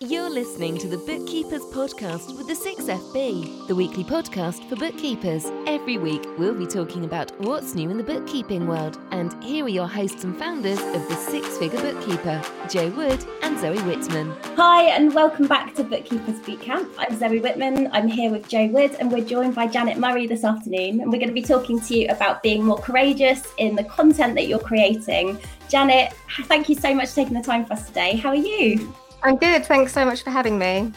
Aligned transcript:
You're 0.00 0.28
listening 0.28 0.76
to 0.80 0.88
the 0.88 0.98
Bookkeepers 0.98 1.62
Podcast 1.72 2.36
with 2.36 2.48
the 2.48 2.52
6FB, 2.52 3.66
the 3.66 3.74
weekly 3.74 4.04
podcast 4.04 4.68
for 4.68 4.76
bookkeepers. 4.76 5.46
Every 5.66 5.96
week, 5.96 6.22
we'll 6.36 6.52
be 6.52 6.66
talking 6.66 7.06
about 7.06 7.32
what's 7.40 7.74
new 7.74 7.88
in 7.88 7.96
the 7.96 8.04
bookkeeping 8.04 8.66
world. 8.66 9.00
And 9.10 9.42
here 9.42 9.64
are 9.64 9.70
your 9.70 9.86
hosts 9.88 10.22
and 10.22 10.36
founders 10.36 10.78
of 10.78 11.08
the 11.08 11.14
Six 11.14 11.56
Figure 11.56 11.80
Bookkeeper, 11.80 12.42
Jo 12.68 12.90
Wood 12.90 13.24
and 13.40 13.58
Zoe 13.58 13.78
Whitman. 13.84 14.36
Hi, 14.56 14.82
and 14.82 15.14
welcome 15.14 15.46
back 15.46 15.74
to 15.76 15.82
Bookkeepers 15.82 16.40
Bootcamp. 16.40 16.92
I'm 16.98 17.18
Zoe 17.18 17.40
Whitman. 17.40 17.88
I'm 17.90 18.06
here 18.06 18.30
with 18.30 18.46
Jo 18.50 18.66
Wood, 18.66 18.96
and 19.00 19.10
we're 19.10 19.24
joined 19.24 19.54
by 19.54 19.66
Janet 19.66 19.96
Murray 19.96 20.26
this 20.26 20.44
afternoon. 20.44 21.00
And 21.00 21.10
we're 21.10 21.20
going 21.20 21.28
to 21.28 21.32
be 21.32 21.40
talking 21.40 21.80
to 21.80 21.98
you 21.98 22.08
about 22.10 22.42
being 22.42 22.62
more 22.62 22.76
courageous 22.76 23.54
in 23.56 23.74
the 23.74 23.84
content 23.84 24.34
that 24.34 24.46
you're 24.46 24.58
creating. 24.58 25.38
Janet, 25.70 26.12
thank 26.42 26.68
you 26.68 26.74
so 26.74 26.94
much 26.94 27.08
for 27.08 27.14
taking 27.14 27.32
the 27.32 27.42
time 27.42 27.64
for 27.64 27.72
us 27.72 27.86
today. 27.86 28.16
How 28.16 28.28
are 28.28 28.34
you? 28.34 28.94
I'm 29.26 29.36
good. 29.36 29.66
Thanks 29.66 29.92
so 29.92 30.04
much 30.04 30.22
for 30.22 30.30
having 30.30 30.56
me. 30.56 30.92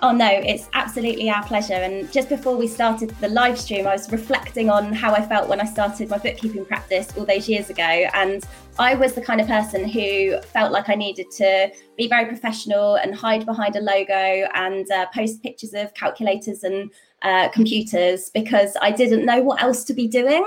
Oh 0.00 0.12
no, 0.12 0.28
it's 0.28 0.68
absolutely 0.74 1.28
our 1.28 1.42
pleasure. 1.42 1.74
And 1.74 2.10
just 2.12 2.28
before 2.28 2.56
we 2.56 2.68
started 2.68 3.10
the 3.20 3.28
live 3.28 3.58
stream, 3.58 3.84
I 3.84 3.94
was 3.94 4.12
reflecting 4.12 4.70
on 4.70 4.92
how 4.92 5.12
I 5.12 5.26
felt 5.26 5.48
when 5.48 5.60
I 5.60 5.64
started 5.64 6.08
my 6.08 6.18
bookkeeping 6.18 6.64
practice 6.64 7.08
all 7.16 7.24
those 7.24 7.48
years 7.48 7.68
ago. 7.68 7.82
And 7.82 8.44
I 8.78 8.94
was 8.94 9.14
the 9.14 9.22
kind 9.22 9.40
of 9.40 9.48
person 9.48 9.88
who 9.88 10.40
felt 10.42 10.70
like 10.70 10.88
I 10.88 10.94
needed 10.94 11.32
to 11.32 11.72
be 11.96 12.06
very 12.06 12.26
professional 12.26 12.94
and 12.94 13.12
hide 13.12 13.44
behind 13.44 13.74
a 13.74 13.80
logo 13.80 14.48
and 14.54 14.88
uh, 14.92 15.06
post 15.12 15.42
pictures 15.42 15.74
of 15.74 15.92
calculators 15.94 16.62
and 16.62 16.92
uh, 17.22 17.48
computers 17.48 18.30
because 18.30 18.76
I 18.80 18.90
didn't 18.90 19.24
know 19.24 19.42
what 19.42 19.62
else 19.62 19.84
to 19.84 19.94
be 19.94 20.06
doing. 20.06 20.44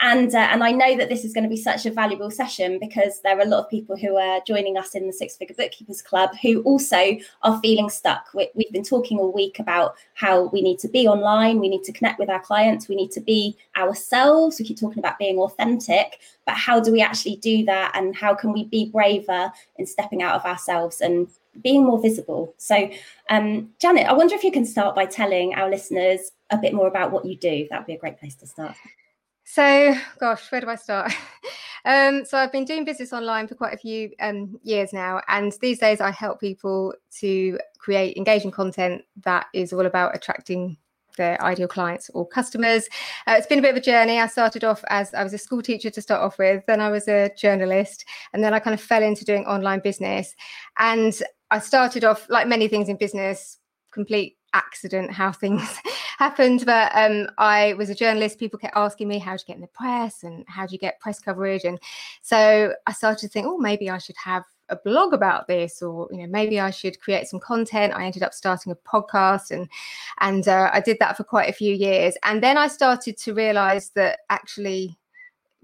And 0.00 0.34
uh, 0.34 0.48
and 0.50 0.62
I 0.62 0.72
know 0.72 0.96
that 0.96 1.08
this 1.08 1.24
is 1.24 1.32
going 1.32 1.44
to 1.44 1.50
be 1.50 1.56
such 1.56 1.86
a 1.86 1.90
valuable 1.90 2.30
session 2.30 2.78
because 2.78 3.20
there 3.22 3.38
are 3.38 3.42
a 3.42 3.46
lot 3.46 3.64
of 3.64 3.70
people 3.70 3.96
who 3.96 4.16
are 4.16 4.40
joining 4.46 4.76
us 4.76 4.94
in 4.94 5.06
the 5.06 5.12
Six 5.12 5.36
Figure 5.36 5.54
Bookkeepers 5.56 6.02
Club 6.02 6.30
who 6.42 6.62
also 6.62 7.16
are 7.42 7.60
feeling 7.60 7.88
stuck. 7.88 8.28
We, 8.34 8.50
we've 8.54 8.72
been 8.72 8.84
talking 8.84 9.18
all 9.18 9.32
week 9.32 9.58
about 9.58 9.94
how 10.14 10.44
we 10.46 10.62
need 10.62 10.78
to 10.80 10.88
be 10.88 11.08
online, 11.08 11.58
we 11.58 11.68
need 11.68 11.84
to 11.84 11.92
connect 11.92 12.18
with 12.18 12.30
our 12.30 12.40
clients, 12.40 12.88
we 12.88 12.96
need 12.96 13.12
to 13.12 13.20
be 13.20 13.56
ourselves. 13.76 14.58
We 14.58 14.66
keep 14.66 14.78
talking 14.78 14.98
about 14.98 15.18
being 15.18 15.38
authentic, 15.38 16.20
but 16.44 16.54
how 16.54 16.80
do 16.80 16.92
we 16.92 17.00
actually 17.00 17.36
do 17.36 17.64
that? 17.64 17.92
And 17.94 18.14
how 18.14 18.34
can 18.34 18.52
we 18.52 18.64
be 18.64 18.90
braver 18.90 19.52
in 19.76 19.86
stepping 19.86 20.22
out 20.22 20.34
of 20.34 20.44
ourselves 20.44 21.00
and 21.00 21.28
being 21.62 21.84
more 21.84 22.00
visible. 22.00 22.54
So, 22.58 22.90
um, 23.28 23.70
Janet, 23.78 24.06
I 24.06 24.12
wonder 24.12 24.34
if 24.34 24.44
you 24.44 24.52
can 24.52 24.64
start 24.64 24.94
by 24.94 25.06
telling 25.06 25.54
our 25.54 25.70
listeners 25.70 26.32
a 26.50 26.58
bit 26.58 26.74
more 26.74 26.88
about 26.88 27.12
what 27.12 27.24
you 27.24 27.36
do. 27.36 27.66
That 27.70 27.80
would 27.80 27.86
be 27.86 27.94
a 27.94 27.98
great 27.98 28.18
place 28.18 28.34
to 28.36 28.46
start. 28.46 28.74
So, 29.44 29.94
gosh, 30.18 30.50
where 30.52 30.60
do 30.60 30.68
I 30.68 30.76
start? 30.76 31.12
um, 31.84 32.24
so, 32.24 32.38
I've 32.38 32.52
been 32.52 32.64
doing 32.64 32.84
business 32.84 33.12
online 33.12 33.48
for 33.48 33.54
quite 33.54 33.74
a 33.74 33.78
few 33.78 34.10
um, 34.20 34.58
years 34.62 34.92
now, 34.92 35.20
and 35.28 35.52
these 35.60 35.78
days 35.78 36.00
I 36.00 36.10
help 36.10 36.40
people 36.40 36.94
to 37.18 37.58
create 37.78 38.16
engaging 38.16 38.50
content 38.50 39.02
that 39.24 39.46
is 39.54 39.72
all 39.72 39.86
about 39.86 40.14
attracting 40.14 40.76
their 41.16 41.42
ideal 41.42 41.68
clients 41.68 42.10
or 42.14 42.26
customers. 42.26 42.88
Uh, 43.26 43.34
it's 43.36 43.46
been 43.46 43.58
a 43.58 43.62
bit 43.62 43.72
of 43.72 43.76
a 43.76 43.80
journey. 43.80 44.18
I 44.18 44.26
started 44.26 44.64
off 44.64 44.82
as 44.88 45.12
I 45.14 45.22
was 45.22 45.34
a 45.34 45.38
school 45.38 45.62
teacher 45.62 45.90
to 45.90 46.02
start 46.02 46.22
off 46.22 46.38
with, 46.38 46.64
then 46.66 46.80
I 46.80 46.90
was 46.90 47.08
a 47.08 47.30
journalist, 47.36 48.04
and 48.32 48.42
then 48.42 48.54
I 48.54 48.58
kind 48.58 48.74
of 48.74 48.80
fell 48.80 49.02
into 49.02 49.24
doing 49.24 49.44
online 49.46 49.80
business. 49.80 50.34
And 50.78 51.20
I 51.50 51.58
started 51.58 52.04
off 52.04 52.28
like 52.28 52.46
many 52.46 52.68
things 52.68 52.88
in 52.88 52.96
business, 52.96 53.58
complete 53.92 54.36
accident 54.52 55.12
how 55.12 55.32
things 55.32 55.62
happened. 56.18 56.64
But 56.66 56.92
um, 56.94 57.28
I 57.38 57.74
was 57.74 57.90
a 57.90 57.94
journalist. 57.94 58.38
People 58.38 58.58
kept 58.58 58.76
asking 58.76 59.08
me, 59.08 59.18
how 59.18 59.32
you 59.32 59.38
get 59.46 59.56
in 59.56 59.62
the 59.62 59.68
press 59.68 60.22
and 60.22 60.44
how 60.48 60.66
do 60.66 60.72
you 60.72 60.78
get 60.78 61.00
press 61.00 61.18
coverage? 61.18 61.64
And 61.64 61.78
so 62.22 62.74
I 62.86 62.92
started 62.92 63.20
to 63.20 63.28
think, 63.28 63.46
oh, 63.46 63.58
maybe 63.58 63.90
I 63.90 63.98
should 63.98 64.16
have 64.16 64.44
a 64.70 64.76
blog 64.76 65.12
about 65.12 65.48
this 65.48 65.82
or 65.82 66.08
you 66.12 66.18
know 66.18 66.28
maybe 66.28 66.60
i 66.60 66.70
should 66.70 67.00
create 67.00 67.26
some 67.26 67.40
content 67.40 67.92
i 67.92 68.04
ended 68.04 68.22
up 68.22 68.32
starting 68.32 68.70
a 68.70 68.76
podcast 68.76 69.50
and 69.50 69.68
and 70.20 70.46
uh, 70.46 70.70
i 70.72 70.78
did 70.78 70.96
that 71.00 71.16
for 71.16 71.24
quite 71.24 71.48
a 71.48 71.52
few 71.52 71.74
years 71.74 72.14
and 72.22 72.40
then 72.40 72.56
i 72.56 72.68
started 72.68 73.16
to 73.16 73.34
realize 73.34 73.90
that 73.96 74.20
actually 74.30 74.96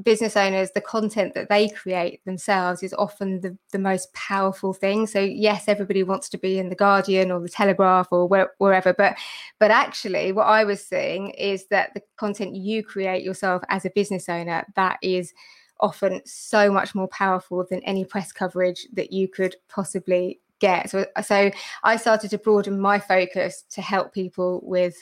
business 0.03 0.37
owners 0.37 0.71
the 0.73 0.81
content 0.81 1.33
that 1.35 1.49
they 1.49 1.69
create 1.71 2.23
themselves 2.27 2.83
is 2.83 2.93
often 2.95 3.41
the, 3.41 3.57
the 3.73 3.79
most 3.79 4.13
powerful 4.13 4.75
thing. 4.75 5.07
So 5.07 5.21
yes 5.21 5.69
everybody 5.69 6.03
wants 6.03 6.29
to 6.31 6.39
be 6.39 6.59
in 6.59 6.69
the 6.69 6.75
guardian 6.75 7.31
or 7.31 7.41
the 7.41 7.49
telegraph 7.49 8.09
or 8.11 8.29
where, 8.29 8.53
wherever 8.59 8.93
but 8.93 9.17
but 9.59 9.71
actually 9.71 10.33
what 10.33 10.45
i 10.47 10.65
was 10.65 10.85
seeing 10.85 11.31
is 11.31 11.67
that 11.69 11.95
the 11.95 12.03
content 12.17 12.55
you 12.55 12.83
create 12.83 13.23
yourself 13.23 13.63
as 13.69 13.85
a 13.85 13.91
business 13.95 14.29
owner 14.29 14.65
that 14.75 14.99
is 15.03 15.33
often 15.81 16.21
so 16.25 16.71
much 16.71 16.95
more 16.95 17.09
powerful 17.09 17.65
than 17.69 17.83
any 17.83 18.05
press 18.05 18.33
coverage 18.33 18.87
that 18.93 19.13
you 19.13 19.29
could 19.29 19.57
possibly 19.69 20.41
get. 20.59 20.91
So 20.91 21.07
so 21.23 21.51
i 21.85 21.97
started 21.97 22.31
to 22.31 22.39
broaden 22.39 22.81
my 22.81 22.99
focus 22.99 23.65
to 23.71 23.83
help 23.83 24.13
people 24.13 24.61
with 24.65 24.97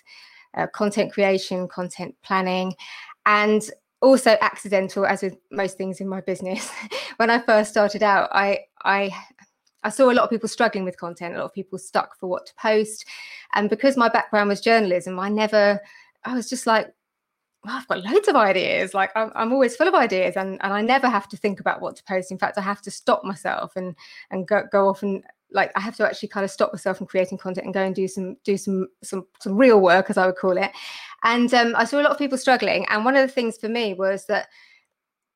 uh, 0.56 0.66
content 0.68 1.12
creation 1.12 1.68
content 1.68 2.14
planning 2.22 2.74
and 3.26 3.70
also 4.04 4.36
accidental 4.40 5.06
as 5.06 5.22
with 5.22 5.36
most 5.50 5.76
things 5.76 6.00
in 6.00 6.08
my 6.08 6.20
business 6.20 6.70
when 7.16 7.30
i 7.30 7.38
first 7.40 7.70
started 7.70 8.02
out 8.02 8.28
i 8.32 8.60
i 8.84 9.10
I 9.84 9.90
saw 9.90 10.10
a 10.10 10.14
lot 10.14 10.24
of 10.24 10.30
people 10.30 10.48
struggling 10.48 10.84
with 10.84 10.96
content, 10.96 11.34
a 11.34 11.38
lot 11.38 11.44
of 11.44 11.52
people 11.52 11.78
stuck 11.78 12.18
for 12.18 12.26
what 12.26 12.46
to 12.46 12.54
post. 12.54 13.04
And 13.52 13.68
because 13.68 13.98
my 13.98 14.08
background 14.08 14.48
was 14.48 14.62
journalism, 14.62 15.20
I 15.20 15.28
never, 15.28 15.78
I 16.24 16.34
was 16.34 16.48
just 16.48 16.66
like, 16.66 16.90
well, 17.64 17.76
I've 17.76 17.88
got 17.88 18.02
loads 18.02 18.28
of 18.28 18.34
ideas. 18.34 18.94
Like 18.94 19.10
I'm, 19.14 19.30
I'm 19.34 19.52
always 19.52 19.76
full 19.76 19.88
of 19.88 19.94
ideas 19.94 20.36
and, 20.36 20.58
and 20.62 20.72
I 20.72 20.80
never 20.80 21.08
have 21.08 21.28
to 21.28 21.36
think 21.36 21.60
about 21.60 21.82
what 21.82 21.96
to 21.96 22.04
post. 22.04 22.30
In 22.30 22.38
fact, 22.38 22.56
I 22.56 22.62
have 22.62 22.80
to 22.82 22.90
stop 22.90 23.24
myself 23.24 23.76
and, 23.76 23.94
and 24.30 24.48
go, 24.48 24.62
go 24.72 24.88
off 24.88 25.02
and 25.02 25.22
like 25.54 25.72
I 25.76 25.80
have 25.80 25.96
to 25.96 26.06
actually 26.06 26.28
kind 26.28 26.44
of 26.44 26.50
stop 26.50 26.72
myself 26.72 26.98
from 26.98 27.06
creating 27.06 27.38
content 27.38 27.64
and 27.64 27.72
go 27.72 27.82
and 27.82 27.94
do 27.94 28.06
some 28.08 28.36
do 28.44 28.56
some 28.56 28.88
some 29.02 29.26
some 29.40 29.56
real 29.56 29.80
work, 29.80 30.10
as 30.10 30.18
I 30.18 30.26
would 30.26 30.36
call 30.36 30.58
it. 30.58 30.70
And 31.22 31.52
um, 31.54 31.74
I 31.76 31.84
saw 31.84 32.00
a 32.00 32.02
lot 32.02 32.10
of 32.12 32.18
people 32.18 32.36
struggling. 32.36 32.84
And 32.90 33.04
one 33.04 33.16
of 33.16 33.26
the 33.26 33.32
things 33.32 33.56
for 33.56 33.68
me 33.68 33.94
was 33.94 34.26
that 34.26 34.48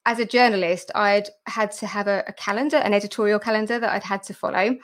as 0.06 0.18
a 0.18 0.24
journalist, 0.24 0.90
I'd 0.94 1.28
had 1.46 1.70
to 1.72 1.86
have 1.86 2.08
a, 2.08 2.24
a, 2.26 2.32
calendar, 2.32 2.78
an 2.78 2.94
editorial 2.94 3.38
calendar 3.38 3.78
that 3.78 3.90
I'd 3.90 4.02
had 4.02 4.22
to 4.24 4.34
follow. 4.34 4.76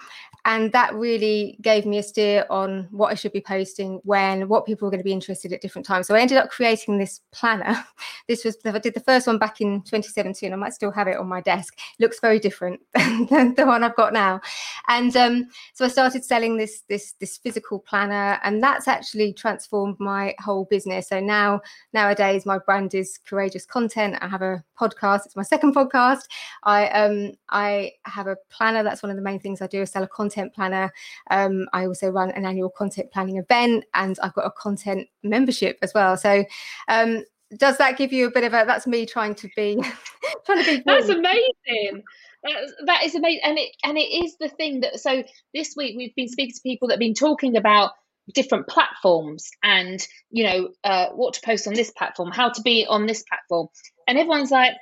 And 0.47 0.71
that 0.73 0.95
really 0.95 1.57
gave 1.63 1.87
me 1.87 1.97
a 1.97 2.03
steer 2.03 2.45
on 2.51 2.87
what 2.91 3.11
I 3.11 3.15
should 3.15 3.33
be 3.33 3.41
posting, 3.41 4.01
when, 4.05 4.49
what 4.49 4.67
people 4.67 4.85
were 4.85 4.91
going 4.91 5.01
to 5.01 5.05
be 5.05 5.13
interested 5.13 5.55
at 5.55 5.63
different 5.63 5.87
times. 5.87 6.07
So 6.07 6.15
I 6.15 6.21
ended 6.21 6.37
up 6.37 6.51
creating 6.51 6.99
this 6.99 7.21
planner. 7.33 7.85
This 8.27 8.43
was, 8.43 8.57
I 8.65 8.79
did 8.79 8.95
the 8.95 9.01
first 9.01 9.27
one 9.27 9.37
back 9.37 9.61
in 9.61 9.83
2017. 9.83 10.51
I 10.51 10.57
might 10.57 10.73
still 10.73 10.91
have 10.93 11.09
it 11.09 11.19
on 11.19 11.27
my 11.27 11.43
desk. 11.43 11.77
It 11.77 12.03
looks 12.03 12.21
very 12.21 12.39
different 12.39 12.81
than 12.95 13.55
the 13.55 13.65
one 13.67 13.85
I've 13.85 13.97
got 13.97 14.15
now. 14.15 14.41
And 14.89 15.15
um, 15.15 15.49
so 15.75 15.85
I 15.85 15.89
started 15.89 16.25
selling 16.25 16.57
this, 16.57 16.85
this, 16.89 17.13
this 17.21 17.37
physical 17.37 17.81
planner, 17.81 18.41
and 18.43 18.63
that's 18.63 18.89
actually 18.89 19.35
transformed 19.35 19.97
my 20.01 20.35
whole 20.39 20.65
business. 20.71 21.09
So 21.11 21.21
now, 21.21 21.61
nowadays, 21.93 22.47
my 22.47 22.57
brand 22.57 22.95
is 22.95 23.19
Courageous 23.27 23.67
Content. 23.67 24.17
I 24.23 24.29
have 24.29 24.41
a 24.41 24.65
podcast 24.81 25.14
podcast. 25.15 25.27
It's 25.27 25.37
my 25.37 25.43
second 25.43 25.75
podcast. 25.75 26.23
I 26.63 26.89
um 26.89 27.33
I 27.49 27.93
have 28.05 28.27
a 28.27 28.37
planner. 28.51 28.83
That's 28.83 29.03
one 29.03 29.11
of 29.11 29.17
the 29.17 29.23
main 29.23 29.41
things 29.41 29.61
I 29.63 29.67
do. 29.67 29.83
I 29.83 29.85
sell 29.85 30.03
a 30.03 30.09
content 30.09 30.55
planner. 30.55 30.93
Um, 31.31 31.67
I 31.73 31.87
also 31.87 32.09
run 32.09 32.31
an 32.33 32.45
annual 32.45 32.71
content 32.71 33.13
planning 33.13 33.39
event, 33.39 33.85
and 33.95 34.19
I've 34.23 34.35
got 34.35 34.47
a 34.47 34.51
content 34.51 35.09
membership 35.23 35.79
as 35.83 35.93
well. 35.95 36.17
So 36.17 36.45
um, 36.89 37.25
does 37.57 37.79
that 37.79 37.97
give 37.97 38.13
you 38.13 38.27
a 38.27 38.31
bit 38.31 38.45
of 38.45 38.53
a? 38.53 38.65
That's 38.67 38.87
me 38.87 39.07
trying 39.07 39.35
to 39.37 39.49
be 39.57 39.77
trying 40.47 40.65
to 40.65 40.77
be. 40.77 40.83
That's 40.85 41.09
amazing. 41.09 42.03
That, 42.43 42.73
that 42.87 43.05
is 43.05 43.15
amazing, 43.15 43.41
and 43.45 43.59
it 43.59 43.71
and 43.85 43.99
it 43.99 44.25
is 44.25 44.37
the 44.39 44.49
thing 44.49 44.81
that. 44.81 45.01
So 45.01 45.25
this 45.53 45.75
week 45.77 45.97
we've 45.97 46.15
been 46.15 46.29
speaking 46.29 46.55
to 46.55 46.61
people 46.63 46.89
that 46.89 46.95
have 46.95 47.01
been 47.01 47.15
talking 47.15 47.57
about 47.57 47.93
different 48.33 48.67
platforms 48.67 49.51
and 49.63 50.07
you 50.31 50.45
know 50.45 50.71
uh, 50.83 51.09
what 51.11 51.35
to 51.35 51.43
post 51.45 51.67
on 51.67 51.75
this 51.75 51.91
platform 51.91 52.31
how 52.31 52.49
to 52.49 52.63
be 52.63 52.87
on 52.89 53.05
this 53.05 53.23
platform 53.29 53.69
and 54.09 54.17
everyone's 54.17 54.51
like 54.51 54.73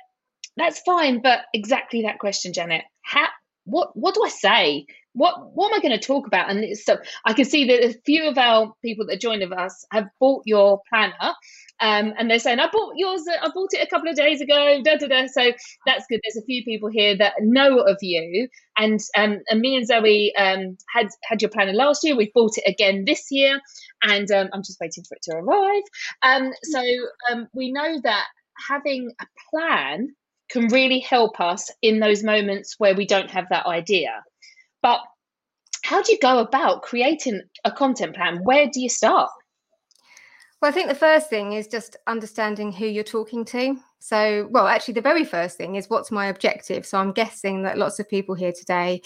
that's 0.57 0.79
fine, 0.81 1.21
but 1.21 1.41
exactly 1.53 2.03
that 2.03 2.19
question, 2.19 2.53
Janet. 2.53 2.83
How 3.01 3.27
what 3.65 3.95
what 3.95 4.13
do 4.15 4.23
I 4.23 4.29
say? 4.29 4.85
What 5.13 5.53
what 5.55 5.71
am 5.71 5.79
I 5.79 5.81
going 5.81 5.97
to 5.97 6.05
talk 6.05 6.27
about? 6.27 6.49
And 6.49 6.77
so 6.77 6.97
I 7.25 7.33
can 7.33 7.45
see 7.45 7.65
that 7.67 7.83
a 7.83 7.93
few 8.05 8.27
of 8.27 8.37
our 8.37 8.73
people 8.83 9.05
that 9.07 9.21
joined 9.21 9.43
of 9.43 9.51
us 9.51 9.85
have 9.91 10.07
bought 10.19 10.43
your 10.45 10.81
planner, 10.89 11.33
um, 11.79 12.13
and 12.17 12.29
they're 12.29 12.39
saying 12.39 12.59
I 12.59 12.69
bought 12.71 12.93
yours. 12.95 13.23
I 13.29 13.49
bought 13.53 13.73
it 13.73 13.85
a 13.85 13.89
couple 13.89 14.09
of 14.09 14.15
days 14.15 14.41
ago. 14.41 14.81
Da 14.83 14.97
da 14.97 15.07
da. 15.07 15.27
So 15.27 15.51
that's 15.85 16.05
good. 16.09 16.19
There's 16.23 16.41
a 16.41 16.45
few 16.45 16.63
people 16.63 16.89
here 16.89 17.15
that 17.17 17.33
know 17.41 17.79
of 17.79 17.97
you, 18.01 18.47
and 18.77 18.99
um, 19.17 19.39
and 19.49 19.59
me 19.61 19.75
and 19.77 19.87
Zoe 19.87 20.33
um 20.35 20.77
had 20.93 21.09
had 21.23 21.41
your 21.41 21.49
planner 21.51 21.73
last 21.73 22.03
year. 22.03 22.15
We 22.15 22.31
bought 22.33 22.57
it 22.57 22.69
again 22.69 23.05
this 23.05 23.27
year, 23.31 23.59
and 24.03 24.29
um, 24.31 24.49
I'm 24.51 24.63
just 24.63 24.79
waiting 24.81 25.03
for 25.03 25.15
it 25.15 25.21
to 25.23 25.37
arrive. 25.37 25.83
Um, 26.23 26.51
so 26.63 26.81
um, 27.31 27.47
we 27.53 27.71
know 27.71 27.99
that 28.03 28.25
having 28.67 29.11
a 29.21 29.25
plan 29.49 30.15
can 30.53 30.67
really 30.67 30.99
help 30.99 31.41
us 31.41 31.71
in 31.81 31.99
those 31.99 32.23
moments 32.23 32.75
where 32.77 32.95
we 32.95 33.05
don't 33.05 33.31
have 33.31 33.47
that 33.49 33.65
idea. 33.65 34.23
But 34.81 35.01
how 35.83 36.01
do 36.01 36.11
you 36.11 36.19
go 36.19 36.39
about 36.39 36.83
creating 36.83 37.41
a 37.65 37.71
content 37.71 38.15
plan? 38.15 38.43
Where 38.43 38.69
do 38.71 38.79
you 38.79 38.89
start? 38.89 39.29
Well, 40.61 40.69
I 40.69 40.73
think 40.73 40.87
the 40.87 40.95
first 40.95 41.29
thing 41.29 41.53
is 41.53 41.67
just 41.67 41.97
understanding 42.07 42.71
who 42.71 42.85
you're 42.85 43.03
talking 43.03 43.43
to. 43.45 43.77
So, 43.99 44.47
well, 44.51 44.67
actually, 44.67 44.93
the 44.93 45.01
very 45.01 45.25
first 45.25 45.57
thing 45.57 45.75
is 45.75 45.89
what's 45.89 46.11
my 46.11 46.27
objective? 46.27 46.85
So, 46.85 46.99
I'm 46.99 47.11
guessing 47.11 47.63
that 47.63 47.77
lots 47.77 47.99
of 47.99 48.07
people 48.07 48.35
here 48.35 48.53
today 48.53 49.01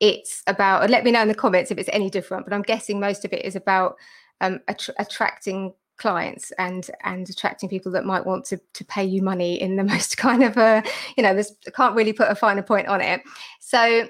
it's 0.00 0.42
about 0.46 0.90
let 0.90 1.04
me 1.04 1.10
know 1.10 1.22
in 1.22 1.28
the 1.28 1.34
comments 1.34 1.70
if 1.70 1.78
it's 1.78 1.88
any 1.92 2.10
different 2.10 2.44
but 2.44 2.52
i'm 2.52 2.62
guessing 2.62 2.98
most 2.98 3.24
of 3.24 3.32
it 3.32 3.44
is 3.44 3.54
about 3.56 3.96
um, 4.40 4.60
att- 4.68 4.90
attracting 4.98 5.72
clients 6.04 6.52
and 6.58 6.90
and 7.02 7.30
attracting 7.30 7.66
people 7.66 7.90
that 7.90 8.04
might 8.04 8.26
want 8.26 8.44
to 8.44 8.58
to 8.74 8.84
pay 8.84 9.02
you 9.02 9.22
money 9.22 9.58
in 9.58 9.76
the 9.76 9.84
most 9.94 10.18
kind 10.18 10.42
of 10.42 10.58
a 10.58 10.82
you 11.16 11.22
know 11.22 11.32
there's 11.32 11.52
can't 11.74 11.96
really 11.96 12.12
put 12.12 12.30
a 12.30 12.34
finer 12.34 12.62
point 12.62 12.88
on 12.88 13.00
it. 13.00 13.22
So 13.60 14.06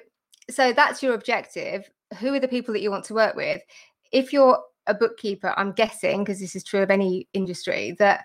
so 0.51 0.73
that's 0.73 1.05
your 1.05 1.15
objective. 1.15 1.89
Who 2.19 2.35
are 2.35 2.41
the 2.41 2.49
people 2.49 2.75
that 2.75 2.83
you 2.83 2.91
want 2.91 3.05
to 3.05 3.15
work 3.15 3.37
with? 3.37 3.63
If 4.11 4.33
you're 4.33 4.59
a 4.87 4.93
bookkeeper 4.93 5.55
i'm 5.57 5.73
guessing 5.73 6.23
because 6.23 6.41
this 6.41 6.55
is 6.55 6.63
true 6.63 6.83
of 6.83 6.91
any 6.91 7.27
industry 7.33 7.97
that 7.99 8.23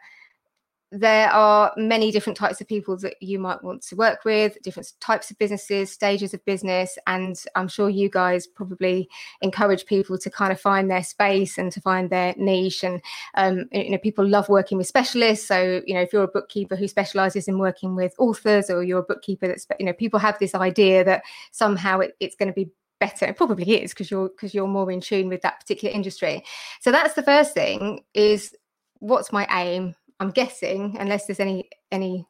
there 0.91 1.29
are 1.29 1.71
many 1.77 2.11
different 2.11 2.35
types 2.35 2.59
of 2.61 2.67
people 2.67 2.97
that 2.97 3.21
you 3.21 3.37
might 3.37 3.63
want 3.63 3.83
to 3.83 3.95
work 3.95 4.25
with, 4.25 4.57
different 4.63 4.91
types 4.99 5.29
of 5.29 5.37
businesses, 5.37 5.91
stages 5.91 6.33
of 6.33 6.43
business. 6.45 6.97
And 7.05 7.39
I'm 7.55 7.67
sure 7.67 7.89
you 7.89 8.09
guys 8.09 8.47
probably 8.47 9.07
encourage 9.41 9.85
people 9.85 10.17
to 10.17 10.29
kind 10.31 10.51
of 10.51 10.59
find 10.59 10.89
their 10.89 11.03
space 11.03 11.59
and 11.59 11.71
to 11.73 11.81
find 11.81 12.09
their 12.09 12.33
niche. 12.37 12.83
And, 12.83 13.01
um, 13.35 13.65
you 13.71 13.91
know, 13.91 13.99
people 13.99 14.27
love 14.27 14.49
working 14.49 14.79
with 14.79 14.87
specialists. 14.87 15.47
So, 15.47 15.81
you 15.85 15.93
know, 15.93 16.01
if 16.01 16.11
you're 16.11 16.23
a 16.23 16.27
bookkeeper 16.27 16.75
who 16.75 16.87
specializes 16.87 17.47
in 17.47 17.59
working 17.59 17.95
with 17.95 18.15
authors 18.17 18.71
or 18.71 18.83
you're 18.83 18.99
a 18.99 19.03
bookkeeper 19.03 19.47
that's, 19.47 19.67
you 19.79 19.85
know, 19.85 19.93
people 19.93 20.19
have 20.19 20.39
this 20.39 20.55
idea 20.55 21.03
that 21.03 21.21
somehow 21.51 21.99
it, 21.99 22.15
it's 22.19 22.35
going 22.35 22.49
to 22.49 22.53
be 22.53 22.71
better 22.99 23.25
it 23.25 23.37
probably 23.37 23.81
is 23.81 23.91
because 23.91 24.11
you're 24.11 24.27
because 24.27 24.53
you're 24.53 24.67
more 24.67 24.91
in 24.91 24.99
tune 24.99 25.29
with 25.29 25.41
that 25.41 25.57
particular 25.57 25.95
industry 25.95 26.43
so 26.81 26.91
that's 26.91 27.13
the 27.13 27.23
first 27.23 27.53
thing 27.53 28.03
is 28.13 28.53
what's 28.99 29.31
my 29.31 29.47
aim 29.51 29.95
I'm 30.19 30.31
guessing, 30.31 30.97
unless 30.99 31.25
there's 31.25 31.39
any 31.39 31.69
any 31.91 32.25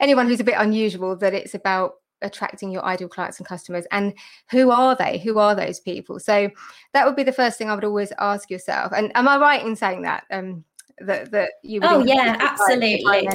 anyone 0.00 0.28
who's 0.28 0.40
a 0.40 0.44
bit 0.44 0.56
unusual, 0.58 1.16
that 1.16 1.34
it's 1.34 1.54
about 1.54 1.94
attracting 2.22 2.70
your 2.70 2.84
ideal 2.84 3.08
clients 3.08 3.38
and 3.38 3.46
customers. 3.46 3.84
And 3.92 4.14
who 4.50 4.70
are 4.70 4.96
they? 4.96 5.18
Who 5.18 5.38
are 5.38 5.54
those 5.54 5.80
people? 5.80 6.18
So 6.18 6.50
that 6.92 7.06
would 7.06 7.16
be 7.16 7.22
the 7.22 7.32
first 7.32 7.58
thing 7.58 7.68
i 7.70 7.74
would 7.74 7.84
always 7.84 8.12
ask 8.18 8.50
yourself. 8.50 8.92
And 8.96 9.12
am 9.14 9.28
i 9.28 9.36
right 9.38 9.64
in 9.64 9.76
saying 9.76 10.02
that 10.02 10.24
um 10.30 10.64
that 10.98 11.30
that 11.32 11.50
you 11.62 11.80
oh 11.82 12.04
yeah 12.04 12.36
absolutely. 12.38 13.28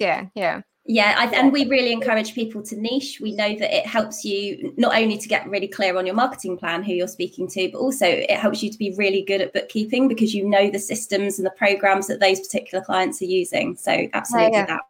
yeah 0.00 0.26
yeah 0.34 0.60
yeah, 0.88 1.14
I, 1.18 1.26
and 1.34 1.52
we 1.52 1.68
really 1.68 1.92
encourage 1.92 2.34
people 2.34 2.62
to 2.62 2.76
niche. 2.76 3.18
We 3.20 3.32
know 3.32 3.56
that 3.58 3.76
it 3.76 3.86
helps 3.86 4.24
you 4.24 4.72
not 4.76 4.96
only 4.96 5.18
to 5.18 5.28
get 5.28 5.48
really 5.48 5.66
clear 5.66 5.96
on 5.96 6.06
your 6.06 6.14
marketing 6.14 6.56
plan, 6.56 6.84
who 6.84 6.92
you're 6.92 7.08
speaking 7.08 7.48
to, 7.48 7.70
but 7.72 7.78
also 7.78 8.06
it 8.06 8.30
helps 8.30 8.62
you 8.62 8.70
to 8.70 8.78
be 8.78 8.94
really 8.96 9.22
good 9.22 9.40
at 9.40 9.52
bookkeeping 9.52 10.06
because 10.06 10.32
you 10.32 10.48
know 10.48 10.70
the 10.70 10.78
systems 10.78 11.38
and 11.38 11.46
the 11.46 11.50
programs 11.50 12.06
that 12.06 12.20
those 12.20 12.38
particular 12.38 12.84
clients 12.84 13.20
are 13.20 13.26
using. 13.26 13.76
So, 13.76 14.06
absolutely 14.12 14.52
yeah, 14.52 14.58
yeah. 14.58 14.66
that. 14.66 14.80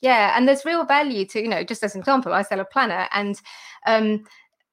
Yeah, 0.00 0.36
and 0.36 0.48
there's 0.48 0.64
real 0.64 0.84
value 0.84 1.24
to 1.26 1.40
you 1.40 1.48
know. 1.48 1.62
Just 1.62 1.84
as 1.84 1.94
an 1.94 2.00
example, 2.00 2.32
I 2.32 2.42
sell 2.42 2.60
a 2.60 2.64
planner, 2.64 3.06
and 3.12 3.40
um, 3.86 4.24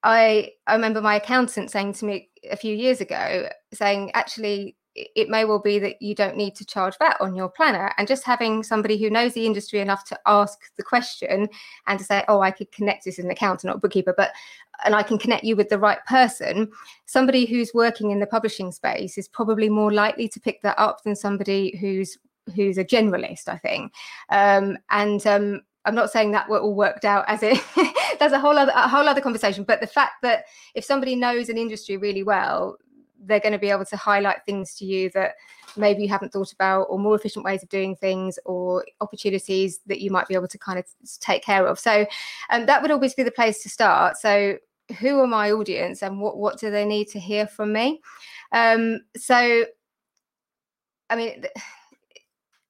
I 0.04 0.52
I 0.66 0.74
remember 0.74 1.00
my 1.00 1.16
accountant 1.16 1.70
saying 1.70 1.94
to 1.94 2.06
me 2.06 2.30
a 2.50 2.56
few 2.56 2.76
years 2.76 3.02
ago, 3.02 3.48
saying 3.72 4.12
actually 4.16 4.76
it 4.96 5.30
may 5.30 5.46
well 5.46 5.60
be 5.60 5.80
that 5.80 6.02
you 6.02 6.14
don't 6.14 6.36
need 6.36 6.56
to 6.56 6.66
charge 6.66 6.98
VAT 6.98 7.18
on 7.22 7.36
your 7.36 7.50
planner. 7.50 7.94
And 7.98 8.08
just 8.08 8.26
having 8.26 8.64
somebody 8.64 8.98
who 8.98 9.10
knows 9.10 9.34
the 9.34 9.46
industry 9.46 9.80
enough 9.80 10.04
to 10.06 10.20
ask 10.26 10.60
the 10.76 10.84
question 10.84 11.48
and 11.88 12.00
to 12.00 12.06
say, 12.06 12.26
oh, 12.28 12.42
I 12.42 12.52
could 12.52 12.72
connect 12.72 13.06
this 13.06 13.18
as 13.18 13.26
an 13.26 13.32
accountant, 13.32 13.70
not 13.70 13.78
a 13.78 13.80
bookkeeper, 13.80 14.14
but 14.16 14.32
and 14.84 14.96
I 14.96 15.04
can 15.04 15.18
connect 15.18 15.44
you 15.44 15.56
with 15.56 15.70
the 15.70 15.80
right 15.80 16.04
person, 16.08 16.72
somebody 17.06 17.46
who's 17.46 17.72
working 17.74 18.12
in 18.12 18.20
the 18.20 18.26
publishing 18.26 18.72
space 18.72 19.18
is 19.18 19.28
probably 19.28 19.70
more 19.70 19.92
likely 19.92 20.28
to 20.30 20.40
pick 20.40 20.62
that 20.64 20.80
up 20.80 21.04
than 21.04 21.16
somebody 21.16 21.78
who's 21.78 22.18
who's 22.56 22.78
a 22.78 22.84
generalist, 22.84 23.48
I 23.48 23.58
think. 23.58 23.94
Um, 24.30 24.78
and 24.90 25.26
um, 25.28 25.62
I'm 25.86 25.96
not 25.96 26.12
saying 26.12 26.32
that 26.32 26.50
we're 26.50 26.60
all 26.60 26.74
worked 26.74 27.06
out 27.06 27.26
as 27.28 27.44
it 27.44 27.60
that's 28.20 28.34
a 28.34 28.40
whole 28.40 28.58
other 28.58 28.72
a 28.76 28.88
whole 28.88 29.08
other 29.08 29.22
conversation. 29.22 29.64
But 29.64 29.82
the 29.82 29.88
fact 29.88 30.14
that 30.24 30.46
if 30.76 30.84
somebody 30.84 31.16
knows 31.16 31.50
an 31.50 31.58
industry 31.58 31.98
really 31.98 32.24
well, 32.24 32.78
they're 33.26 33.40
going 33.40 33.54
to 33.54 33.60
be 33.60 33.70
able 33.70 33.86
to 33.86 33.98
highlight 33.98 34.44
things 34.46 34.76
to 34.76 34.86
you 34.86 35.10
that 35.12 35.36
maybe 35.78 36.02
you 36.02 36.10
haven't 36.10 36.34
thought 36.34 36.52
about 36.52 36.84
or 36.84 37.00
more 37.00 37.16
efficient 37.16 37.46
ways 37.46 37.64
of 37.64 37.70
doing 37.70 37.96
things 37.96 38.38
or 38.46 38.86
opportunities 39.00 39.80
that 39.86 40.02
you 40.02 40.12
might 40.12 40.28
be 40.28 40.34
able 40.34 40.48
to 40.48 40.58
kind 40.58 40.80
of 40.80 40.86
take 41.20 41.44
care 41.44 41.66
of 41.68 41.80
so 41.80 42.06
um, 42.50 42.66
that 42.66 42.82
would 42.82 42.92
always 42.92 43.14
be 43.14 43.24
the 43.24 43.32
place 43.32 43.64
to 43.64 43.70
start 43.70 44.18
so 44.18 44.58
who 45.00 45.20
are 45.20 45.28
my 45.28 45.52
audience 45.52 46.02
and 46.04 46.20
what 46.20 46.38
what 46.38 46.60
do 46.60 46.70
they 46.70 46.86
need 46.86 47.08
to 47.08 47.20
hear 47.20 47.48
from 47.48 47.72
me 47.72 48.02
um, 48.52 49.00
so 49.16 49.64
i 51.10 51.16
mean 51.16 51.46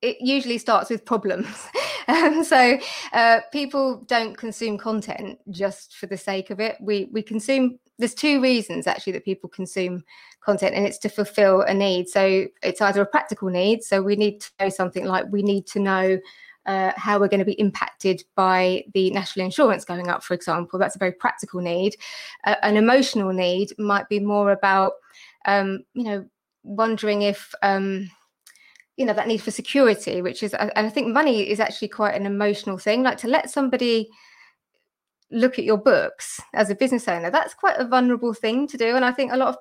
it 0.02 0.18
usually 0.20 0.58
starts 0.58 0.90
with 0.90 1.06
problems. 1.06 1.68
um, 2.08 2.44
so 2.44 2.78
uh, 3.14 3.40
people 3.52 4.04
don't 4.08 4.38
consume 4.38 4.78
content 4.78 5.40
just 5.50 5.96
for 5.96 6.08
the 6.08 6.18
sake 6.18 6.50
of 6.50 6.60
it. 6.60 6.78
We 6.82 7.10
we 7.12 7.22
consume. 7.22 7.80
There's 8.02 8.14
two 8.14 8.42
reasons 8.42 8.88
actually 8.88 9.14
that 9.14 9.26
people 9.26 9.50
consume 9.50 10.04
content, 10.42 10.76
and 10.76 10.86
it's 10.86 10.98
to 11.00 11.10
fulfill 11.10 11.62
a 11.62 11.74
need. 11.74 12.10
So 12.10 12.48
it's 12.62 12.82
either 12.82 13.02
a 13.02 13.06
practical 13.06 13.50
need. 13.50 13.84
So 13.84 14.02
we 14.02 14.16
need 14.16 14.42
to 14.42 14.50
know 14.60 14.70
something 14.70 15.06
like 15.06 15.26
we 15.32 15.44
need 15.44 15.68
to 15.68 15.80
know. 15.80 16.20
Uh, 16.68 16.92
how 16.96 17.20
we're 17.20 17.28
going 17.28 17.40
to 17.40 17.44
be 17.44 17.60
impacted 17.60 18.24
by 18.36 18.84
the 18.94 19.10
national 19.10 19.44
insurance 19.44 19.84
going 19.84 20.10
up, 20.10 20.24
for 20.24 20.36
example. 20.36 20.78
That's 20.78 20.96
a 20.96 21.00
very 21.00 21.12
practical 21.12 21.60
need. 21.60 21.96
Uh, 22.44 22.54
an 22.62 22.78
emotional 22.78 23.34
need 23.34 23.74
might 23.80 24.08
be 24.10 24.20
more 24.20 24.52
about, 24.52 24.92
um, 25.46 25.80
you 25.96 26.04
know, 26.04 26.24
wondering 26.64 27.24
if 27.24 27.56
um, 27.64 28.12
you 28.98 29.06
know 29.06 29.14
that 29.14 29.28
need 29.28 29.42
for 29.42 29.52
security 29.52 30.22
which 30.22 30.44
is 30.44 30.54
and 30.54 30.72
i 30.76 30.90
think 30.90 31.08
money 31.08 31.50
is 31.50 31.60
actually 31.60 31.88
quite 31.88 32.14
an 32.14 32.26
emotional 32.26 32.78
thing 32.78 33.02
like 33.02 33.18
to 33.18 33.28
let 33.28 33.50
somebody 33.50 34.08
look 35.32 35.58
at 35.58 35.66
your 35.66 35.78
books 35.78 36.40
as 36.54 36.70
a 36.70 36.76
business 36.76 37.08
owner 37.08 37.30
that's 37.30 37.54
quite 37.54 37.78
a 37.78 37.88
vulnerable 37.88 38.34
thing 38.34 38.68
to 38.68 38.78
do 38.78 38.96
and 38.96 39.06
i 39.06 39.12
think 39.12 39.32
a 39.32 39.38
lot 39.38 39.50
of 39.50 39.58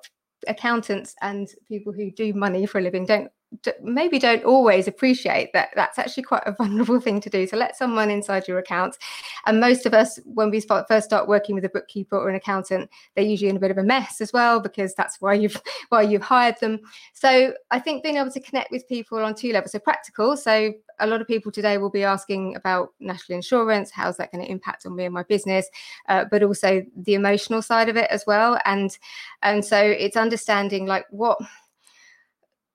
accountants 0.47 1.15
and 1.21 1.49
people 1.67 1.93
who 1.93 2.11
do 2.11 2.33
money 2.33 2.65
for 2.65 2.79
a 2.79 2.81
living 2.81 3.05
don't 3.05 3.31
maybe 3.81 4.17
don't 4.17 4.45
always 4.45 4.87
appreciate 4.87 5.51
that 5.53 5.69
that's 5.75 5.99
actually 5.99 6.23
quite 6.23 6.43
a 6.45 6.51
vulnerable 6.57 6.99
thing 6.99 7.19
to 7.19 7.29
do 7.29 7.45
to 7.45 7.55
let 7.55 7.75
someone 7.75 8.09
inside 8.09 8.47
your 8.47 8.59
accounts. 8.59 8.97
and 9.45 9.59
most 9.59 9.85
of 9.85 9.93
us 9.93 10.19
when 10.25 10.49
we 10.49 10.61
first 10.61 11.03
start 11.03 11.27
working 11.27 11.53
with 11.55 11.65
a 11.65 11.69
bookkeeper 11.69 12.17
or 12.17 12.29
an 12.29 12.35
accountant 12.35 12.89
they're 13.15 13.25
usually 13.25 13.49
in 13.49 13.57
a 13.57 13.59
bit 13.59 13.71
of 13.71 13.77
a 13.77 13.83
mess 13.83 14.21
as 14.21 14.31
well 14.31 14.59
because 14.59 14.95
that's 14.95 15.19
why 15.19 15.33
you've 15.33 15.61
why 15.89 16.01
you've 16.01 16.21
hired 16.21 16.57
them 16.59 16.79
so 17.13 17.53
i 17.71 17.79
think 17.79 18.03
being 18.03 18.17
able 18.17 18.31
to 18.31 18.39
connect 18.39 18.71
with 18.71 18.87
people 18.87 19.17
on 19.17 19.35
two 19.35 19.51
levels 19.51 19.73
so 19.73 19.79
practical 19.79 20.37
so 20.37 20.73
a 20.99 21.07
lot 21.07 21.19
of 21.19 21.27
people 21.27 21.51
today 21.51 21.77
will 21.77 21.89
be 21.89 22.03
asking 22.03 22.55
about 22.55 22.93
national 22.99 23.35
insurance 23.35 23.91
how's 23.91 24.17
that 24.17 24.31
going 24.31 24.43
to 24.43 24.49
impact 24.49 24.85
on 24.85 24.95
me 24.95 25.05
and 25.05 25.13
my 25.13 25.23
business 25.23 25.67
uh, 26.07 26.23
but 26.31 26.43
also 26.43 26.81
the 26.95 27.15
emotional 27.15 27.61
side 27.61 27.89
of 27.89 27.97
it 27.97 28.09
as 28.09 28.23
well 28.25 28.59
and 28.65 28.97
and 29.41 29.65
so 29.65 29.77
it's 29.77 30.15
understanding 30.15 30.85
like 30.85 31.05
what 31.09 31.37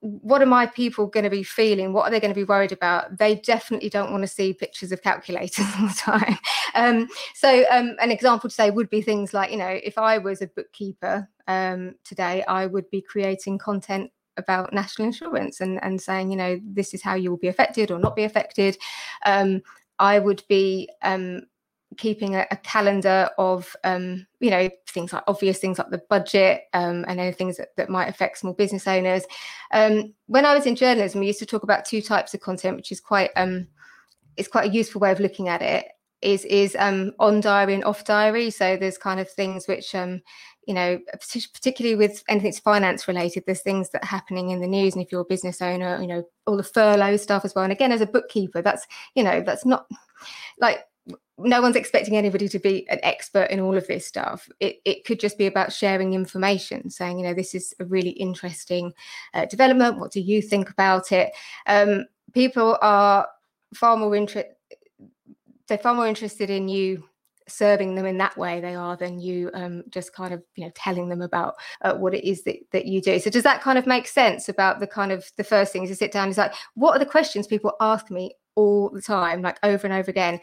what 0.00 0.42
are 0.42 0.46
my 0.46 0.66
people 0.66 1.06
going 1.06 1.24
to 1.24 1.30
be 1.30 1.42
feeling? 1.42 1.92
What 1.92 2.06
are 2.06 2.10
they 2.10 2.20
going 2.20 2.32
to 2.32 2.38
be 2.38 2.44
worried 2.44 2.72
about? 2.72 3.18
They 3.18 3.36
definitely 3.36 3.88
don't 3.88 4.10
want 4.10 4.22
to 4.22 4.28
see 4.28 4.52
pictures 4.52 4.92
of 4.92 5.02
calculators 5.02 5.66
all 5.78 5.88
the 5.88 5.94
time. 5.94 6.38
Um, 6.74 7.08
so, 7.34 7.64
um, 7.70 7.96
an 8.00 8.10
example 8.10 8.50
to 8.50 8.54
say 8.54 8.70
would 8.70 8.90
be 8.90 9.02
things 9.02 9.32
like, 9.32 9.50
you 9.50 9.56
know, 9.56 9.80
if 9.82 9.98
I 9.98 10.18
was 10.18 10.42
a 10.42 10.48
bookkeeper 10.48 11.28
um, 11.48 11.94
today, 12.04 12.44
I 12.44 12.66
would 12.66 12.88
be 12.90 13.00
creating 13.00 13.58
content 13.58 14.10
about 14.36 14.72
national 14.72 15.06
insurance 15.06 15.60
and, 15.60 15.82
and 15.82 16.00
saying, 16.00 16.30
you 16.30 16.36
know, 16.36 16.60
this 16.62 16.92
is 16.92 17.02
how 17.02 17.14
you 17.14 17.30
will 17.30 17.38
be 17.38 17.48
affected 17.48 17.90
or 17.90 17.98
not 17.98 18.16
be 18.16 18.24
affected. 18.24 18.76
Um, 19.24 19.62
I 19.98 20.18
would 20.18 20.44
be 20.48 20.90
um, 21.02 21.42
keeping 21.96 22.36
a, 22.36 22.46
a 22.50 22.56
calendar 22.56 23.30
of 23.38 23.74
um, 23.84 24.26
you 24.40 24.50
know 24.50 24.68
things 24.88 25.12
like 25.12 25.24
obvious 25.26 25.58
things 25.58 25.78
like 25.78 25.90
the 25.90 26.02
budget 26.08 26.62
um, 26.74 27.04
and 27.08 27.20
any 27.20 27.32
things 27.32 27.56
that, 27.56 27.68
that 27.76 27.90
might 27.90 28.08
affect 28.08 28.38
small 28.38 28.52
business 28.52 28.86
owners. 28.86 29.24
Um, 29.72 30.14
when 30.26 30.46
i 30.46 30.54
was 30.54 30.66
in 30.66 30.76
journalism 30.76 31.20
we 31.20 31.26
used 31.26 31.38
to 31.40 31.46
talk 31.46 31.62
about 31.62 31.84
two 31.84 32.00
types 32.00 32.34
of 32.34 32.40
content 32.40 32.76
which 32.76 32.92
is 32.92 33.00
quite 33.00 33.30
um, 33.36 33.66
it's 34.36 34.48
quite 34.48 34.70
a 34.70 34.74
useful 34.74 35.00
way 35.00 35.12
of 35.12 35.20
looking 35.20 35.48
at 35.48 35.62
it 35.62 35.86
is 36.22 36.44
is 36.46 36.76
um, 36.78 37.12
on 37.18 37.40
diary 37.40 37.74
and 37.74 37.84
off 37.84 38.04
diary. 38.04 38.50
So 38.50 38.76
there's 38.76 38.98
kind 38.98 39.20
of 39.20 39.30
things 39.30 39.68
which 39.68 39.94
um, 39.94 40.22
you 40.66 40.74
know 40.74 40.98
particularly 41.54 41.96
with 41.96 42.24
anything 42.28 42.50
that's 42.50 42.58
finance 42.58 43.06
related 43.06 43.44
there's 43.46 43.62
things 43.62 43.90
that 43.90 44.02
are 44.02 44.08
happening 44.08 44.50
in 44.50 44.60
the 44.60 44.66
news 44.66 44.94
and 44.94 45.04
if 45.04 45.12
you're 45.12 45.20
a 45.20 45.26
business 45.26 45.62
owner 45.62 46.00
you 46.00 46.08
know 46.08 46.24
all 46.46 46.56
the 46.56 46.62
furlough 46.62 47.16
stuff 47.16 47.44
as 47.44 47.54
well. 47.54 47.64
And 47.64 47.72
again 47.72 47.92
as 47.92 48.00
a 48.00 48.06
bookkeeper 48.06 48.62
that's 48.62 48.86
you 49.14 49.22
know 49.22 49.40
that's 49.40 49.64
not 49.64 49.86
like 50.58 50.84
no 51.38 51.60
one's 51.60 51.76
expecting 51.76 52.16
anybody 52.16 52.48
to 52.48 52.58
be 52.58 52.88
an 52.88 52.98
expert 53.02 53.50
in 53.50 53.60
all 53.60 53.76
of 53.76 53.86
this 53.86 54.06
stuff. 54.06 54.48
It, 54.60 54.80
it 54.84 55.04
could 55.04 55.20
just 55.20 55.36
be 55.36 55.46
about 55.46 55.72
sharing 55.72 56.14
information, 56.14 56.88
saying, 56.88 57.18
you 57.18 57.24
know, 57.24 57.34
this 57.34 57.54
is 57.54 57.74
a 57.78 57.84
really 57.84 58.10
interesting 58.10 58.92
uh, 59.34 59.44
development. 59.46 59.98
What 59.98 60.12
do 60.12 60.20
you 60.20 60.40
think 60.40 60.70
about 60.70 61.12
it? 61.12 61.32
Um, 61.66 62.06
people 62.32 62.78
are 62.80 63.28
far 63.74 63.96
more 63.96 64.16
interested. 64.16 64.52
They're 65.68 65.78
far 65.78 65.94
more 65.94 66.06
interested 66.06 66.48
in 66.48 66.68
you 66.68 67.04
serving 67.48 67.94
them 67.94 68.06
in 68.06 68.18
that 68.18 68.36
way 68.36 68.60
they 68.60 68.74
are 68.74 68.96
than 68.96 69.20
you 69.20 69.50
um, 69.54 69.84
just 69.90 70.12
kind 70.12 70.34
of 70.34 70.42
you 70.56 70.64
know 70.64 70.72
telling 70.74 71.08
them 71.08 71.22
about 71.22 71.54
uh, 71.82 71.94
what 71.94 72.14
it 72.14 72.28
is 72.28 72.42
that, 72.42 72.56
that 72.72 72.86
you 72.86 73.00
do 73.00 73.18
so 73.20 73.30
does 73.30 73.44
that 73.44 73.62
kind 73.62 73.78
of 73.78 73.86
make 73.86 74.08
sense 74.08 74.48
about 74.48 74.80
the 74.80 74.86
kind 74.86 75.12
of 75.12 75.30
the 75.36 75.44
first 75.44 75.72
thing 75.72 75.86
to 75.86 75.94
sit 75.94 76.10
down 76.10 76.28
is 76.28 76.38
like 76.38 76.52
what 76.74 76.96
are 76.96 76.98
the 76.98 77.06
questions 77.06 77.46
people 77.46 77.74
ask 77.80 78.10
me 78.10 78.32
all 78.56 78.88
the 78.88 79.02
time 79.02 79.42
like 79.42 79.58
over 79.62 79.86
and 79.86 79.94
over 79.94 80.10
again 80.10 80.40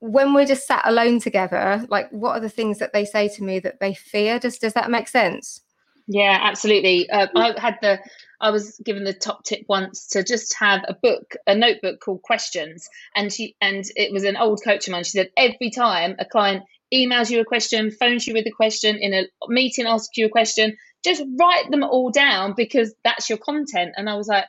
when 0.00 0.34
we're 0.34 0.46
just 0.46 0.66
sat 0.66 0.82
alone 0.84 1.20
together, 1.20 1.86
like 1.88 2.10
what 2.10 2.32
are 2.32 2.40
the 2.40 2.48
things 2.48 2.78
that 2.78 2.92
they 2.92 3.04
say 3.04 3.28
to 3.28 3.42
me 3.42 3.58
that 3.60 3.80
they 3.80 3.94
fear? 3.94 4.38
Does 4.38 4.58
does 4.58 4.72
that 4.72 4.90
make 4.90 5.08
sense? 5.08 5.60
Yeah, 6.08 6.38
absolutely. 6.42 7.08
Uh, 7.08 7.28
I 7.36 7.54
had 7.56 7.78
the 7.82 8.00
I 8.40 8.50
was 8.50 8.80
given 8.84 9.04
the 9.04 9.12
top 9.12 9.44
tip 9.44 9.60
once 9.68 10.08
to 10.08 10.24
just 10.24 10.56
have 10.58 10.80
a 10.88 10.94
book, 10.94 11.36
a 11.46 11.54
notebook 11.54 12.00
called 12.00 12.22
Questions, 12.22 12.88
and 13.14 13.32
she 13.32 13.54
and 13.60 13.84
it 13.94 14.12
was 14.12 14.24
an 14.24 14.36
old 14.36 14.60
coach 14.64 14.88
of 14.88 14.92
mine. 14.92 15.04
She 15.04 15.10
said 15.10 15.30
every 15.36 15.70
time 15.70 16.16
a 16.18 16.24
client 16.24 16.64
emails 16.92 17.30
you 17.30 17.40
a 17.40 17.44
question, 17.44 17.90
phones 17.90 18.26
you 18.26 18.34
with 18.34 18.46
a 18.46 18.50
question, 18.50 18.96
in 18.96 19.14
a 19.14 19.26
meeting 19.48 19.86
asks 19.86 20.16
you 20.16 20.26
a 20.26 20.30
question, 20.30 20.76
just 21.04 21.22
write 21.38 21.70
them 21.70 21.84
all 21.84 22.10
down 22.10 22.54
because 22.56 22.94
that's 23.04 23.28
your 23.28 23.38
content. 23.38 23.92
And 23.96 24.08
I 24.08 24.14
was 24.14 24.26
like, 24.26 24.46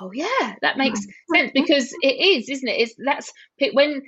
oh 0.00 0.12
yeah, 0.12 0.54
that 0.62 0.78
makes 0.78 1.00
sense 1.34 1.50
because 1.52 1.92
it 2.02 2.38
is, 2.38 2.48
isn't 2.48 2.68
it? 2.68 2.80
It's 2.80 2.94
that's 3.04 3.32
when 3.72 4.02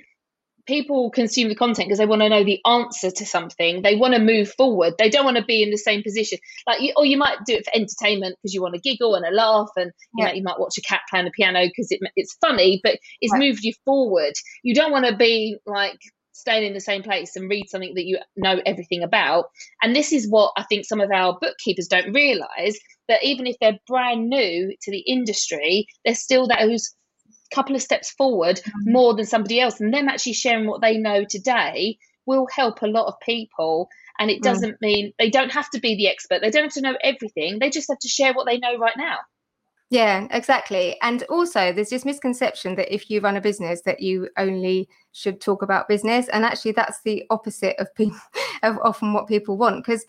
people 0.65 1.11
consume 1.11 1.49
the 1.49 1.55
content 1.55 1.87
because 1.87 1.99
they 1.99 2.05
want 2.05 2.21
to 2.21 2.29
know 2.29 2.43
the 2.43 2.59
answer 2.65 3.11
to 3.11 3.25
something. 3.25 3.81
They 3.81 3.95
want 3.95 4.13
to 4.13 4.19
move 4.19 4.51
forward. 4.53 4.93
They 4.97 5.09
don't 5.09 5.25
want 5.25 5.37
to 5.37 5.45
be 5.45 5.61
in 5.61 5.71
the 5.71 5.77
same 5.77 6.03
position. 6.03 6.39
Like, 6.67 6.81
you, 6.81 6.93
or 6.95 7.05
you 7.05 7.17
might 7.17 7.37
do 7.45 7.55
it 7.55 7.65
for 7.65 7.75
entertainment 7.75 8.37
because 8.41 8.53
you 8.53 8.61
want 8.61 8.75
to 8.75 8.81
giggle 8.81 9.15
and 9.15 9.25
a 9.25 9.31
laugh, 9.31 9.69
and 9.75 9.91
you 10.15 10.23
yeah. 10.23 10.27
know 10.27 10.33
you 10.33 10.43
might 10.43 10.59
watch 10.59 10.77
a 10.77 10.81
cat 10.81 11.01
playing 11.09 11.25
the 11.25 11.31
piano 11.31 11.65
because 11.65 11.87
it, 11.91 11.99
it's 12.15 12.37
funny, 12.39 12.79
but 12.83 12.97
it's 13.21 13.33
right. 13.33 13.39
moved 13.39 13.63
you 13.63 13.73
forward. 13.85 14.33
You 14.63 14.73
don't 14.73 14.91
want 14.91 15.05
to 15.05 15.15
be 15.15 15.57
like 15.65 15.99
staying 16.33 16.65
in 16.65 16.73
the 16.73 16.81
same 16.81 17.03
place 17.03 17.35
and 17.35 17.49
read 17.49 17.69
something 17.69 17.93
that 17.95 18.05
you 18.05 18.19
know 18.35 18.59
everything 18.65 19.03
about. 19.03 19.45
And 19.81 19.95
this 19.95 20.11
is 20.11 20.29
what 20.29 20.51
I 20.57 20.63
think 20.63 20.85
some 20.85 20.99
of 20.99 21.11
our 21.11 21.37
bookkeepers 21.39 21.87
don't 21.87 22.13
realize 22.13 22.77
that 23.07 23.23
even 23.23 23.47
if 23.47 23.55
they're 23.59 23.79
brand 23.87 24.29
new 24.29 24.75
to 24.81 24.91
the 24.91 24.99
industry, 24.99 25.87
they're 26.05 26.15
still 26.15 26.47
those 26.47 26.93
couple 27.53 27.75
of 27.75 27.81
steps 27.81 28.11
forward 28.11 28.57
mm-hmm. 28.57 28.91
more 28.91 29.13
than 29.13 29.25
somebody 29.25 29.59
else 29.59 29.79
and 29.79 29.93
them 29.93 30.09
actually 30.09 30.33
sharing 30.33 30.67
what 30.67 30.81
they 30.81 30.97
know 30.97 31.23
today 31.23 31.97
will 32.25 32.47
help 32.53 32.81
a 32.81 32.87
lot 32.87 33.07
of 33.07 33.19
people. 33.19 33.89
And 34.19 34.29
it 34.31 34.39
mm. 34.39 34.43
doesn't 34.43 34.81
mean 34.81 35.13
they 35.19 35.29
don't 35.29 35.51
have 35.51 35.69
to 35.71 35.79
be 35.79 35.95
the 35.95 36.07
expert. 36.07 36.41
They 36.41 36.51
don't 36.51 36.63
have 36.63 36.73
to 36.73 36.81
know 36.81 36.97
everything. 37.03 37.59
They 37.59 37.69
just 37.69 37.89
have 37.89 37.99
to 37.99 38.07
share 38.07 38.33
what 38.33 38.45
they 38.45 38.57
know 38.57 38.77
right 38.77 38.95
now. 38.97 39.17
Yeah 39.89 40.27
exactly. 40.31 40.97
And 41.01 41.23
also 41.23 41.71
there's 41.71 41.89
this 41.89 42.05
misconception 42.05 42.75
that 42.75 42.93
if 42.93 43.09
you 43.09 43.21
run 43.21 43.37
a 43.37 43.41
business 43.41 43.81
that 43.81 43.99
you 43.99 44.29
only 44.37 44.89
should 45.11 45.39
talk 45.39 45.61
about 45.61 45.87
business. 45.87 46.27
And 46.29 46.45
actually 46.45 46.71
that's 46.71 47.01
the 47.03 47.25
opposite 47.29 47.75
of 47.79 47.93
people 47.93 48.17
of 48.63 48.79
often 48.83 49.13
what 49.13 49.27
people 49.27 49.57
want 49.57 49.85
because 49.85 50.05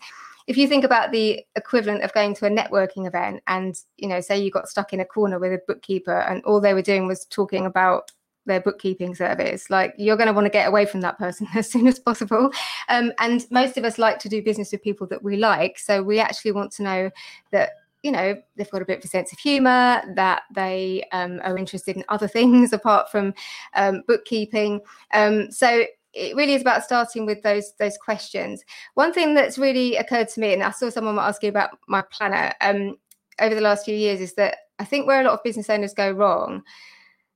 if 0.47 0.57
you 0.57 0.67
think 0.67 0.83
about 0.83 1.11
the 1.11 1.43
equivalent 1.55 2.03
of 2.03 2.13
going 2.13 2.35
to 2.35 2.45
a 2.45 2.49
networking 2.49 3.07
event 3.07 3.41
and 3.47 3.79
you 3.97 4.07
know 4.07 4.21
say 4.21 4.37
you 4.37 4.51
got 4.51 4.69
stuck 4.69 4.93
in 4.93 4.99
a 4.99 5.05
corner 5.05 5.39
with 5.39 5.51
a 5.51 5.61
bookkeeper 5.67 6.19
and 6.19 6.43
all 6.43 6.61
they 6.61 6.73
were 6.73 6.81
doing 6.81 7.07
was 7.07 7.25
talking 7.25 7.65
about 7.65 8.11
their 8.45 8.61
bookkeeping 8.61 9.15
service 9.15 9.69
like 9.69 9.93
you're 9.97 10.17
going 10.17 10.27
to 10.27 10.33
want 10.33 10.45
to 10.45 10.51
get 10.51 10.67
away 10.67 10.85
from 10.85 11.01
that 11.01 11.17
person 11.17 11.47
as 11.55 11.69
soon 11.69 11.87
as 11.87 11.99
possible. 11.99 12.51
Um, 12.89 13.11
and 13.19 13.45
most 13.49 13.77
of 13.77 13.83
us 13.83 13.97
like 13.97 14.19
to 14.19 14.29
do 14.29 14.43
business 14.43 14.71
with 14.71 14.83
people 14.83 15.07
that 15.07 15.23
we 15.23 15.37
like. 15.37 15.79
So 15.79 16.03
we 16.03 16.19
actually 16.19 16.51
want 16.51 16.71
to 16.73 16.83
know 16.83 17.11
that 17.51 17.71
you 18.03 18.11
know 18.11 18.39
they've 18.55 18.69
got 18.69 18.83
a 18.83 18.85
bit 18.85 18.99
of 18.99 19.05
a 19.05 19.07
sense 19.07 19.33
of 19.33 19.39
humor 19.39 20.03
that 20.15 20.43
they 20.53 21.03
um, 21.11 21.41
are 21.43 21.57
interested 21.57 21.95
in 21.95 22.05
other 22.09 22.27
things 22.37 22.71
apart 22.71 23.11
from 23.11 23.33
um, 23.73 24.03
bookkeeping. 24.07 24.81
Um, 25.11 25.51
so 25.51 25.85
it 26.15 26.35
really 26.35 26.53
is 26.53 26.61
about 26.61 26.83
starting 26.83 27.25
with 27.25 27.43
those 27.43 27.73
those 27.77 27.97
questions. 27.97 28.63
One 28.93 29.13
thing 29.13 29.35
that's 29.35 29.57
really 29.57 29.97
occurred 29.97 30.29
to 30.29 30.39
me, 30.39 30.53
and 30.53 30.63
I 30.63 30.71
saw 30.71 30.89
someone 30.89 31.19
asking 31.19 31.49
about 31.49 31.71
my 31.87 32.01
planner 32.11 32.53
um, 32.61 32.95
over 33.39 33.53
the 33.53 33.61
last 33.61 33.85
few 33.85 33.95
years, 33.95 34.21
is 34.21 34.33
that 34.35 34.57
I 34.79 34.85
think 34.85 35.07
where 35.07 35.21
a 35.21 35.23
lot 35.23 35.33
of 35.33 35.43
business 35.43 35.69
owners 35.69 35.93
go 35.93 36.09
wrong 36.11 36.63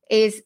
is 0.09 0.41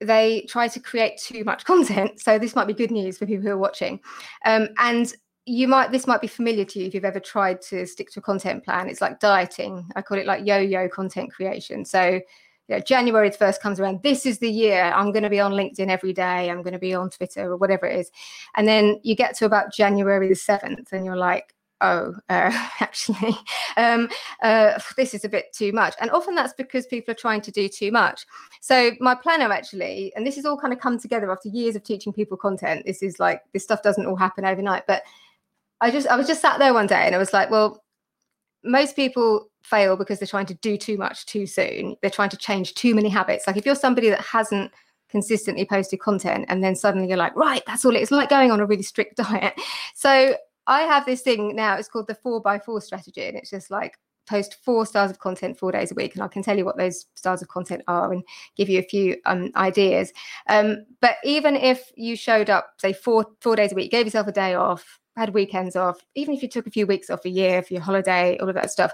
they 0.00 0.46
try 0.48 0.68
to 0.68 0.80
create 0.80 1.18
too 1.18 1.44
much 1.44 1.64
content. 1.66 2.20
So 2.20 2.38
this 2.38 2.56
might 2.56 2.66
be 2.66 2.74
good 2.74 2.90
news 2.90 3.18
for 3.18 3.26
people 3.26 3.44
who 3.44 3.52
are 3.52 3.58
watching, 3.58 4.00
um, 4.46 4.68
and 4.78 5.12
you 5.44 5.68
might 5.68 5.92
this 5.92 6.06
might 6.06 6.22
be 6.22 6.26
familiar 6.26 6.64
to 6.64 6.80
you 6.80 6.86
if 6.86 6.94
you've 6.94 7.04
ever 7.04 7.20
tried 7.20 7.60
to 7.62 7.86
stick 7.86 8.10
to 8.12 8.20
a 8.20 8.22
content 8.22 8.64
plan. 8.64 8.88
It's 8.88 9.02
like 9.02 9.20
dieting. 9.20 9.86
I 9.94 10.02
call 10.02 10.18
it 10.18 10.26
like 10.26 10.46
yo-yo 10.46 10.88
content 10.88 11.32
creation. 11.32 11.84
So 11.84 12.20
you 12.68 12.76
know, 12.76 12.80
January 12.80 13.30
the 13.30 13.36
first 13.36 13.62
comes 13.62 13.78
around. 13.78 14.02
This 14.02 14.26
is 14.26 14.38
the 14.38 14.50
year 14.50 14.82
I'm 14.82 15.12
going 15.12 15.22
to 15.22 15.30
be 15.30 15.40
on 15.40 15.52
LinkedIn 15.52 15.88
every 15.88 16.12
day. 16.12 16.50
I'm 16.50 16.62
going 16.62 16.72
to 16.72 16.78
be 16.78 16.94
on 16.94 17.10
Twitter 17.10 17.52
or 17.52 17.56
whatever 17.56 17.86
it 17.86 18.00
is. 18.00 18.10
And 18.56 18.66
then 18.66 19.00
you 19.02 19.14
get 19.14 19.36
to 19.36 19.44
about 19.44 19.72
January 19.72 20.28
the 20.28 20.34
7th 20.34 20.92
and 20.92 21.04
you're 21.04 21.16
like, 21.16 21.54
oh, 21.80 22.14
uh, 22.28 22.50
actually, 22.80 23.36
um, 23.76 24.08
uh, 24.42 24.78
this 24.96 25.14
is 25.14 25.24
a 25.24 25.28
bit 25.28 25.52
too 25.52 25.72
much. 25.72 25.94
And 26.00 26.10
often 26.10 26.34
that's 26.34 26.54
because 26.54 26.86
people 26.86 27.12
are 27.12 27.16
trying 27.16 27.40
to 27.42 27.50
do 27.50 27.68
too 27.68 27.92
much. 27.92 28.26
So 28.60 28.92
my 29.00 29.14
planner 29.14 29.52
actually, 29.52 30.12
and 30.16 30.26
this 30.26 30.36
has 30.36 30.44
all 30.44 30.58
kind 30.58 30.72
of 30.72 30.80
come 30.80 30.98
together 30.98 31.30
after 31.30 31.48
years 31.48 31.76
of 31.76 31.84
teaching 31.84 32.12
people 32.12 32.36
content. 32.36 32.84
This 32.84 33.02
is 33.02 33.20
like, 33.20 33.42
this 33.52 33.62
stuff 33.62 33.82
doesn't 33.82 34.06
all 34.06 34.16
happen 34.16 34.44
overnight. 34.44 34.86
But 34.86 35.02
I 35.80 35.90
just, 35.90 36.08
I 36.08 36.16
was 36.16 36.26
just 36.26 36.40
sat 36.40 36.58
there 36.58 36.74
one 36.74 36.86
day 36.86 37.04
and 37.04 37.14
I 37.14 37.18
was 37.18 37.32
like, 37.32 37.50
well, 37.50 37.84
most 38.66 38.96
people 38.96 39.48
fail 39.62 39.96
because 39.96 40.18
they're 40.18 40.26
trying 40.26 40.46
to 40.46 40.54
do 40.54 40.76
too 40.76 40.96
much 40.96 41.26
too 41.26 41.46
soon. 41.46 41.96
They're 42.00 42.10
trying 42.10 42.30
to 42.30 42.36
change 42.36 42.74
too 42.74 42.94
many 42.94 43.08
habits. 43.08 43.46
Like 43.46 43.56
if 43.56 43.66
you're 43.66 43.74
somebody 43.74 44.10
that 44.10 44.20
hasn't 44.20 44.72
consistently 45.08 45.64
posted 45.64 46.00
content 46.00 46.46
and 46.48 46.62
then 46.62 46.74
suddenly 46.74 47.08
you're 47.08 47.16
like, 47.16 47.34
right, 47.36 47.62
that's 47.66 47.84
all 47.84 47.94
it 47.94 48.02
is 48.02 48.10
like 48.10 48.28
going 48.28 48.50
on 48.50 48.60
a 48.60 48.66
really 48.66 48.82
strict 48.82 49.16
diet. 49.16 49.54
So 49.94 50.36
I 50.66 50.82
have 50.82 51.06
this 51.06 51.22
thing 51.22 51.54
now, 51.54 51.76
it's 51.76 51.88
called 51.88 52.08
the 52.08 52.14
four 52.14 52.40
by 52.40 52.58
four 52.58 52.80
strategy. 52.80 53.24
And 53.26 53.36
it's 53.36 53.50
just 53.50 53.70
like 53.70 53.98
post 54.26 54.56
four 54.64 54.84
styles 54.84 55.10
of 55.10 55.18
content 55.20 55.58
four 55.58 55.72
days 55.72 55.92
a 55.92 55.94
week. 55.94 56.14
And 56.14 56.22
I 56.22 56.28
can 56.28 56.42
tell 56.42 56.56
you 56.56 56.64
what 56.64 56.76
those 56.76 57.06
styles 57.14 57.42
of 57.42 57.48
content 57.48 57.82
are 57.86 58.12
and 58.12 58.24
give 58.56 58.68
you 58.68 58.78
a 58.80 58.82
few 58.82 59.16
um, 59.24 59.50
ideas. 59.56 60.12
Um, 60.48 60.84
but 61.00 61.16
even 61.24 61.56
if 61.56 61.90
you 61.96 62.16
showed 62.16 62.50
up, 62.50 62.72
say 62.78 62.92
four 62.92 63.26
four 63.40 63.56
days 63.56 63.72
a 63.72 63.74
week, 63.74 63.90
gave 63.90 64.06
yourself 64.06 64.26
a 64.26 64.32
day 64.32 64.54
off, 64.54 64.98
had 65.16 65.34
weekends 65.34 65.76
off, 65.76 66.00
even 66.14 66.34
if 66.34 66.42
you 66.42 66.48
took 66.48 66.66
a 66.66 66.70
few 66.70 66.86
weeks 66.86 67.10
off 67.10 67.24
a 67.24 67.30
year 67.30 67.62
for 67.62 67.74
your 67.74 67.82
holiday, 67.82 68.36
all 68.38 68.48
of 68.48 68.54
that 68.54 68.70
stuff, 68.70 68.92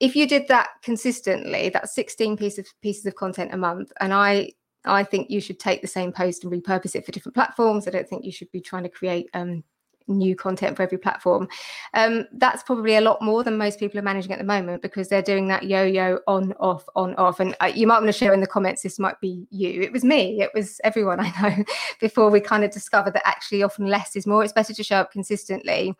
if 0.00 0.14
you 0.14 0.26
did 0.28 0.48
that 0.48 0.68
consistently, 0.82 1.70
that's 1.70 1.94
16 1.94 2.36
pieces 2.36 2.58
of, 2.60 2.66
pieces 2.82 3.06
of 3.06 3.14
content 3.14 3.54
a 3.54 3.56
month. 3.56 3.92
And 4.00 4.12
I 4.12 4.50
I 4.84 5.02
think 5.02 5.30
you 5.30 5.40
should 5.40 5.58
take 5.58 5.82
the 5.82 5.88
same 5.88 6.12
post 6.12 6.44
and 6.44 6.52
repurpose 6.52 6.94
it 6.94 7.04
for 7.04 7.10
different 7.10 7.34
platforms. 7.34 7.88
I 7.88 7.90
don't 7.90 8.08
think 8.08 8.24
you 8.24 8.30
should 8.30 8.50
be 8.52 8.60
trying 8.60 8.84
to 8.84 8.88
create 8.88 9.28
um, 9.34 9.64
new 10.08 10.36
content 10.36 10.76
for 10.76 10.82
every 10.82 10.98
platform. 10.98 11.48
Um, 11.94 12.26
that's 12.32 12.62
probably 12.62 12.96
a 12.96 13.00
lot 13.00 13.22
more 13.22 13.42
than 13.42 13.56
most 13.56 13.78
people 13.78 13.98
are 13.98 14.02
managing 14.02 14.32
at 14.32 14.38
the 14.38 14.44
moment 14.44 14.82
because 14.82 15.08
they're 15.08 15.22
doing 15.22 15.48
that 15.48 15.64
yo-yo 15.64 16.20
on 16.26 16.52
off 16.54 16.84
on 16.94 17.14
off. 17.16 17.40
And 17.40 17.56
uh, 17.60 17.72
you 17.74 17.86
might 17.86 17.98
want 17.98 18.06
to 18.06 18.12
share 18.12 18.32
in 18.32 18.40
the 18.40 18.46
comments. 18.46 18.82
This 18.82 18.98
might 18.98 19.20
be 19.20 19.46
you. 19.50 19.82
It 19.82 19.92
was 19.92 20.04
me. 20.04 20.40
It 20.40 20.50
was 20.54 20.80
everyone 20.84 21.20
I 21.20 21.32
know. 21.40 21.64
before 22.00 22.30
we 22.30 22.40
kind 22.40 22.64
of 22.64 22.70
discovered 22.70 23.14
that 23.14 23.26
actually 23.26 23.62
often 23.62 23.86
less 23.86 24.16
is 24.16 24.26
more. 24.26 24.44
It's 24.44 24.52
better 24.52 24.74
to 24.74 24.84
show 24.84 24.96
up 24.96 25.12
consistently 25.12 25.94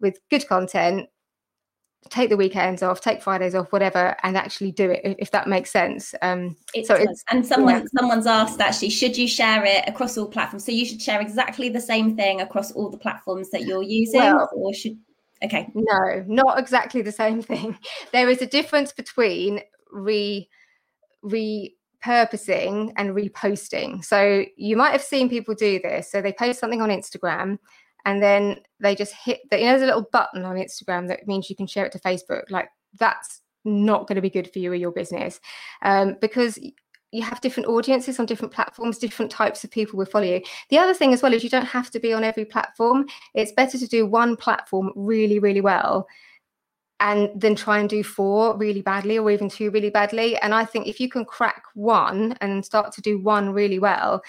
with 0.00 0.20
good 0.30 0.46
content 0.48 1.08
take 2.10 2.30
the 2.30 2.36
weekends 2.36 2.82
off, 2.82 3.00
take 3.00 3.22
Fridays 3.22 3.54
off, 3.54 3.72
whatever, 3.72 4.16
and 4.22 4.36
actually 4.36 4.72
do 4.72 4.90
it 4.90 5.16
if 5.18 5.30
that 5.32 5.46
makes 5.46 5.70
sense. 5.70 6.14
Um, 6.22 6.56
it 6.74 6.86
so 6.86 6.96
does. 6.96 7.24
and 7.30 7.46
someone 7.46 7.80
yeah. 7.80 7.84
someone's 7.98 8.26
asked 8.26 8.60
actually, 8.60 8.90
should 8.90 9.16
you 9.16 9.28
share 9.28 9.64
it 9.64 9.84
across 9.86 10.16
all 10.16 10.28
platforms? 10.28 10.64
So 10.64 10.72
you 10.72 10.86
should 10.86 11.02
share 11.02 11.20
exactly 11.20 11.68
the 11.68 11.80
same 11.80 12.16
thing 12.16 12.40
across 12.40 12.72
all 12.72 12.90
the 12.90 12.98
platforms 12.98 13.50
that 13.50 13.64
you're 13.64 13.82
using, 13.82 14.20
well, 14.20 14.48
or 14.54 14.72
should 14.72 14.98
okay? 15.42 15.70
No, 15.74 16.24
not 16.26 16.58
exactly 16.58 17.02
the 17.02 17.12
same 17.12 17.42
thing. 17.42 17.78
There 18.12 18.28
is 18.28 18.42
a 18.42 18.46
difference 18.46 18.92
between 18.92 19.60
re 19.90 20.48
repurposing 21.24 22.92
and 22.96 23.10
reposting. 23.10 24.04
So 24.04 24.44
you 24.56 24.76
might 24.76 24.92
have 24.92 25.02
seen 25.02 25.28
people 25.28 25.54
do 25.54 25.80
this. 25.80 26.10
So 26.10 26.22
they 26.22 26.32
post 26.32 26.60
something 26.60 26.80
on 26.80 26.90
Instagram 26.90 27.58
and 28.08 28.22
then 28.22 28.56
they 28.80 28.94
just 28.94 29.12
hit 29.12 29.40
that 29.50 29.60
you 29.60 29.66
know 29.66 29.72
there's 29.72 29.82
a 29.82 29.86
little 29.86 30.08
button 30.10 30.44
on 30.44 30.56
instagram 30.56 31.06
that 31.06 31.26
means 31.28 31.50
you 31.50 31.56
can 31.56 31.66
share 31.66 31.84
it 31.84 31.92
to 31.92 31.98
facebook 32.00 32.50
like 32.50 32.68
that's 32.98 33.42
not 33.64 34.06
going 34.06 34.16
to 34.16 34.22
be 34.22 34.30
good 34.30 34.50
for 34.50 34.60
you 34.60 34.72
or 34.72 34.74
your 34.74 34.90
business 34.90 35.40
um, 35.82 36.16
because 36.22 36.58
you 37.12 37.22
have 37.22 37.40
different 37.42 37.68
audiences 37.68 38.18
on 38.18 38.24
different 38.24 38.52
platforms 38.52 38.96
different 38.96 39.30
types 39.30 39.62
of 39.62 39.70
people 39.70 39.98
will 39.98 40.06
follow 40.06 40.24
you. 40.24 40.42
The 40.70 40.78
other 40.78 40.94
thing 40.94 41.12
as 41.12 41.22
well 41.22 41.34
is 41.34 41.44
you 41.44 41.50
don't 41.50 41.64
have 41.64 41.90
to 41.90 42.00
be 42.00 42.12
on 42.12 42.24
every 42.24 42.44
platform. 42.44 43.06
It's 43.34 43.52
better 43.52 43.78
to 43.78 43.86
do 43.86 44.06
one 44.06 44.36
platform 44.36 44.90
really 44.94 45.38
really 45.38 45.60
well 45.60 46.06
and 47.00 47.30
then 47.34 47.54
try 47.54 47.78
and 47.78 47.88
do 47.88 48.02
four 48.02 48.56
really 48.56 48.82
badly 48.82 49.18
or 49.18 49.30
even 49.30 49.48
two 49.48 49.70
really 49.70 49.90
badly. 49.90 50.36
And 50.38 50.54
i 50.54 50.64
think 50.64 50.86
if 50.86 51.00
you 51.00 51.08
can 51.08 51.24
crack 51.24 51.62
one 51.74 52.36
and 52.40 52.64
start 52.64 52.92
to 52.92 53.00
do 53.00 53.18
one 53.18 53.50
really 53.50 53.78
well 53.78 54.22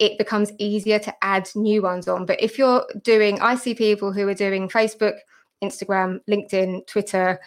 it 0.00 0.18
becomes 0.18 0.50
easier 0.58 0.98
to 0.98 1.14
add 1.22 1.48
new 1.54 1.82
ones 1.82 2.08
on. 2.08 2.26
But 2.26 2.42
if 2.42 2.58
you're 2.58 2.84
doing, 3.02 3.40
I 3.40 3.54
see 3.54 3.74
people 3.74 4.12
who 4.12 4.26
are 4.26 4.34
doing 4.34 4.68
Facebook, 4.68 5.18
Instagram, 5.62 6.20
LinkedIn, 6.28 6.86
Twitter, 6.86 7.38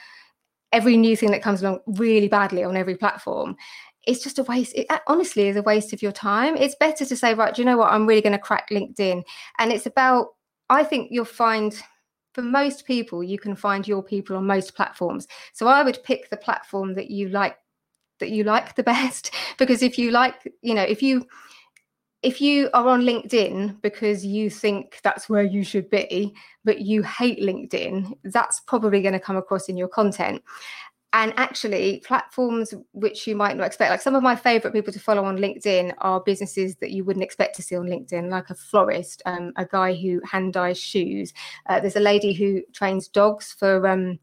every 0.72 0.95
new 0.95 1.17
thing 1.17 1.31
that 1.31 1.41
comes 1.41 1.62
along 1.62 1.79
really 1.88 2.27
badly 2.27 2.63
on 2.63 2.77
every 2.77 2.95
platform. 2.95 3.55
It's 4.05 4.24
just 4.24 4.38
a 4.38 4.43
waste. 4.43 4.74
It 4.75 4.88
honestly 5.07 5.48
is 5.48 5.55
a 5.55 5.63
waste 5.63 5.93
of 5.93 6.01
your 6.01 6.12
time. 6.12 6.55
It's 6.55 6.75
better 6.75 7.05
to 7.05 7.15
say, 7.15 7.33
right, 7.33 7.55
do 7.55 7.62
you 7.62 7.65
know 7.65 7.77
what? 7.77 7.91
I'm 7.91 8.05
really 8.05 8.22
going 8.22 8.33
to 8.33 8.39
crack 8.39 8.69
LinkedIn. 8.69 9.24
And 9.57 9.72
it's 9.72 9.88
about, 9.88 10.27
I 10.69 10.83
think 10.83 11.10
you'll 11.12 11.25
find 11.25 11.75
for 12.33 12.43
most 12.43 12.86
people, 12.86 13.24
you 13.24 13.39
can 13.39 13.55
find 13.55 13.88
your 13.88 14.03
people 14.03 14.36
on 14.36 14.45
most 14.45 14.75
platforms. 14.75 15.27
So 15.53 15.67
I 15.67 15.83
would 15.83 16.03
pick 16.03 16.29
the 16.29 16.38
platform 16.38 16.93
that 16.95 17.10
you 17.10 17.29
like 17.29 17.57
that 18.19 18.29
you 18.29 18.43
like 18.43 18.75
the 18.75 18.83
best 18.83 19.33
because 19.57 19.81
if 19.81 19.98
you 19.98 20.12
like 20.12 20.36
you 20.62 20.74
know 20.74 20.83
if 20.83 21.01
you 21.01 21.25
if 22.24 22.39
you 22.39 22.70
are 22.74 22.88
on 22.88 23.01
LinkedIn 23.01 23.82
because 23.82 24.25
you 24.25 24.50
think 24.50 25.00
that's 25.03 25.30
where 25.30 25.44
you 25.44 25.63
should 25.63 25.89
be, 25.89 26.34
but 26.63 26.80
you 26.80 27.03
hate 27.03 27.42
LinkedIn, 27.42 28.13
that's 28.24 28.62
probably 28.62 29.01
going 29.01 29.13
to 29.13 29.20
come 29.20 29.36
across 29.36 29.68
in 29.68 29.75
your 29.75 29.89
content. 29.89 30.42
And 31.12 31.34
actually, 31.38 32.01
platforms 32.08 32.74
which 32.94 33.27
you 33.27 33.36
might 33.36 33.56
not 33.56 33.68
expect, 33.68 33.92
like 33.92 34.01
some 34.01 34.15
of 34.15 34.24
my 34.24 34.36
favorite 34.36 34.74
people 34.74 34.92
to 34.94 35.00
follow 35.00 35.25
on 35.25 35.38
LinkedIn 35.38 35.94
are 36.00 36.22
businesses 36.22 36.75
that 36.77 36.89
you 36.89 37.03
wouldn't 37.03 37.24
expect 37.24 37.56
to 37.58 37.62
see 37.62 37.75
on 37.75 37.86
LinkedIn, 37.86 38.32
like 38.32 38.50
a 38.50 38.56
florist, 38.56 39.22
um, 39.25 39.51
a 39.58 39.65
guy 39.65 39.94
who 39.94 40.22
hand 40.24 40.53
dyes 40.53 40.80
shoes. 40.80 41.32
Uh, 41.68 41.80
there's 41.80 41.98
a 41.98 42.00
lady 42.00 42.34
who 42.34 42.63
trains 42.72 43.08
dogs 43.10 43.51
for. 43.51 43.88
Um, 43.88 44.18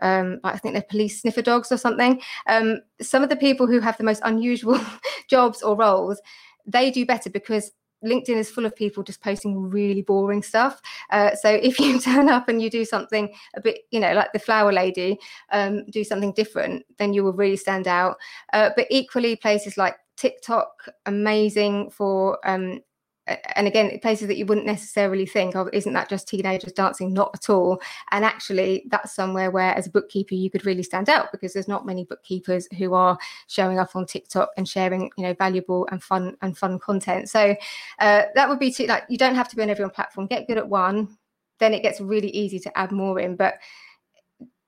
um, 0.00 0.40
I 0.42 0.58
think 0.58 0.74
they're 0.74 0.82
police 0.82 1.20
sniffer 1.20 1.42
dogs 1.42 1.70
or 1.70 1.76
something. 1.76 2.20
Um, 2.48 2.80
some 3.00 3.22
of 3.22 3.28
the 3.28 3.36
people 3.36 3.68
who 3.68 3.78
have 3.78 3.96
the 3.98 4.04
most 4.04 4.20
unusual 4.24 4.80
jobs 5.28 5.62
or 5.62 5.76
roles 5.76 6.20
they 6.66 6.90
do 6.90 7.06
better 7.06 7.30
because 7.30 7.72
LinkedIn 8.04 8.36
is 8.36 8.50
full 8.50 8.66
of 8.66 8.74
people 8.74 9.02
just 9.02 9.20
posting 9.20 9.70
really 9.70 10.02
boring 10.02 10.42
stuff. 10.42 10.80
Uh, 11.10 11.34
so 11.34 11.50
if 11.62 11.78
you 11.78 12.00
turn 12.00 12.28
up 12.28 12.48
and 12.48 12.60
you 12.60 12.70
do 12.70 12.84
something 12.84 13.32
a 13.54 13.60
bit, 13.60 13.80
you 13.90 14.00
know, 14.00 14.12
like 14.12 14.32
the 14.32 14.38
flower 14.38 14.72
lady, 14.72 15.18
um, 15.50 15.84
do 15.90 16.04
something 16.04 16.32
different, 16.32 16.84
then 16.98 17.12
you 17.12 17.24
will 17.24 17.32
really 17.32 17.56
stand 17.56 17.86
out. 17.86 18.16
Uh, 18.52 18.70
but 18.76 18.86
equally, 18.90 19.36
places 19.36 19.76
like 19.76 19.96
TikTok, 20.16 20.70
amazing 21.06 21.90
for 21.90 22.38
um, 22.48 22.80
and 23.26 23.68
again 23.68 23.98
places 24.00 24.26
that 24.26 24.36
you 24.36 24.44
wouldn't 24.44 24.66
necessarily 24.66 25.26
think 25.26 25.54
of 25.54 25.68
isn't 25.72 25.92
that 25.92 26.08
just 26.08 26.26
teenagers 26.26 26.72
dancing? 26.72 27.12
Not 27.12 27.30
at 27.34 27.50
all. 27.50 27.80
And 28.10 28.24
actually 28.24 28.84
that's 28.90 29.14
somewhere 29.14 29.50
where 29.50 29.74
as 29.74 29.86
a 29.86 29.90
bookkeeper 29.90 30.34
you 30.34 30.50
could 30.50 30.66
really 30.66 30.82
stand 30.82 31.08
out 31.08 31.30
because 31.32 31.52
there's 31.52 31.68
not 31.68 31.86
many 31.86 32.04
bookkeepers 32.04 32.68
who 32.78 32.94
are 32.94 33.16
showing 33.46 33.78
up 33.78 33.94
on 33.94 34.06
tiktok 34.06 34.50
and 34.56 34.68
sharing 34.68 35.10
you 35.16 35.24
know 35.24 35.34
valuable 35.34 35.88
and 35.90 36.02
fun 36.02 36.36
and 36.42 36.56
fun 36.58 36.78
content. 36.78 37.28
So 37.28 37.54
uh, 38.00 38.22
that 38.34 38.48
would 38.48 38.58
be 38.58 38.72
too, 38.72 38.86
like 38.86 39.04
you 39.08 39.18
don't 39.18 39.34
have 39.34 39.48
to 39.48 39.56
be 39.56 39.62
on 39.62 39.70
every 39.70 39.88
platform. 39.90 40.26
Get 40.26 40.46
good 40.46 40.58
at 40.58 40.68
one 40.68 41.16
then 41.62 41.72
it 41.72 41.82
gets 41.82 42.00
really 42.00 42.30
easy 42.30 42.58
to 42.58 42.78
add 42.78 42.92
more 42.92 43.18
in. 43.20 43.36
But 43.36 43.54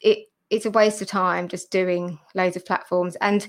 it 0.00 0.28
it's 0.50 0.66
a 0.66 0.70
waste 0.70 1.02
of 1.02 1.08
time 1.08 1.48
just 1.48 1.70
doing 1.70 2.18
loads 2.34 2.56
of 2.56 2.64
platforms. 2.64 3.16
And 3.20 3.48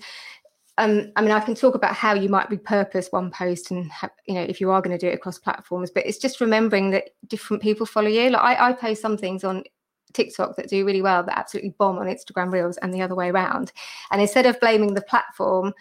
um, 0.77 1.11
I 1.15 1.21
mean, 1.21 1.31
I 1.31 1.39
can 1.39 1.55
talk 1.55 1.75
about 1.75 1.95
how 1.95 2.13
you 2.13 2.27
might 2.27 2.49
repurpose 2.49 3.11
one 3.11 3.31
post 3.31 3.71
and, 3.71 3.89
have, 3.91 4.11
you 4.27 4.35
know, 4.35 4.41
if 4.41 4.59
you 4.59 4.71
are 4.71 4.81
going 4.81 4.97
to 4.97 5.05
do 5.05 5.09
it 5.09 5.15
across 5.15 5.39
platforms, 5.39 5.89
but 5.89 6.05
it's 6.05 6.17
just 6.17 6.41
remembering 6.41 6.91
that 6.91 7.11
different 7.27 7.63
people 7.63 7.85
follow 7.85 8.09
you. 8.09 8.29
Like 8.29 8.41
I, 8.41 8.69
I 8.69 8.73
post 8.73 9.01
some 9.01 9.17
things 9.17 9.43
on 9.43 9.63
TikTok 10.11 10.55
that 10.57 10.69
do 10.69 10.85
really 10.85 11.01
well 11.01 11.23
that 11.23 11.37
absolutely 11.37 11.75
bomb 11.77 11.97
on 11.97 12.07
Instagram 12.07 12.51
Reels 12.51 12.77
and 12.77 12.93
the 12.93 13.01
other 13.01 13.15
way 13.15 13.29
around. 13.29 13.71
And 14.11 14.21
instead 14.21 14.45
of 14.45 14.59
blaming 14.59 14.93
the 14.93 15.01
platform, 15.01 15.73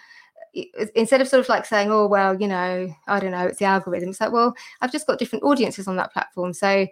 instead 0.94 1.20
of 1.20 1.26
sort 1.26 1.40
of 1.40 1.48
like 1.48 1.66
saying, 1.66 1.90
oh, 1.90 2.06
well, 2.06 2.40
you 2.40 2.46
know, 2.46 2.88
I 3.08 3.18
don't 3.18 3.32
know, 3.32 3.46
it's 3.46 3.58
the 3.58 3.64
algorithm, 3.64 4.10
it's 4.10 4.20
like, 4.20 4.32
well, 4.32 4.54
I've 4.80 4.92
just 4.92 5.06
got 5.06 5.18
different 5.18 5.44
audiences 5.44 5.88
on 5.88 5.96
that 5.96 6.12
platform. 6.12 6.52
So 6.52 6.86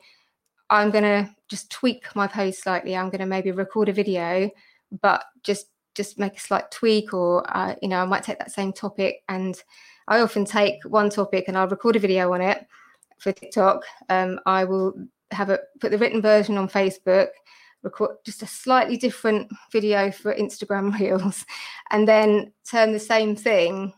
I'm 0.71 0.90
going 0.90 1.04
to 1.04 1.30
just 1.49 1.71
tweak 1.71 2.04
my 2.16 2.26
post 2.26 2.62
slightly. 2.62 2.97
I'm 2.97 3.11
going 3.11 3.21
to 3.21 3.26
maybe 3.26 3.52
record 3.52 3.88
a 3.88 3.92
video, 3.92 4.50
but 5.00 5.25
just 5.44 5.66
just 5.94 6.18
make 6.18 6.37
a 6.37 6.40
slight 6.40 6.70
tweak 6.70 7.12
or 7.12 7.44
uh, 7.56 7.75
you 7.82 7.88
know 7.88 8.00
i 8.00 8.04
might 8.04 8.22
take 8.22 8.38
that 8.38 8.52
same 8.52 8.72
topic 8.72 9.22
and 9.28 9.62
i 10.08 10.20
often 10.20 10.44
take 10.44 10.82
one 10.84 11.11
topic 11.11 11.44
and 11.49 11.56
i'll 11.56 11.68
record 11.68 11.96
a 11.96 11.99
video 11.99 12.32
on 12.32 12.40
it 12.40 12.66
for 13.18 13.32
tiktok. 13.32 13.84
Um, 14.08 14.40
i 14.46 14.64
will 14.64 14.94
have 15.30 15.50
a 15.50 15.58
put 15.80 15.90
the 15.90 15.99
written 15.99 16.20
version 16.20 16.58
on 16.58 16.68
facebook 16.68 17.28
record 17.82 18.16
just 18.25 18.42
a 18.42 18.46
slightly 18.46 18.96
different 18.96 19.50
video 19.72 20.11
for 20.11 20.34
instagram 20.34 20.99
reels 20.99 21.44
and 21.90 22.06
then 22.06 22.52
turn 22.68 22.92
the 22.92 22.99
same 23.00 23.34
thing 23.34 23.92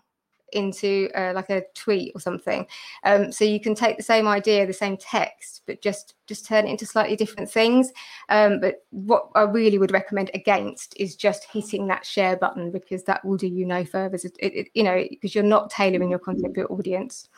into 0.54 1.08
uh, 1.14 1.32
like 1.34 1.50
a 1.50 1.62
tweet 1.74 2.12
or 2.14 2.20
something. 2.20 2.66
Um, 3.04 3.32
so 3.32 3.44
you 3.44 3.60
can 3.60 3.74
take 3.74 3.96
the 3.96 4.02
same 4.02 4.26
idea, 4.26 4.66
the 4.66 4.72
same 4.72 4.96
text, 4.96 5.62
but 5.66 5.82
just 5.82 6.14
just 6.26 6.46
turn 6.46 6.66
it 6.66 6.70
into 6.70 6.86
slightly 6.86 7.16
different 7.16 7.50
things. 7.50 7.92
Um, 8.28 8.60
but 8.60 8.84
what 8.90 9.28
I 9.34 9.42
really 9.42 9.78
would 9.78 9.92
recommend 9.92 10.30
against 10.32 10.94
is 10.98 11.16
just 11.16 11.44
hitting 11.44 11.86
that 11.88 12.06
share 12.06 12.36
button 12.36 12.70
because 12.70 13.04
that 13.04 13.24
will 13.24 13.36
do 13.36 13.46
you 13.46 13.66
no 13.66 13.84
further. 13.84 14.16
It, 14.16 14.36
it, 14.38 14.68
you 14.74 14.82
know, 14.82 15.04
because 15.10 15.34
you're 15.34 15.44
not 15.44 15.70
tailoring 15.70 16.10
your 16.10 16.18
content 16.18 16.54
to 16.54 16.60
your 16.60 16.72
audience 16.72 17.28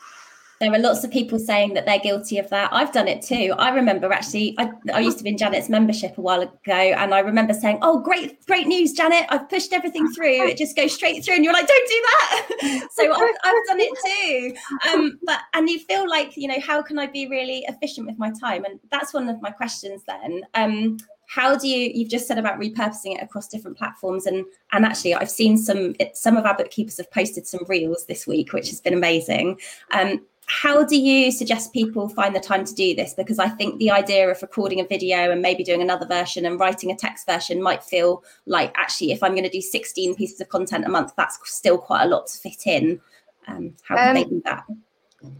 there 0.59 0.73
are 0.73 0.79
lots 0.79 1.03
of 1.03 1.11
people 1.11 1.37
saying 1.37 1.75
that 1.75 1.85
they're 1.85 1.99
guilty 1.99 2.39
of 2.39 2.49
that. 2.49 2.69
I've 2.73 2.91
done 2.91 3.07
it 3.07 3.21
too. 3.21 3.53
I 3.57 3.69
remember 3.69 4.11
actually, 4.11 4.55
I, 4.57 4.71
I, 4.91 5.01
used 5.01 5.19
to 5.19 5.23
be 5.23 5.29
in 5.29 5.37
Janet's 5.37 5.69
membership 5.69 6.17
a 6.17 6.21
while 6.21 6.41
ago, 6.41 6.73
and 6.73 7.13
I 7.13 7.19
remember 7.19 7.53
saying, 7.53 7.79
"Oh, 7.81 7.99
great, 7.99 8.43
great 8.47 8.67
news, 8.67 8.93
Janet! 8.93 9.25
I've 9.29 9.47
pushed 9.49 9.71
everything 9.71 10.07
through. 10.13 10.47
It 10.47 10.57
just 10.57 10.75
goes 10.75 10.93
straight 10.93 11.23
through." 11.23 11.35
And 11.35 11.43
you're 11.43 11.53
like, 11.53 11.67
"Don't 11.67 11.87
do 11.87 12.03
that." 12.05 12.87
so 12.91 13.13
I've, 13.13 13.35
I've, 13.43 13.67
done 13.67 13.79
it 13.79 13.97
too. 14.05 14.89
Um, 14.89 15.19
but 15.23 15.41
and 15.53 15.69
you 15.69 15.79
feel 15.79 16.09
like, 16.09 16.35
you 16.35 16.47
know, 16.47 16.59
how 16.59 16.81
can 16.81 16.97
I 16.97 17.05
be 17.05 17.27
really 17.27 17.63
efficient 17.67 18.07
with 18.07 18.17
my 18.17 18.31
time? 18.31 18.65
And 18.65 18.79
that's 18.89 19.13
one 19.13 19.29
of 19.29 19.41
my 19.41 19.51
questions. 19.51 20.01
Then, 20.07 20.41
um, 20.55 20.97
how 21.27 21.55
do 21.55 21.67
you? 21.67 21.91
You've 21.93 22.09
just 22.09 22.27
said 22.27 22.39
about 22.39 22.59
repurposing 22.59 23.15
it 23.15 23.21
across 23.21 23.47
different 23.47 23.77
platforms, 23.77 24.25
and 24.25 24.43
and 24.71 24.85
actually, 24.85 25.13
I've 25.13 25.29
seen 25.29 25.57
some. 25.57 25.93
Some 26.13 26.35
of 26.35 26.45
our 26.45 26.57
bookkeepers 26.57 26.97
have 26.97 27.11
posted 27.11 27.45
some 27.45 27.61
reels 27.67 28.05
this 28.07 28.25
week, 28.25 28.53
which 28.53 28.69
has 28.69 28.81
been 28.81 28.93
amazing. 28.93 29.59
Um, 29.91 30.25
how 30.47 30.83
do 30.83 30.97
you 30.97 31.29
suggest 31.29 31.73
people 31.73 32.07
find 32.07 32.33
the 32.33 32.39
time 32.39 32.63
to 32.63 32.73
do 32.73 32.95
this? 32.95 33.13
Because 33.13 33.37
I 33.37 33.49
think 33.49 33.79
the 33.79 33.91
idea 33.91 34.29
of 34.29 34.41
recording 34.41 34.79
a 34.79 34.85
video 34.85 35.29
and 35.29 35.41
maybe 35.41 35.61
doing 35.61 35.81
another 35.81 36.07
version 36.07 36.45
and 36.45 36.57
writing 36.57 36.89
a 36.89 36.95
text 36.95 37.27
version 37.27 37.61
might 37.61 37.83
feel 37.83 38.23
like 38.45 38.73
actually, 38.77 39.11
if 39.11 39.21
I'm 39.21 39.33
going 39.33 39.43
to 39.43 39.49
do 39.49 39.61
16 39.61 40.15
pieces 40.15 40.39
of 40.39 40.47
content 40.47 40.85
a 40.85 40.89
month, 40.89 41.11
that's 41.17 41.37
still 41.43 41.77
quite 41.77 42.03
a 42.03 42.07
lot 42.07 42.27
to 42.27 42.37
fit 42.37 42.65
in. 42.65 43.01
Um, 43.47 43.73
how 43.83 43.97
can 43.97 44.09
um, 44.09 44.15
they 44.15 44.23
do 44.23 44.41
that? 44.45 44.63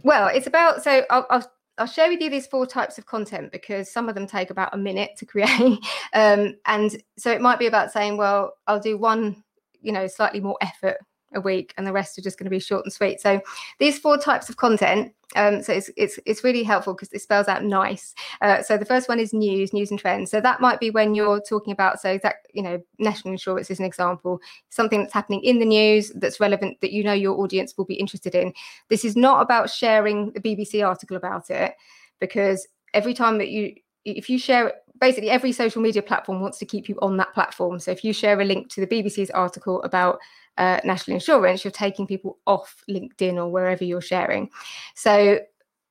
Well, 0.02 0.28
it's 0.28 0.46
about 0.46 0.82
so 0.82 1.02
I'll, 1.08 1.26
I'll, 1.30 1.52
I'll 1.78 1.86
share 1.86 2.10
with 2.10 2.20
you 2.20 2.28
these 2.28 2.46
four 2.46 2.66
types 2.66 2.98
of 2.98 3.06
content 3.06 3.50
because 3.50 3.90
some 3.90 4.10
of 4.10 4.14
them 4.14 4.26
take 4.26 4.50
about 4.50 4.74
a 4.74 4.78
minute 4.78 5.16
to 5.18 5.26
create, 5.26 5.78
um, 6.12 6.56
and 6.66 7.02
so 7.16 7.32
it 7.32 7.40
might 7.40 7.58
be 7.58 7.66
about 7.66 7.92
saying, 7.92 8.18
well, 8.18 8.52
I'll 8.66 8.80
do 8.80 8.98
one, 8.98 9.42
you 9.80 9.92
know, 9.92 10.06
slightly 10.06 10.40
more 10.40 10.58
effort 10.60 10.98
a 11.34 11.40
week 11.40 11.74
and 11.76 11.86
the 11.86 11.92
rest 11.92 12.18
are 12.18 12.22
just 12.22 12.38
going 12.38 12.44
to 12.44 12.50
be 12.50 12.58
short 12.58 12.84
and 12.84 12.92
sweet. 12.92 13.20
So 13.20 13.40
these 13.78 13.98
four 13.98 14.16
types 14.18 14.48
of 14.48 14.56
content 14.56 15.12
um, 15.36 15.62
so 15.62 15.74
it's 15.74 15.90
it's 15.96 16.18
it's 16.24 16.42
really 16.42 16.62
helpful 16.62 16.94
because 16.94 17.12
it 17.12 17.20
spells 17.20 17.48
out 17.48 17.62
nice. 17.62 18.14
Uh, 18.40 18.62
so 18.62 18.78
the 18.78 18.86
first 18.86 19.08
one 19.08 19.20
is 19.20 19.34
news 19.34 19.74
news 19.74 19.90
and 19.90 20.00
trends. 20.00 20.30
So 20.30 20.40
that 20.40 20.60
might 20.60 20.80
be 20.80 20.90
when 20.90 21.14
you're 21.14 21.40
talking 21.40 21.72
about 21.72 22.00
so 22.00 22.18
that 22.22 22.36
you 22.54 22.62
know 22.62 22.82
national 22.98 23.32
insurance 23.32 23.70
is 23.70 23.78
an 23.78 23.84
example 23.84 24.40
something 24.70 25.00
that's 25.00 25.12
happening 25.12 25.42
in 25.42 25.58
the 25.58 25.66
news 25.66 26.10
that's 26.14 26.40
relevant 26.40 26.80
that 26.80 26.92
you 26.92 27.04
know 27.04 27.12
your 27.12 27.38
audience 27.40 27.76
will 27.76 27.84
be 27.84 27.94
interested 27.94 28.34
in. 28.34 28.54
This 28.88 29.04
is 29.04 29.16
not 29.16 29.42
about 29.42 29.68
sharing 29.68 30.32
the 30.32 30.40
bbc 30.40 30.86
article 30.86 31.16
about 31.16 31.50
it 31.50 31.74
because 32.20 32.66
every 32.94 33.12
time 33.12 33.36
that 33.38 33.50
you 33.50 33.74
if 34.06 34.30
you 34.30 34.38
share 34.38 34.72
basically 34.98 35.30
every 35.30 35.52
social 35.52 35.82
media 35.82 36.02
platform 36.02 36.40
wants 36.40 36.58
to 36.58 36.66
keep 36.66 36.88
you 36.88 36.98
on 37.02 37.18
that 37.18 37.32
platform. 37.34 37.78
So 37.78 37.90
if 37.90 38.02
you 38.02 38.12
share 38.12 38.40
a 38.40 38.44
link 38.44 38.70
to 38.70 38.80
the 38.80 38.86
bbc's 38.86 39.30
article 39.30 39.82
about 39.82 40.18
uh, 40.58 40.80
national 40.84 41.14
insurance, 41.14 41.64
you're 41.64 41.70
taking 41.70 42.06
people 42.06 42.38
off 42.46 42.84
LinkedIn 42.90 43.36
or 43.36 43.48
wherever 43.48 43.84
you're 43.84 44.00
sharing. 44.00 44.50
So 44.94 45.38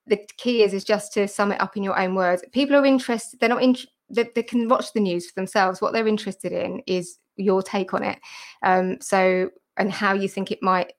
the 0.05 0.19
key 0.37 0.63
is 0.63 0.73
is 0.73 0.83
just 0.83 1.13
to 1.13 1.27
sum 1.27 1.51
it 1.51 1.61
up 1.61 1.75
in 1.75 1.83
your 1.83 1.99
own 1.99 2.15
words. 2.15 2.43
People 2.51 2.75
are 2.75 2.85
interested; 2.85 3.39
they're 3.39 3.49
not 3.49 3.63
in. 3.63 3.75
They, 4.09 4.29
they 4.35 4.43
can 4.43 4.69
watch 4.69 4.93
the 4.93 4.99
news 4.99 5.27
for 5.27 5.33
themselves. 5.35 5.81
What 5.81 5.93
they're 5.93 6.07
interested 6.07 6.51
in 6.51 6.81
is 6.85 7.17
your 7.35 7.61
take 7.61 7.93
on 7.93 8.03
it. 8.03 8.19
Um, 8.63 8.99
so 9.01 9.49
and 9.77 9.91
how 9.91 10.13
you 10.13 10.27
think 10.27 10.51
it 10.51 10.61
might 10.61 10.93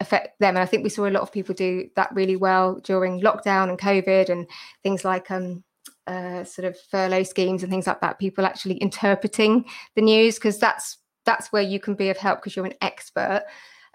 affect 0.00 0.38
them. 0.40 0.56
And 0.56 0.58
I 0.58 0.66
think 0.66 0.82
we 0.82 0.90
saw 0.90 1.06
a 1.06 1.10
lot 1.10 1.22
of 1.22 1.32
people 1.32 1.54
do 1.54 1.88
that 1.96 2.14
really 2.14 2.36
well 2.36 2.80
during 2.80 3.20
lockdown 3.20 3.68
and 3.68 3.78
COVID 3.78 4.28
and 4.28 4.46
things 4.82 5.04
like 5.04 5.30
um, 5.30 5.62
uh, 6.06 6.44
sort 6.44 6.66
of 6.66 6.78
furlough 6.90 7.22
schemes 7.22 7.62
and 7.62 7.70
things 7.70 7.86
like 7.86 8.00
that. 8.00 8.18
People 8.18 8.44
actually 8.44 8.76
interpreting 8.76 9.64
the 9.94 10.02
news 10.02 10.34
because 10.34 10.58
that's 10.58 10.98
that's 11.24 11.52
where 11.52 11.62
you 11.62 11.80
can 11.80 11.94
be 11.94 12.10
of 12.10 12.16
help 12.16 12.40
because 12.40 12.56
you're 12.56 12.66
an 12.66 12.74
expert. 12.80 13.44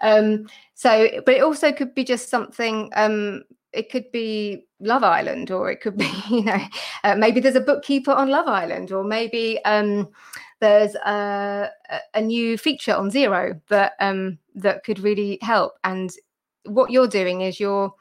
Um, 0.02 0.48
so, 0.76 1.10
but 1.26 1.36
it 1.36 1.44
also 1.44 1.72
could 1.72 1.94
be 1.94 2.04
just 2.04 2.30
something. 2.30 2.90
Um, 2.96 3.44
it 3.74 3.92
could 3.92 4.12
be 4.12 4.66
Love 4.80 5.04
Island, 5.04 5.52
or 5.52 5.70
it 5.70 5.82
could 5.82 5.98
be, 5.98 6.12
you 6.30 6.44
know, 6.44 6.60
uh, 7.04 7.16
maybe 7.16 7.40
there's 7.40 7.56
a 7.56 7.62
bookkeeper 7.62 8.12
on 8.12 8.30
Love 8.30 8.48
Island, 8.48 8.92
or 8.92 9.04
maybe 9.04 9.64
um, 9.66 10.10
there's 10.60 10.96
a, 10.96 11.70
a, 12.14 12.22
new 12.22 12.58
feature 12.58 12.94
on 12.94 13.12
Xero 13.12 13.60
that 13.70 13.94
um, 14.00 14.40
that 14.56 14.84
could 14.84 15.00
really 15.00 15.38
help. 15.42 15.74
And 15.84 16.12
what 16.66 16.92
you're 16.92 17.08
doing 17.08 17.42
is 17.42 17.60
you're 17.60 17.94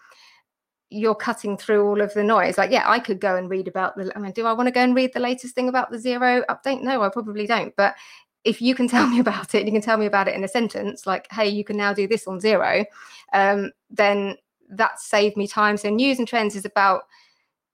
you're 0.91 1.14
cutting 1.14 1.57
through 1.59 1.87
all 1.87 2.01
of 2.01 2.14
the 2.14 2.25
noise. 2.25 2.57
Like, 2.57 2.71
yeah, 2.71 2.88
I 2.88 2.99
could 2.99 3.21
go 3.21 3.37
and 3.37 3.51
read 3.51 3.69
about 3.69 3.97
the. 3.97 4.11
I 4.17 4.21
mean, 4.21 4.33
do 4.33 4.47
I 4.47 4.53
want 4.53 4.69
to 4.69 4.73
go 4.73 4.81
and 4.81 4.95
read 4.95 5.12
the 5.12 5.21
latest 5.21 5.55
thing 5.55 5.69
about 5.69 5.91
the 5.91 5.99
Xero 5.99 6.43
update? 6.47 6.83
No, 6.83 7.03
I 7.03 7.09
probably 7.11 7.47
don't. 7.47 7.75
But 7.77 7.95
if 8.49 8.63
you 8.63 8.75
can 8.75 8.89
tell 8.95 9.07
me 9.07 9.21
about 9.21 9.55
it, 9.55 9.67
you 9.67 9.73
can 9.73 9.83
tell 9.83 9.99
me 9.99 10.07
about 10.07 10.27
it 10.27 10.35
in 10.35 10.43
a 10.43 10.49
sentence, 10.49 11.07
like, 11.07 11.29
hey, 11.31 11.49
you 11.49 11.63
can 11.63 11.77
now 11.77 11.93
do 11.93 12.09
this 12.09 12.27
on 12.27 12.41
Xero, 12.41 12.85
um, 13.33 13.71
then 13.91 14.37
that 14.71 14.99
saved 14.99 15.37
me 15.37 15.47
time. 15.47 15.77
So 15.77 15.91
news 15.91 16.19
and 16.19 16.27
trends 16.27 16.57
is 16.57 16.65
about 16.65 17.03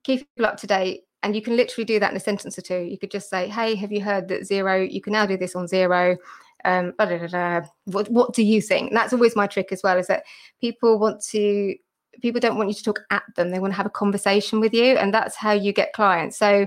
keeping 0.03 0.27
people 0.37 0.47
up 0.47 0.59
to 0.59 0.67
date. 0.67 1.03
And 1.23 1.35
you 1.35 1.41
can 1.41 1.57
literally 1.57 1.87
do 1.87 1.99
that 2.01 2.11
in 2.11 2.17
a 2.17 2.21
sentence 2.21 2.59
or 2.59 2.63
two. 2.63 2.81
You 2.81 2.99
could 2.99 3.11
just 3.11 3.31
say, 3.31 3.49
hey, 3.49 3.75
have 3.77 3.91
you 3.91 4.03
heard 4.03 4.29
that 4.29 4.43
Xero, 4.43 4.91
you 4.91 5.01
can 5.01 5.15
now 5.15 5.25
do 5.25 5.39
this 5.39 5.57
on 5.57 5.67
Xero. 5.67 6.17
Um, 6.67 6.93
blah, 6.97 7.07
blah, 7.07 7.27
blah, 7.27 7.61
what, 7.85 8.11
what 8.11 8.35
do 8.35 8.43
you 8.43 8.61
think? 8.61 8.89
And 8.89 8.97
that's 8.97 9.13
always 9.13 9.35
my 9.35 9.47
trick 9.47 9.73
as 9.73 9.83
well, 9.83 9.99
is 9.99 10.07
that 10.09 10.25
people 10.61 10.99
want 10.99 11.23
to 11.31 11.75
people 12.23 12.41
don't 12.41 12.57
want 12.57 12.69
you 12.69 12.75
to 12.75 12.85
talk 12.85 13.01
at 13.11 13.25
them 13.35 13.51
they 13.51 13.59
want 13.59 13.73
to 13.73 13.77
have 13.77 13.87
a 13.87 13.91
conversation 13.91 14.61
with 14.61 14.73
you 14.73 14.97
and 14.97 15.13
that's 15.13 15.35
how 15.35 15.51
you 15.51 15.73
get 15.73 15.93
clients 15.93 16.39
so 16.39 16.65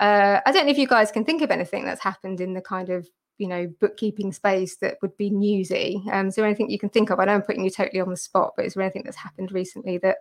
uh, 0.00 0.40
i 0.44 0.50
don't 0.50 0.66
know 0.66 0.72
if 0.72 0.76
you 0.76 0.88
guys 0.88 1.12
can 1.12 1.24
think 1.24 1.40
of 1.40 1.52
anything 1.52 1.84
that's 1.84 2.02
happened 2.02 2.40
in 2.40 2.52
the 2.52 2.60
kind 2.60 2.90
of 2.90 3.08
you 3.38 3.48
know 3.48 3.72
bookkeeping 3.80 4.32
space 4.32 4.76
that 4.76 4.98
would 5.02 5.16
be 5.16 5.30
newsy 5.30 6.02
um, 6.12 6.28
is 6.28 6.34
there 6.34 6.44
anything 6.44 6.70
you 6.70 6.78
can 6.78 6.88
think 6.88 7.10
of 7.10 7.18
i 7.18 7.24
know 7.24 7.34
i'm 7.34 7.42
putting 7.42 7.64
you 7.64 7.70
totally 7.70 8.00
on 8.00 8.10
the 8.10 8.16
spot 8.16 8.52
but 8.56 8.64
is 8.64 8.74
there 8.74 8.82
anything 8.82 9.02
that's 9.04 9.16
happened 9.16 9.52
recently 9.52 9.98
that 9.98 10.16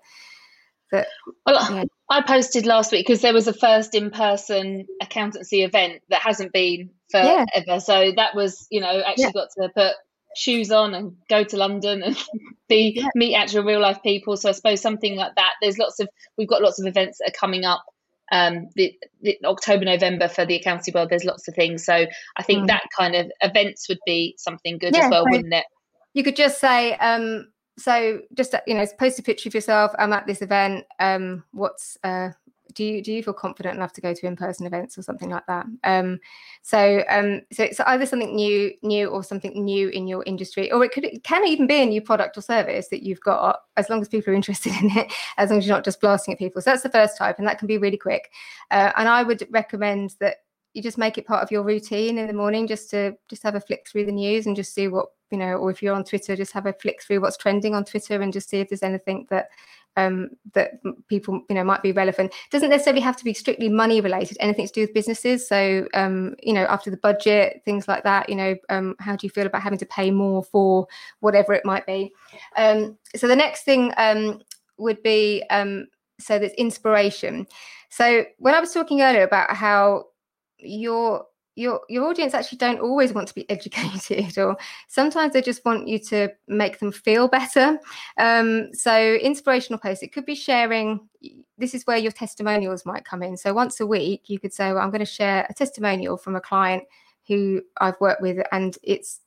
that 0.92 1.08
well 1.46 1.76
yeah. 1.76 1.84
i 2.10 2.22
posted 2.22 2.66
last 2.66 2.92
week 2.92 3.06
because 3.06 3.22
there 3.22 3.34
was 3.34 3.48
a 3.48 3.54
first 3.54 3.94
in-person 3.94 4.86
accountancy 5.02 5.64
event 5.64 6.02
that 6.10 6.22
hasn't 6.22 6.54
been 6.54 6.90
forever 7.12 7.46
yeah. 7.68 7.78
so 7.80 8.12
that 8.16 8.36
was 8.36 8.68
you 8.72 8.80
know 8.80 9.02
actually 9.06 9.24
yeah. 9.24 9.32
got 9.32 9.50
to 9.58 9.70
put 9.76 9.94
shoes 10.38 10.72
on 10.72 10.94
and 10.94 11.16
go 11.30 11.44
to 11.44 11.58
London 11.58 12.04
and 12.04 12.16
be 12.70 13.04
meet 13.16 13.36
actual 13.36 13.64
real 13.64 13.82
life 13.82 14.02
people. 14.04 14.38
So 14.38 14.50
I 14.50 14.52
suppose 14.52 14.82
something 14.82 15.16
like 15.16 15.36
that. 15.36 15.54
There's 15.62 15.78
lots 15.78 16.00
of 16.00 16.08
we've 16.38 16.48
got 16.48 16.62
lots 16.62 16.80
of 16.80 16.86
events 16.86 17.18
that 17.18 17.30
are 17.30 17.40
coming 17.40 17.66
up. 17.66 17.84
Um, 18.32 18.70
the, 18.76 18.94
the 19.22 19.38
October 19.46 19.86
November 19.86 20.28
for 20.28 20.46
the 20.46 20.56
accounting 20.56 20.94
world. 20.94 21.10
There's 21.10 21.24
lots 21.24 21.48
of 21.48 21.56
things. 21.56 21.86
So 21.86 22.06
I 22.36 22.44
think 22.44 22.64
mm. 22.64 22.68
that 22.68 22.84
kind 22.96 23.16
of 23.16 23.32
events 23.42 23.88
would 23.88 24.00
be 24.06 24.36
something 24.38 24.78
good 24.78 24.96
yeah, 24.96 25.06
as 25.06 25.12
well, 25.12 25.24
so 25.24 25.32
wouldn't 25.32 25.54
it? 25.54 25.66
You 26.14 26.24
could 26.24 26.36
just 26.36 26.60
say. 26.60 26.96
Um, 26.96 27.48
so 27.78 28.22
just 28.34 28.56
you 28.66 28.74
know, 28.74 28.86
post 29.00 29.20
a 29.20 29.24
picture 29.24 29.50
of 29.50 29.54
yourself. 29.54 29.92
I'm 30.00 30.14
at 30.14 30.28
this 30.28 30.42
event. 30.42 30.86
Um, 31.00 31.44
what's 31.52 31.98
uh, 32.04 32.30
do 32.74 32.84
you 32.84 33.02
do 33.02 33.12
you 33.12 33.24
feel 33.24 33.34
confident 33.34 33.76
enough 33.76 33.94
to 33.94 34.02
go 34.02 34.14
to 34.14 34.26
in-person 34.26 34.66
events 34.66 34.98
or 34.98 35.02
something 35.02 35.30
like 35.30 35.46
that? 35.48 35.66
Um, 35.84 36.20
so 36.62 37.04
um, 37.10 37.42
so 37.52 37.64
it's 37.64 37.80
either 37.80 38.06
something 38.06 38.36
new 38.36 38.74
new 38.82 39.08
or 39.08 39.24
something 39.24 39.64
new 39.64 39.90
in 39.90 40.08
your 40.08 40.24
industry 40.26 40.72
or 40.72 40.84
it 40.84 40.92
could 40.92 41.06
it 41.06 41.24
can 41.24 41.46
even 41.48 41.68
be 41.68 41.82
a 41.82 41.86
new 41.86 42.02
product 42.02 42.38
or 42.38 42.42
service 42.42 42.88
that 42.90 43.04
you've 43.04 43.22
got 43.22 43.62
as 43.78 43.90
long 43.90 44.02
as 44.02 44.08
people 44.08 44.34
are 44.34 44.36
interested 44.42 44.74
in 44.82 44.90
it 44.98 45.12
as 45.38 45.50
long 45.50 45.60
as 45.60 45.68
you're 45.68 45.76
not 45.76 45.86
just 45.86 46.02
blasting 46.02 46.34
at 46.34 46.40
people. 46.40 46.62
So 46.62 46.72
that's 46.72 46.84
the 46.84 46.90
first 46.90 47.18
type 47.18 47.38
and 47.38 47.48
that 47.48 47.60
can 47.60 47.68
be 47.68 47.78
really 47.78 47.98
quick. 47.98 48.32
Uh, 48.72 48.92
and 48.98 49.08
i 49.08 49.24
would 49.24 49.48
recommend 49.52 50.16
that 50.20 50.38
you 50.74 50.84
just 50.84 51.00
make 51.00 51.18
it 51.18 51.26
part 51.26 51.42
of 51.42 51.52
your 51.52 51.64
routine 51.64 52.20
in 52.20 52.28
the 52.28 52.34
morning 52.34 52.68
just 52.68 52.92
to 52.92 53.14
just 53.30 53.42
have 53.42 53.56
a 53.56 53.60
flick 53.60 53.88
through 53.88 54.06
the 54.06 54.12
news 54.12 54.46
and 54.46 54.56
just 54.56 54.76
see 54.76 54.88
what 54.88 55.08
you 55.32 55.38
know 55.38 55.56
or 55.56 55.72
if 55.72 55.82
you're 55.82 55.96
on 55.96 56.04
twitter 56.04 56.36
just 56.36 56.54
have 56.54 56.68
a 56.68 56.74
flick 56.74 57.02
through 57.02 57.20
what's 57.20 57.36
trending 57.36 57.74
on 57.74 57.84
twitter 57.84 58.22
and 58.22 58.32
just 58.32 58.48
see 58.48 58.60
if 58.60 58.70
there's 58.70 58.84
anything 58.84 59.26
that 59.30 59.50
um, 59.98 60.30
that 60.54 60.80
people 61.10 61.42
you 61.50 61.56
know 61.56 61.64
might 61.64 61.84
be 61.84 61.92
relevant. 61.92 62.32
It 62.32 62.52
doesn't 62.52 62.70
necessarily 62.70 63.02
have 63.02 63.18
to 63.18 63.26
be 63.26 63.34
strictly 63.34 63.68
money 63.68 64.00
related. 64.00 64.38
Anything 64.40 64.68
to 64.68 64.74
do 64.74 64.82
with 64.82 64.94
businesses. 64.94 65.48
So 65.48 65.88
um, 65.94 66.36
you 66.42 66.54
know, 66.54 66.66
after 66.66 66.90
the 66.90 66.98
budget, 66.98 67.62
things 67.66 67.88
like 67.88 68.04
that. 68.04 68.30
You 68.30 68.36
know, 68.36 68.56
um, 68.70 68.96
how 69.00 69.16
do 69.16 69.28
you 69.28 69.32
feel 69.32 69.48
about 69.48 69.62
having 69.62 69.80
to 69.80 69.86
pay 69.86 70.12
more 70.12 70.44
for 70.44 70.88
whatever 71.20 71.54
it 71.54 71.66
might 71.66 71.86
be? 71.86 72.14
Um, 72.56 72.98
so 73.16 73.28
the 73.28 73.36
next 73.36 73.64
thing 73.64 73.92
um, 73.98 74.40
would 74.78 75.04
be 75.04 75.44
um, 75.50 75.88
so 76.20 76.40
there's 76.40 76.54
inspiration. 76.54 77.48
So 77.90 78.26
when 78.38 78.54
I 78.54 78.60
was 78.60 78.74
talking 78.74 79.02
earlier 79.02 79.24
about 79.24 79.56
how 79.56 80.06
your 80.60 81.26
your 81.58 81.82
your 81.90 82.06
audience 82.06 82.34
actually 82.34 82.60
don't 82.60 82.80
always 82.80 83.14
want 83.14 83.28
to 83.28 83.36
be 83.36 83.50
educated 83.50 84.38
or 84.38 84.56
sometimes 84.88 85.34
they 85.34 85.42
just 85.42 85.66
want 85.66 85.88
you 85.88 86.00
to 86.00 86.30
make 86.48 86.80
them 86.80 86.92
feel 86.92 87.28
better. 87.28 87.80
Um, 88.18 88.74
so 88.74 89.16
inspirational 89.16 89.80
posts 89.80 90.04
it 90.04 90.14
could 90.14 90.26
be 90.26 90.36
sharing 90.36 91.08
this 91.58 91.74
is 91.74 91.86
where 91.86 91.98
your 91.98 92.12
testimonials 92.12 92.86
might 92.86 93.04
come 93.04 93.24
in. 93.24 93.36
So 93.36 93.54
once 93.54 93.80
a 93.80 93.88
week 93.88 94.24
you 94.28 94.40
could 94.40 94.54
say 94.54 94.72
well 94.72 94.82
i'm 94.82 94.92
going 94.92 95.00
to 95.00 95.06
share 95.06 95.46
a 95.50 95.54
testimonial 95.54 96.18
from 96.18 96.36
a 96.36 96.42
client 96.42 96.84
who 97.28 97.62
i've 97.82 98.00
worked 98.00 98.22
with 98.22 98.38
and 98.52 98.78
it's 98.84 99.22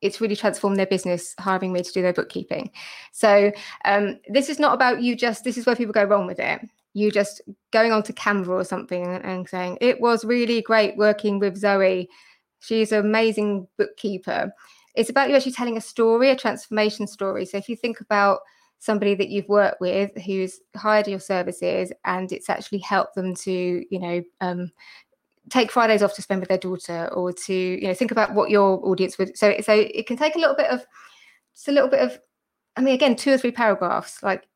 it's 0.00 0.20
really 0.20 0.36
transformed 0.36 0.78
their 0.78 0.86
business 0.86 1.34
hiring 1.38 1.72
me 1.74 1.82
to 1.82 1.92
do 1.92 2.00
their 2.00 2.14
bookkeeping. 2.14 2.70
So 3.12 3.52
um, 3.84 4.18
this 4.28 4.48
is 4.48 4.58
not 4.58 4.72
about 4.72 5.02
you 5.02 5.14
just 5.14 5.44
this 5.44 5.58
is 5.58 5.66
where 5.66 5.76
people 5.76 5.92
go 5.92 6.04
wrong 6.04 6.26
with 6.26 6.40
it 6.40 6.60
you 6.92 7.10
just 7.10 7.40
going 7.72 7.92
on 7.92 8.02
to 8.04 8.12
Canva 8.12 8.48
or 8.48 8.64
something 8.64 9.04
and, 9.04 9.24
and 9.24 9.48
saying, 9.48 9.78
It 9.80 10.00
was 10.00 10.24
really 10.24 10.62
great 10.62 10.96
working 10.96 11.38
with 11.38 11.56
Zoe. 11.56 12.08
She's 12.60 12.92
an 12.92 13.00
amazing 13.00 13.66
bookkeeper. 13.78 14.52
It's 14.94 15.10
about 15.10 15.30
you 15.30 15.36
actually 15.36 15.52
telling 15.52 15.76
a 15.76 15.80
story, 15.80 16.30
a 16.30 16.36
transformation 16.36 17.06
story. 17.06 17.46
So 17.46 17.56
if 17.56 17.68
you 17.68 17.76
think 17.76 18.00
about 18.00 18.40
somebody 18.80 19.14
that 19.14 19.28
you've 19.28 19.48
worked 19.48 19.80
with 19.80 20.10
who's 20.24 20.60
hired 20.76 21.06
your 21.06 21.20
services 21.20 21.92
and 22.04 22.32
it's 22.32 22.50
actually 22.50 22.78
helped 22.78 23.14
them 23.14 23.34
to, 23.34 23.84
you 23.88 23.98
know, 23.98 24.22
um, 24.40 24.70
take 25.50 25.70
Fridays 25.70 26.02
off 26.02 26.14
to 26.14 26.22
spend 26.22 26.40
with 26.40 26.48
their 26.48 26.58
daughter 26.58 27.08
or 27.12 27.32
to, 27.32 27.54
you 27.54 27.86
know, 27.86 27.94
think 27.94 28.10
about 28.10 28.34
what 28.34 28.50
your 28.50 28.84
audience 28.86 29.18
would. 29.18 29.36
So, 29.36 29.54
so 29.60 29.72
it 29.74 30.06
can 30.06 30.16
take 30.16 30.34
a 30.34 30.38
little 30.38 30.56
bit 30.56 30.70
of, 30.70 30.84
just 31.54 31.68
a 31.68 31.72
little 31.72 31.88
bit 31.88 32.00
of, 32.00 32.18
I 32.76 32.80
mean, 32.80 32.94
again, 32.94 33.16
two 33.16 33.32
or 33.32 33.38
three 33.38 33.52
paragraphs. 33.52 34.22
Like 34.22 34.46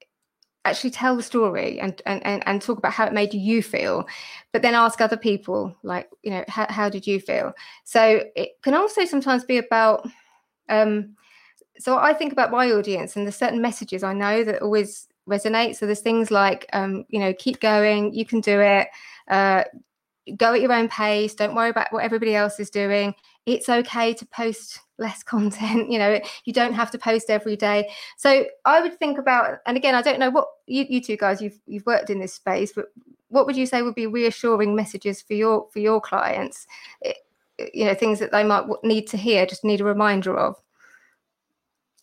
actually 0.65 0.91
tell 0.91 1.17
the 1.17 1.23
story 1.23 1.79
and, 1.79 2.01
and, 2.07 2.25
and, 2.27 2.43
and 2.47 2.63
talk 2.63 2.79
about 2.79 2.93
how 2.93 3.07
it 3.07 3.13
made 3.13 3.35
you 3.35 3.63
feel, 3.63 4.07
but 4.53 4.63
then 4.63 4.75
ask 4.75 5.01
other 5.01 5.17
people, 5.17 5.77
like, 5.83 6.09
you 6.23 6.31
know, 6.31 6.45
how, 6.49 6.67
how 6.71 6.89
did 6.89 7.07
you 7.07 7.21
feel? 7.21 7.53
So 7.85 8.25
it 8.35 8.53
can 8.63 8.75
also 8.75 9.05
sometimes 9.05 9.45
be 9.45 9.59
about, 9.59 10.09
um, 10.69 11.17
so 11.79 11.99
I 11.99 12.15
think 12.15 12.33
about 12.33 12.51
my 12.51 12.71
audience 12.71 13.17
and 13.17 13.27
there's 13.27 13.37
certain 13.37 13.61
messages 13.61 14.03
I 14.03 14.15
know 14.15 14.45
that 14.45 14.63
always 14.63 15.09
resonate. 15.29 15.77
So 15.77 15.87
there's 15.87 16.01
things 16.01 16.31
like, 16.31 16.67
um, 16.73 17.05
you 17.09 17.19
know, 17.19 17.35
keep 17.39 17.61
going, 17.61 18.15
you 18.15 18.25
can 18.25 18.41
do 18.41 18.61
it, 18.61 18.89
uh, 19.29 19.65
go 20.37 20.55
at 20.55 20.61
your 20.61 20.73
own 20.73 20.89
pace, 20.89 21.35
don't 21.35 21.55
worry 21.55 21.71
about 21.71 21.93
what 21.93 22.05
everybody 22.05 22.35
else 22.35 22.59
is 22.59 22.71
doing. 22.71 23.15
It's 23.47 23.69
okay 23.69 24.15
to 24.15 24.27
post 24.27 24.81
less 24.97 25.23
content 25.35 25.91
you 25.91 25.99
know 25.99 26.21
you 26.45 26.53
don't 26.53 26.75
have 26.75 26.91
to 26.93 26.99
post 26.99 27.31
every 27.31 27.57
day. 27.57 27.91
So 28.17 28.47
i 28.65 28.81
would 28.81 28.99
think 28.99 29.19
about 29.19 29.59
and 29.67 29.77
again 29.77 29.95
i 29.95 30.03
don't 30.03 30.19
know 30.19 30.31
what 30.31 30.49
you, 30.67 30.87
you 30.89 31.01
two 31.01 31.17
guys 31.17 31.43
you've 31.43 31.59
you've 31.67 31.87
worked 31.87 32.11
in 32.11 32.21
this 32.21 32.35
space 32.35 32.73
but 32.73 32.87
what 33.35 33.47
would 33.47 33.57
you 33.57 33.67
say 33.67 33.83
would 33.83 33.97
be 33.97 34.07
reassuring 34.07 34.77
messages 34.77 35.21
for 35.21 35.35
your 35.35 35.67
for 35.73 35.81
your 35.81 36.01
clients? 36.01 36.67
It, 37.03 37.17
you 37.73 37.85
know 37.85 37.95
things 37.95 38.21
that 38.21 38.33
they 38.33 38.45
might 38.45 38.65
need 38.83 39.09
to 39.09 39.17
hear 39.17 39.45
just 39.45 39.65
need 39.65 39.81
a 39.81 39.85
reminder 39.85 40.37
of. 40.39 40.57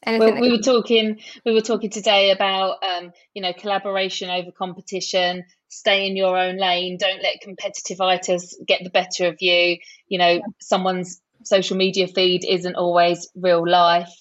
Anything 0.04 0.34
well, 0.34 0.42
we 0.42 0.52
were 0.52 0.64
talking 0.64 1.20
we 1.46 1.54
were 1.54 1.62
talking 1.62 1.90
today 1.90 2.32
about 2.32 2.84
um, 2.84 3.12
you 3.34 3.42
know 3.42 3.54
collaboration 3.54 4.30
over 4.30 4.52
competition 4.52 5.46
stay 5.70 6.06
in 6.06 6.18
your 6.18 6.38
own 6.38 6.58
lane 6.58 6.98
don't 6.98 7.24
let 7.24 7.40
competitive 7.40 8.02
items 8.02 8.54
get 8.68 8.84
the 8.84 8.90
better 8.90 9.28
of 9.28 9.42
you. 9.42 9.78
You 10.08 10.18
know 10.18 10.32
yeah. 10.32 10.42
someone's 10.60 11.22
social 11.44 11.78
media 11.78 12.08
feed 12.08 12.46
isn't 12.48 12.76
always 12.76 13.30
real 13.36 13.68
life. 13.68 14.12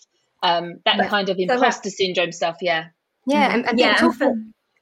Um, 0.43 0.81
that 0.85 0.97
yeah. 0.97 1.09
kind 1.09 1.29
of 1.29 1.39
imposter 1.39 1.91
so 1.91 1.95
syndrome 1.97 2.33
stuff. 2.33 2.57
Yeah. 2.61 2.87
Yeah, 3.27 3.55
and, 3.55 3.69
and 3.69 3.79
yeah, 3.79 4.11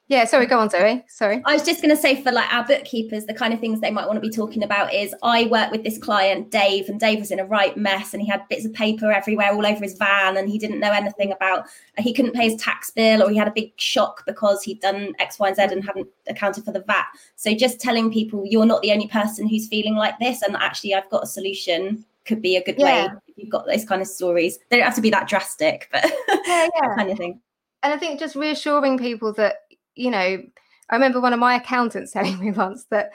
yeah, 0.09 0.25
sorry, 0.25 0.47
go 0.47 0.59
on, 0.59 0.71
Zoe. 0.71 1.05
Sorry. 1.07 1.43
I 1.45 1.53
was 1.53 1.63
just 1.63 1.83
going 1.83 1.95
to 1.95 2.01
say 2.01 2.23
for 2.23 2.33
like 2.33 2.51
our 2.51 2.65
bookkeepers, 2.65 3.27
the 3.27 3.35
kind 3.35 3.53
of 3.53 3.61
things 3.61 3.81
they 3.81 3.91
might 3.91 4.07
want 4.07 4.17
to 4.17 4.27
be 4.27 4.35
talking 4.35 4.63
about 4.63 4.93
is 4.95 5.15
I 5.23 5.45
work 5.49 5.71
with 5.71 5.85
this 5.85 5.99
client, 5.99 6.51
Dave, 6.51 6.89
and 6.89 6.99
Dave 6.99 7.19
was 7.19 7.31
in 7.31 7.39
a 7.39 7.45
right 7.45 7.77
mess 7.77 8.15
and 8.15 8.23
he 8.23 8.29
had 8.29 8.49
bits 8.49 8.65
of 8.65 8.73
paper 8.73 9.13
everywhere 9.13 9.53
all 9.53 9.67
over 9.67 9.85
his 9.85 9.99
van 9.99 10.39
and 10.39 10.49
he 10.49 10.59
didn't 10.59 10.81
know 10.81 10.93
anything 10.93 11.31
about, 11.31 11.67
he 11.99 12.15
couldn't 12.15 12.33
pay 12.33 12.49
his 12.49 12.57
tax 12.57 12.91
bill 12.91 13.23
or 13.23 13.29
he 13.29 13.37
had 13.37 13.49
a 13.49 13.53
big 13.53 13.71
shock 13.77 14.25
because 14.25 14.63
he'd 14.63 14.81
done 14.81 15.13
X, 15.19 15.39
Y, 15.39 15.49
and 15.49 15.57
Z 15.57 15.63
and 15.65 15.85
hadn't 15.85 16.09
accounted 16.27 16.65
for 16.65 16.73
the 16.73 16.81
VAT. 16.81 17.07
So 17.37 17.55
just 17.55 17.79
telling 17.79 18.11
people 18.11 18.47
you're 18.47 18.65
not 18.65 18.81
the 18.81 18.93
only 18.93 19.09
person 19.09 19.47
who's 19.47 19.69
feeling 19.69 19.95
like 19.95 20.19
this 20.19 20.41
and 20.41 20.57
actually 20.57 20.95
I've 20.95 21.11
got 21.11 21.25
a 21.25 21.27
solution 21.27 22.07
could 22.29 22.43
be 22.43 22.57
a 22.57 22.63
good 22.63 22.77
yeah. 22.79 23.07
way 23.07 23.13
if 23.27 23.35
you've 23.37 23.51
got 23.51 23.67
those 23.67 23.85
kind 23.85 24.01
of 24.03 24.07
stories. 24.07 24.59
They 24.69 24.77
don't 24.77 24.85
have 24.85 24.95
to 24.95 25.01
be 25.01 25.11
that 25.11 25.29
drastic, 25.29 25.89
but 25.91 26.05
yeah, 26.05 26.69
yeah. 26.83 26.95
kind 26.95 27.11
of 27.11 27.19
thing. 27.19 27.41
And 27.83 27.93
I 27.93 27.97
think 27.97 28.21
just 28.21 28.37
reassuring 28.37 28.99
people 28.99 29.33
that, 29.35 29.57
you 29.95 30.11
know, 30.11 30.43
I 30.91 30.95
remember 30.95 31.21
one 31.21 31.33
of 31.33 31.41
my 31.41 31.57
accountants 31.57 32.13
telling 32.13 32.39
me 32.39 32.53
once 32.53 32.85
that 32.91 33.13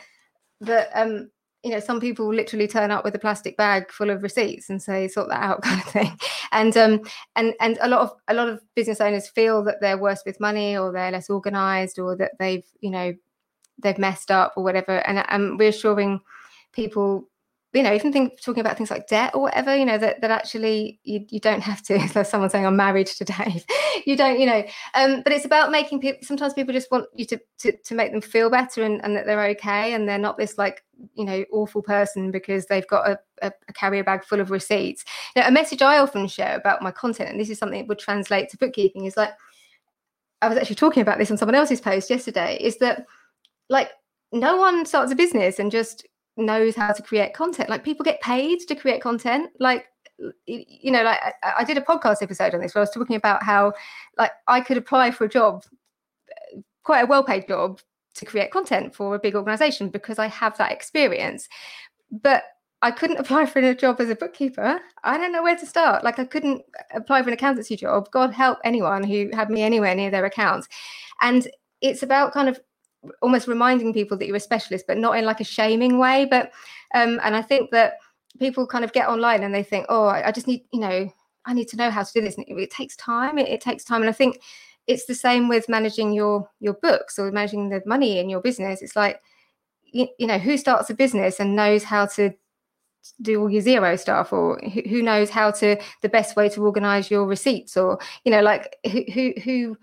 that 0.62 0.89
um 0.93 1.30
you 1.63 1.71
know 1.71 1.80
some 1.80 1.99
people 1.99 2.34
literally 2.34 2.67
turn 2.67 2.91
up 2.91 3.04
with 3.04 3.15
a 3.15 3.19
plastic 3.19 3.58
bag 3.58 3.89
full 3.91 4.10
of 4.10 4.23
receipts 4.23 4.69
and 4.69 4.82
say 4.82 5.08
sort 5.08 5.30
that 5.30 5.41
out 5.41 5.62
kind 5.63 5.82
of 5.82 5.88
thing 5.88 6.17
and 6.52 6.78
um 6.78 7.02
and 7.36 7.54
and 7.60 7.78
a 7.82 7.88
lot 7.88 8.02
of 8.02 8.13
a 8.28 8.34
lot 8.34 8.47
of 8.47 8.62
business 8.76 9.02
owners 9.02 9.28
feel 9.28 9.63
that 9.63 9.82
they're 9.82 9.97
worse 9.97 10.23
with 10.26 10.39
money 10.39 10.78
or 10.78 10.91
they're 10.91 11.12
less 11.12 11.30
organized 11.30 11.99
or 11.99 12.15
that 12.15 12.32
they've 12.39 12.65
you 12.80 12.89
know 12.89 13.13
they've 13.82 13.97
messed 13.97 14.32
up 14.32 14.54
or 14.56 14.63
whatever 14.63 14.97
and 15.08 15.26
i'm 15.28 15.58
reassuring 15.58 16.21
people 16.71 17.28
you 17.74 17.82
know, 17.82 17.94
even 17.94 18.14
think 18.14 18.40
talking 18.40 18.62
about 18.62 18.78
things 18.78 18.92
like 18.92 19.08
debt 19.08 19.34
or 19.34 19.42
whatever, 19.42 19.76
you 19.76 19.86
know, 19.86 19.98
that, 19.98 20.22
that 20.22 20.30
actually 20.30 21.00
you, 21.04 21.26
you 21.30 21.40
don't 21.40 21.62
have 21.62 21.82
to, 21.84 21.98
there's 22.14 22.30
someone 22.30 22.50
saying 22.50 22.66
I'm 22.66 22.76
married 22.76 23.08
to 23.08 23.26
Dave. 23.26 23.66
you 24.06 24.16
don't, 24.16 24.40
you 24.40 24.46
know, 24.46 24.64
um, 24.94 25.22
but 25.24 25.34
it's 25.34 25.46
about 25.46 25.72
making 25.72 26.00
people, 26.00 26.20
sometimes 26.22 26.54
people 26.54 26.74
just 26.74 26.92
want 26.92 27.08
you 27.16 27.26
to, 27.26 27.40
to, 27.60 27.72
to 27.76 27.96
make 27.96 28.12
them 28.12 28.22
feel 28.22 28.50
better 28.50 28.84
and, 28.84 29.04
and 29.04 29.16
that 29.16 29.26
they're 29.26 29.48
okay. 29.48 29.94
And 29.94 30.08
they're 30.08 30.20
not 30.20 30.38
this 30.38 30.58
like, 30.58 30.84
you 31.16 31.26
know, 31.26 31.44
awful 31.52 31.82
person 31.82 32.30
because 32.30 32.68
they've 32.68 32.88
got 32.88 33.10
a, 33.10 33.20
a, 33.42 33.52
a 33.68 33.74
carrier 33.74 34.04
bag 34.04 34.24
full 34.24 34.40
of 34.40 34.52
receipts. 34.52 35.04
Now, 35.36 35.48
a 35.48 35.52
message 35.52 35.82
I 35.82 35.98
often 35.98 36.28
share 36.28 36.56
about 36.56 36.84
my 36.84 36.92
content, 36.92 37.30
and 37.30 37.40
this 37.40 37.50
is 37.50 37.58
something 37.58 37.80
that 37.80 37.88
would 37.88 38.00
translate 38.00 38.50
to 38.50 38.58
bookkeeping 38.58 39.06
is 39.06 39.18
like, 39.18 39.32
I 40.44 40.48
was 40.48 40.58
actually 40.58 40.76
talking 40.76 41.02
about 41.02 41.18
this 41.18 41.32
on 41.32 41.38
someone 41.38 41.56
else's 41.56 41.82
post 41.82 42.10
yesterday, 42.10 42.58
is 42.62 42.78
that 42.78 43.06
like 43.70 43.92
no 44.32 44.58
one 44.58 44.86
starts 44.86 45.12
a 45.12 45.16
business 45.16 45.58
and 45.58 45.72
just 45.72 46.06
knows 46.38 46.76
how 46.76 46.91
to 46.91 47.02
create 47.02 47.34
content. 47.34 47.69
Like 47.69 47.84
people 47.84 48.04
get 48.04 48.22
paid 48.22 48.60
to 48.67 48.76
create 48.76 49.02
content. 49.02 49.52
Like 49.60 49.86
you 50.46 50.91
know, 50.91 51.04
like 51.04 51.19
I, 51.43 51.54
I, 51.60 51.63
did 51.63 51.78
a 51.78 51.82
podcast 51.82 52.22
episode 52.22 52.54
on 52.54 52.62
this 52.62 52.76
where 52.76 52.82
I 52.82 52.84
was 52.84 52.91
talking 52.91 53.15
about 53.15 53.43
how 53.43 53.74
like 54.17 54.32
I 54.48 54.62
could 54.62 54.78
apply 54.78 55.12
for 55.12 55.26
a 55.26 55.30
job 55.30 55.63
uh, 56.32 56.60
quite 56.84 57.02
a 57.02 57.08
well-paid 57.08 57.48
job 57.48 57.80
to 58.15 58.26
create 58.26 58.52
content 58.52 58.96
for 58.96 59.15
a 59.15 59.19
big 59.19 59.36
organization 59.36 59.89
because 59.89 60.19
I 60.19 60.28
have 60.28 60.58
that 60.58 60.72
experience. 60.72 61.50
But 62.12 62.43
I 62.82 62.91
couldn't 62.91 63.17
apply 63.19 63.48
for 63.48 63.60
a 63.60 63.76
job 63.76 64.00
as 64.00 64.10
a 64.10 64.15
bookkeeper. 64.15 64.80
I 65.04 65.17
don't 65.17 65.32
know 65.32 65.43
where 65.43 65.58
to 65.58 65.65
start. 65.65 66.04
Like 66.04 66.19
I 66.19 66.26
couldn't 66.26 66.62
uh, 66.80 66.98
apply 66.98 67.24
for 67.24 67.30
an 67.30 67.34
accountancy 67.34 67.76
job. 67.76 68.10
God 68.12 68.34
help 68.34 68.60
anyone 68.63 69.04
who 69.04 69.30
had 69.34 69.50
me 69.50 69.63
anywhere 69.63 69.96
near 69.96 70.12
their 70.12 70.26
accounts. 70.26 70.67
And 71.22 71.48
it's 71.82 72.04
about 72.04 72.34
kind 72.34 72.50
of 72.50 72.60
almost 73.22 73.48
reminding 73.48 73.94
people 73.94 74.18
that 74.18 74.28
you're 74.28 74.36
a 74.36 74.39
specialist, 74.39 74.86
but 74.88 74.98
not 74.98 75.18
in 75.18 75.26
like 75.26 75.39
a 75.39 75.46
shaming 75.46 75.98
way. 76.00 76.26
But 76.26 76.52
um, 76.94 77.20
and 77.24 77.36
I 77.36 77.42
think 77.42 77.72
that 77.72 77.98
people 78.39 78.68
kind 78.68 78.84
of 78.84 78.94
get 78.94 79.08
online 79.08 79.44
and 79.44 79.54
they 79.54 79.63
think, 79.63 79.86
oh, 79.89 80.08
I, 80.08 80.32
just 80.32 80.48
need, 80.48 80.63
you 80.72 80.80
know, 80.80 81.12
I 81.46 81.54
need 81.54 81.68
to 81.70 81.78
know 81.78 81.89
how 81.89 82.04
to 82.04 82.13
do 82.13 82.22
this. 82.22 82.38
And 82.38 82.46
it, 82.48 82.54
it 82.54 82.72
takes 82.72 82.96
time. 82.96 83.38
It, 83.38 83.48
it 83.48 83.62
takes 83.62 83.84
time. 83.84 84.02
And 84.02 84.10
I 84.10 84.13
think 84.13 84.42
it's 84.88 85.06
the 85.06 85.16
same 85.16 85.48
with 85.48 85.70
managing 85.70 86.13
your 86.13 86.50
your 86.60 86.74
books 86.74 87.18
or 87.18 87.32
managing 87.32 87.70
the 87.70 87.82
money 87.86 88.20
in 88.20 88.30
your 88.30 88.42
business. 88.42 88.82
It's 88.82 88.96
like 88.96 89.22
you, 89.84 90.08
you 90.18 90.28
know 90.28 90.38
who 90.38 90.58
starts 90.58 90.89
a 90.89 90.94
business 90.94 91.39
and 91.39 91.56
knows 91.56 91.84
how 91.84 92.06
to 92.08 92.34
do 93.22 93.42
all 93.42 93.50
your 93.50 93.62
Xero 93.62 94.00
stuff 94.00 94.32
or 94.32 94.60
who 94.60 95.02
knows 95.02 95.30
how 95.30 95.52
to 95.52 95.78
the 96.02 96.10
best 96.10 96.36
way 96.36 96.50
to 96.50 96.63
organize 96.63 97.12
your 97.12 97.26
receipts 97.26 97.76
or 97.76 98.00
you 98.24 98.32
know 98.32 98.42
like 98.42 98.78
who 98.92 99.04
who 99.12 99.34
who 99.44 99.78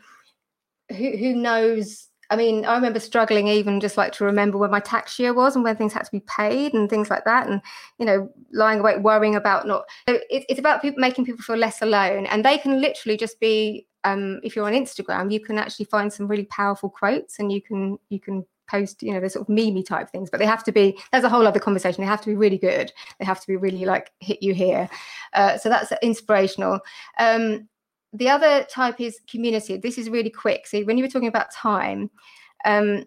who 1.17 1.35
knows 1.35 2.09
I 2.31 2.37
mean, 2.37 2.65
I 2.65 2.75
remember 2.77 3.01
struggling 3.01 3.49
even 3.49 3.81
just 3.81 3.97
like 3.97 4.13
to 4.13 4.25
remember 4.25 4.57
when 4.57 4.71
my 4.71 4.81
tax 4.81 5.19
year 5.19 5.35
was 5.35 5.57
and 5.57 5.65
when 5.65 5.77
things 5.77 5.93
had 5.93 6.05
to 6.05 6.11
be 6.13 6.21
paid 6.21 6.75
and 6.75 6.89
things 6.89 7.11
like 7.11 7.25
that. 7.25 7.49
And, 7.49 7.61
you 7.99 8.07
know, 8.07 8.31
lying 8.53 8.81
awake, 8.81 8.99
worrying 9.01 9.35
about 9.35 9.67
not. 9.67 9.85
So 10.09 10.15
it, 10.31 10.45
it's 10.49 10.61
about 10.61 10.81
people, 10.81 11.01
making 11.01 11.25
people 11.25 11.43
feel 11.43 11.57
less 11.57 11.83
alone. 11.83 12.27
And 12.27 12.45
they 12.45 12.57
can 12.57 12.81
literally 12.81 13.17
just 13.17 13.41
be, 13.41 13.87
um, 14.05 14.41
if 14.45 14.55
you're 14.55 14.67
on 14.67 14.73
Instagram, 14.73 15.33
you 15.33 15.41
can 15.41 15.59
actually 15.59 15.87
find 15.87 16.13
some 16.13 16.29
really 16.29 16.47
powerful 16.47 16.89
quotes 16.89 17.39
and 17.39 17.53
you 17.53 17.61
can, 17.61 17.99
you 18.09 18.21
can 18.21 18.47
post, 18.69 19.03
you 19.03 19.13
know, 19.13 19.21
the 19.21 19.29
sort 19.29 19.49
of 19.49 19.49
meme 19.49 19.83
type 19.83 20.09
things, 20.11 20.31
but 20.31 20.39
they 20.39 20.47
have 20.47 20.63
to 20.63 20.73
be, 20.73 20.97
there's 21.11 21.25
a 21.25 21.29
whole 21.29 21.47
other 21.47 21.59
conversation. 21.59 22.01
They 22.01 22.09
have 22.09 22.21
to 22.21 22.29
be 22.29 22.37
really 22.37 22.59
good. 22.59 22.93
They 23.19 23.25
have 23.25 23.41
to 23.41 23.47
be 23.47 23.57
really 23.57 23.85
like 23.85 24.13
hit 24.21 24.41
you 24.41 24.55
here. 24.55 24.89
Uh, 25.33 25.59
so 25.59 25.69
that's 25.69 25.93
inspirational. 26.03 26.79
Um, 27.19 27.69
the 28.13 28.29
other 28.29 28.65
type 28.65 29.01
is 29.01 29.21
community. 29.31 29.77
This 29.77 29.99
is 29.99 30.11
really 30.11 30.31
quick. 30.31 30.67
So 30.67 30.81
when 30.83 30.99
you 30.99 31.05
were 31.05 31.11
talking 31.11 31.29
about 31.29 31.53
time, 31.53 32.11
um, 32.65 33.05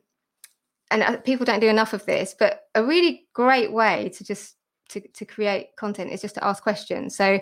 and 0.92 1.04
uh, 1.04 1.18
people 1.18 1.46
don't 1.46 1.60
do 1.60 1.68
enough 1.68 1.94
of 1.94 2.06
this, 2.06 2.36
but 2.38 2.62
a 2.76 2.84
really 2.84 3.26
great 3.34 3.72
way 3.72 4.10
to 4.16 4.24
just 4.24 4.56
to, 4.90 5.00
to 5.00 5.26
create 5.26 5.76
content 5.76 6.12
is 6.12 6.22
just 6.22 6.36
to 6.36 6.46
ask 6.46 6.62
questions. 6.62 7.16
So 7.16 7.40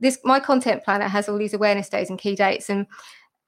this 0.00 0.18
my 0.24 0.40
content 0.40 0.84
planner 0.84 1.08
has 1.08 1.28
all 1.28 1.38
these 1.38 1.54
awareness 1.54 1.88
days 1.88 2.08
and 2.10 2.18
key 2.18 2.34
dates, 2.34 2.70
and 2.70 2.86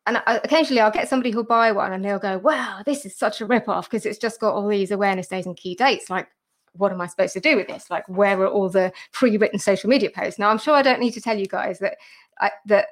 and 0.07 0.19
I, 0.19 0.41
occasionally 0.45 0.81
I'll 0.81 0.91
get 0.91 1.09
somebody 1.09 1.31
who'll 1.31 1.45
buy 1.45 1.73
one 1.73 1.93
and 1.93 2.05
they'll 2.05 2.19
go, 2.19 2.39
"Wow, 2.39 2.83
this 2.85 3.07
is 3.07 3.17
such 3.17 3.41
a 3.41 3.47
rip 3.47 3.69
off 3.69 3.89
because 3.89 4.07
it's 4.07 4.19
just 4.19 4.41
got 4.41 4.55
all 4.55 4.69
these 4.69 4.91
awareness 4.91 5.29
days 5.29 5.47
and 5.47 5.57
key 5.57 5.75
dates." 5.75 6.11
Like, 6.11 6.29
what 6.75 6.93
am 6.93 7.01
I 7.01 7.07
supposed 7.07 7.33
to 7.33 7.41
do 7.41 7.57
with 7.57 7.67
this? 7.67 7.91
Like, 7.91 8.09
where 8.09 8.39
are 8.41 8.49
all 8.49 8.69
the 8.69 8.93
pre-written 9.13 9.59
social 9.59 9.89
media 9.89 10.11
posts? 10.11 10.39
Now, 10.39 10.51
I'm 10.51 10.59
sure 10.59 10.75
I 10.75 10.83
don't 10.83 11.01
need 11.01 11.13
to 11.13 11.21
tell 11.21 11.39
you 11.39 11.47
guys 11.47 11.79
that 11.79 11.97
I, 12.41 12.51
that 12.67 12.89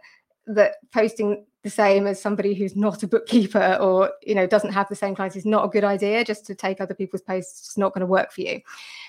that 0.47 0.77
posting 0.93 1.47
the 1.63 1.71
same 1.71 2.07
as 2.07 2.21
somebody 2.21 2.55
who's 2.55 2.77
not 2.77 3.03
a 3.03 3.09
bookkeeper 3.09 3.79
or 3.81 4.13
you 4.23 4.35
know 4.35 4.47
doesn't 4.47 4.73
have 4.73 4.89
the 4.89 4.95
same 4.95 5.15
clients 5.15 5.35
is 5.35 5.47
not 5.47 5.65
a 5.65 5.69
good 5.69 5.85
idea. 5.85 6.25
Just 6.25 6.47
to 6.47 6.55
take 6.55 6.81
other 6.81 6.95
people's 6.95 7.23
posts 7.23 7.61
it's 7.61 7.79
not 7.79 7.93
going 7.93 8.01
to 8.01 8.07
work 8.07 8.31
for 8.31 8.43
you. 8.43 8.61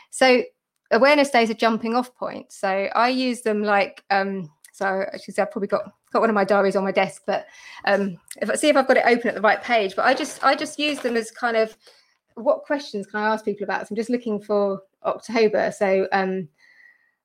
So 0.10 0.43
awareness 0.91 1.30
days 1.30 1.50
are 1.50 1.56
jumping 1.56 1.95
off 1.95 2.15
point. 2.15 2.52
So 2.52 2.67
i 2.95 3.10
use 3.10 3.41
them 3.41 3.63
like 3.63 4.04
um 4.10 4.50
so 4.71 4.86
actually 5.13 5.38
i've 5.39 5.52
probably 5.52 5.67
got 5.67 5.91
got 6.12 6.21
one 6.21 6.30
of 6.30 6.34
my 6.34 6.43
diaries 6.43 6.76
on 6.76 6.84
my 6.84 6.91
desk 6.91 7.24
but 7.26 7.48
um 7.86 8.17
if 8.41 8.50
i 8.50 8.56
see 8.56 8.69
if 8.69 8.78
i've 8.78 8.88
got 8.88 8.98
it 8.98 9.04
open 9.06 9.28
at 9.28 9.36
the 9.36 9.41
right 9.41 9.62
page. 9.62 9.95
But 9.95 10.06
i 10.06 10.13
just 10.13 10.43
i 10.43 10.56
just 10.56 10.80
use 10.80 11.00
them 11.00 11.17
as 11.17 11.32
kind 11.32 11.58
of 11.58 11.76
what 12.36 12.63
questions 12.63 13.06
can 13.08 13.19
i 13.19 13.34
ask 13.34 13.43
people 13.43 13.65
about? 13.65 13.82
So 13.82 13.91
i'm 13.91 13.98
just 13.98 14.10
looking 14.10 14.41
for 14.41 14.82
october. 15.04 15.71
So 15.71 16.08
um 16.13 16.48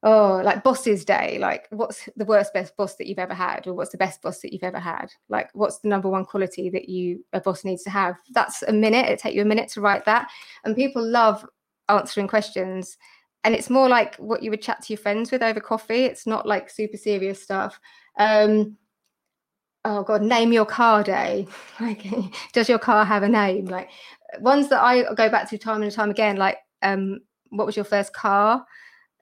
oh 0.02 0.40
like 0.42 0.64
bosses 0.64 1.04
day 1.04 1.36
like 1.38 1.68
what's 1.70 2.08
the 2.16 2.24
worst 2.24 2.54
best 2.54 2.74
boss 2.76 2.94
that 2.94 3.06
you've 3.06 3.18
ever 3.18 3.34
had 3.34 3.66
or 3.66 3.74
what's 3.74 3.90
the 3.90 3.98
best 3.98 4.22
boss 4.22 4.40
that 4.40 4.52
you've 4.52 4.62
ever 4.62 4.78
had? 4.78 5.12
Like 5.28 5.50
what's 5.52 5.78
the 5.78 5.88
number 5.88 6.08
one 6.08 6.24
quality 6.24 6.70
that 6.70 6.88
you 6.88 7.24
a 7.32 7.40
boss 7.40 7.64
needs 7.64 7.82
to 7.84 7.90
have? 7.90 8.16
That's 8.30 8.62
a 8.62 8.72
minute 8.72 9.06
it 9.06 9.18
take 9.18 9.34
you 9.34 9.42
a 9.42 9.46
minute 9.46 9.68
to 9.70 9.80
write 9.80 10.04
that 10.06 10.30
and 10.64 10.74
people 10.74 11.04
love 11.04 11.44
answering 11.88 12.28
questions 12.28 12.96
and 13.44 13.54
it's 13.54 13.70
more 13.70 13.88
like 13.88 14.16
what 14.16 14.42
you 14.42 14.50
would 14.50 14.62
chat 14.62 14.82
to 14.82 14.92
your 14.92 14.98
friends 14.98 15.30
with 15.30 15.42
over 15.42 15.60
coffee 15.60 16.04
it's 16.04 16.26
not 16.26 16.46
like 16.46 16.70
super 16.70 16.96
serious 16.96 17.42
stuff. 17.42 17.78
Um 18.18 18.76
oh 19.84 20.02
god 20.02 20.22
name 20.22 20.52
your 20.52 20.66
car 20.66 21.02
day. 21.02 21.46
Like 21.80 22.06
does 22.52 22.70
your 22.70 22.78
car 22.78 23.04
have 23.04 23.22
a 23.22 23.28
name? 23.28 23.66
Like 23.66 23.90
ones 24.38 24.68
that 24.68 24.80
i 24.80 25.02
go 25.14 25.28
back 25.28 25.48
to 25.50 25.58
time 25.58 25.82
and 25.82 25.90
time 25.90 26.10
again 26.10 26.36
like 26.36 26.58
um 26.82 27.18
what 27.48 27.66
was 27.66 27.74
your 27.74 27.84
first 27.84 28.12
car 28.12 28.64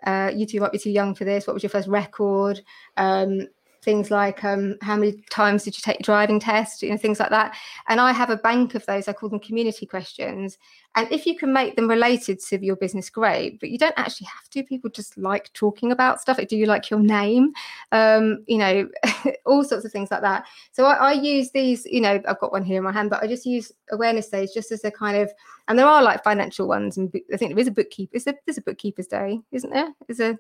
uh, 0.05 0.31
you 0.35 0.47
two 0.47 0.61
might 0.61 0.73
be 0.73 0.79
too 0.79 0.91
young 0.91 1.15
for 1.15 1.25
this. 1.25 1.47
What 1.47 1.55
was 1.55 1.63
your 1.63 1.71
first 1.71 1.89
record? 1.89 2.61
Um, 2.97 3.49
things 3.83 4.11
like 4.11 4.45
um, 4.45 4.77
how 4.83 4.97
many 4.97 5.23
times 5.31 5.65
did 5.65 5.77
you 5.77 5.83
take 5.83 5.99
your 6.01 6.05
driving 6.05 6.41
test? 6.41 6.83
You 6.83 6.91
know, 6.91 6.97
things 6.97 7.21
like 7.21 7.31
that. 7.31 7.57
And 7.89 8.01
I 8.01 8.13
have 8.13 8.31
a 8.31 8.37
bank 8.37 8.75
of 8.75 8.85
those. 8.87 9.09
I 9.09 9.13
call 9.13 9.29
them 9.29 9.41
community 9.41 9.87
questions. 9.87 10.59
And 10.95 11.11
if 11.13 11.27
you 11.27 11.37
can 11.37 11.53
make 11.53 11.77
them 11.77 11.89
related 11.89 12.41
to 12.41 12.65
your 12.65 12.77
business, 12.77 13.09
great. 13.09 13.61
But 13.61 13.71
you 13.71 13.79
don't 13.79 13.95
actually 13.97 14.27
have 14.27 14.49
to. 14.51 14.63
People 14.65 14.91
just 14.91 15.17
like 15.17 15.53
talking 15.53 15.93
about 15.93 16.21
stuff. 16.21 16.39
Like, 16.39 16.49
do 16.49 16.57
you 16.57 16.67
like 16.67 16.91
your 16.91 17.01
name? 17.01 17.53
Um, 17.93 18.45
you 18.47 18.59
know, 18.59 18.89
all 19.47 19.63
sorts 19.63 19.85
of 19.85 19.93
things 19.93 20.11
like 20.11 20.23
that. 20.23 20.47
So 20.73 20.85
I, 20.85 20.95
I, 20.95 21.13
use 21.13 21.51
these. 21.53 21.87
You 21.87 22.01
know, 22.01 22.21
I've 22.27 22.41
got 22.41 22.53
one 22.53 22.65
here 22.65 22.79
in 22.79 22.85
my 22.85 22.93
hand, 22.93 23.11
but 23.11 23.23
I 23.23 23.27
just 23.27 23.47
use 23.47 23.71
awareness 23.93 24.29
days 24.29 24.53
just 24.53 24.73
as 24.73 24.85
a 24.85 24.91
kind 24.91 25.17
of. 25.17 25.31
And 25.69 25.79
there 25.79 25.87
are 25.87 26.03
like 26.03 26.25
financial 26.25 26.67
ones, 26.67 26.97
and 26.97 27.13
I 27.33 27.37
think 27.37 27.53
there 27.53 27.61
is 27.61 27.69
a 27.69 27.73
bookkeeper. 27.73 28.17
Is 28.17 28.25
there, 28.25 28.35
there's 28.47 28.59
a 28.59 28.63
bookkeeper's 28.63 29.07
day, 29.07 29.41
isn't 29.53 29.71
there? 29.71 29.93
Is 30.09 30.19
a 30.19 30.39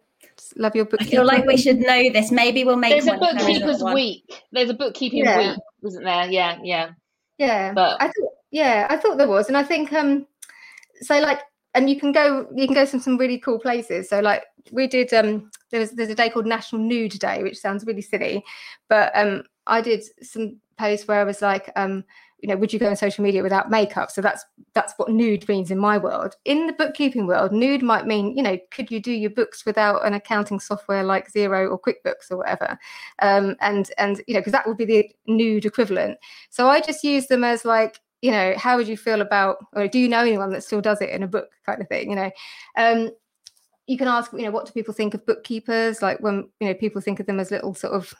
love 0.57 0.75
your 0.75 0.85
book. 0.85 1.01
I 1.03 1.05
feel 1.05 1.25
like 1.25 1.47
we 1.47 1.57
should 1.57 1.79
know 1.79 2.03
this. 2.13 2.31
Maybe 2.31 2.65
we'll 2.65 2.77
make. 2.77 2.93
There's 2.93 3.07
a 3.07 3.19
bookkeeper's 3.19 3.83
week. 3.83 4.43
There's 4.53 4.71
a 4.71 4.75
bookkeeping 4.75 5.25
yeah. 5.25 5.53
week, 5.53 5.59
wasn't 5.83 6.05
there? 6.05 6.31
Yeah, 6.31 6.59
yeah. 6.63 6.91
Yeah, 7.39 7.73
but 7.73 8.01
I 8.01 8.07
thought, 8.07 8.33
yeah, 8.51 8.87
I 8.91 8.97
thought 8.97 9.17
there 9.17 9.29
was, 9.29 9.49
and 9.49 9.57
I 9.57 9.63
think 9.63 9.93
um, 9.93 10.27
so 11.03 11.21
like 11.21 11.41
and 11.75 11.89
you 11.89 11.99
can 11.99 12.13
go 12.13 12.47
you 12.55 12.67
can 12.67 12.75
go 12.75 12.85
to 12.85 13.01
some 13.01 13.17
really 13.17 13.39
cool 13.39 13.59
places 13.59 14.09
so 14.09 14.21
like 14.21 14.45
we 14.73 14.87
did 14.87 15.13
um 15.15 15.51
there 15.71 15.81
was 15.81 15.93
there's 15.93 16.11
a 16.11 16.15
day 16.15 16.29
called 16.29 16.47
national 16.47 16.83
nude 16.83 17.13
day 17.19 17.43
which 17.43 17.59
sounds 17.59 17.87
really 17.87 18.03
silly 18.03 18.45
but 18.89 19.11
um 19.15 19.43
i 19.67 19.81
did 19.81 20.03
some 20.23 20.57
posts 20.77 21.07
where 21.07 21.21
i 21.21 21.25
was 21.25 21.43
like 21.43 21.71
um 21.77 22.05
you 22.41 22.49
know 22.49 22.57
would 22.57 22.73
you 22.73 22.79
go 22.79 22.89
on 22.89 22.97
social 22.97 23.25
media 23.25 23.43
without 23.43 23.71
makeup 23.71 24.11
so 24.11 24.21
that's 24.21 24.45
that's 24.75 24.95
what 24.97 25.11
nude 25.11 25.49
means 25.49 25.71
in 25.71 25.79
my 25.79 25.99
world 25.99 26.37
in 26.45 26.67
the 26.67 26.73
bookkeeping 26.73 27.27
world 27.27 27.53
nude 27.53 27.83
might 27.83 28.07
mean 28.07 28.37
you 28.37 28.43
know 28.43 28.57
could 28.71 28.91
you 28.91 29.01
do 29.01 29.13
your 29.13 29.31
books 29.31 29.67
without 29.67 30.05
an 30.07 30.15
accounting 30.15 30.61
software 30.61 31.03
like 31.03 31.33
Xero 31.33 31.71
or 31.71 31.79
quickbooks 31.79 32.31
or 32.31 32.37
whatever 32.37 32.79
um 33.21 33.57
and 33.61 33.91
and 33.99 34.23
you 34.27 34.35
know 34.35 34.41
because 34.41 34.53
that 34.53 34.67
would 34.67 34.77
be 34.77 34.85
the 34.85 35.11
nude 35.27 35.67
equivalent 35.67 36.19
so 36.51 36.69
i 36.69 36.81
just 36.81 37.03
use 37.03 37.27
them 37.27 37.45
as 37.45 37.65
like 37.65 38.01
you 38.23 38.31
know, 38.31 38.55
how 38.57 38.77
would 38.77 38.89
you 38.89 38.97
feel 38.97 39.21
about, 39.21 39.59
or 39.75 39.87
do 39.87 39.99
you 39.99 40.09
know 40.09 40.21
anyone 40.21 40.51
that 40.51 40.65
still 40.65 40.81
does 40.81 41.01
it 41.01 41.11
in 41.11 41.23
a 41.23 41.29
book 41.29 41.51
kind 41.65 41.81
of 41.81 41.89
thing? 41.89 42.11
You 42.11 42.17
know, 42.17 42.31
um, 42.77 43.11
you 43.87 43.97
can 43.97 44.09
ask, 44.09 44.33
you 44.33 44.43
know, 44.43 44.51
what 44.51 44.67
do 44.67 44.73
people 44.73 44.93
think 44.93 45.15
of 45.15 45.25
bookkeepers? 45.25 46.03
Like 46.03 46.19
when, 46.21 46.49
you 46.61 46.69
know, 46.69 46.75
people 46.75 47.01
think 47.01 47.21
of 47.21 47.27
them 47.27 47.41
as 47.41 47.51
little 47.51 47.75
sort 47.75 47.95
of 47.95 48.13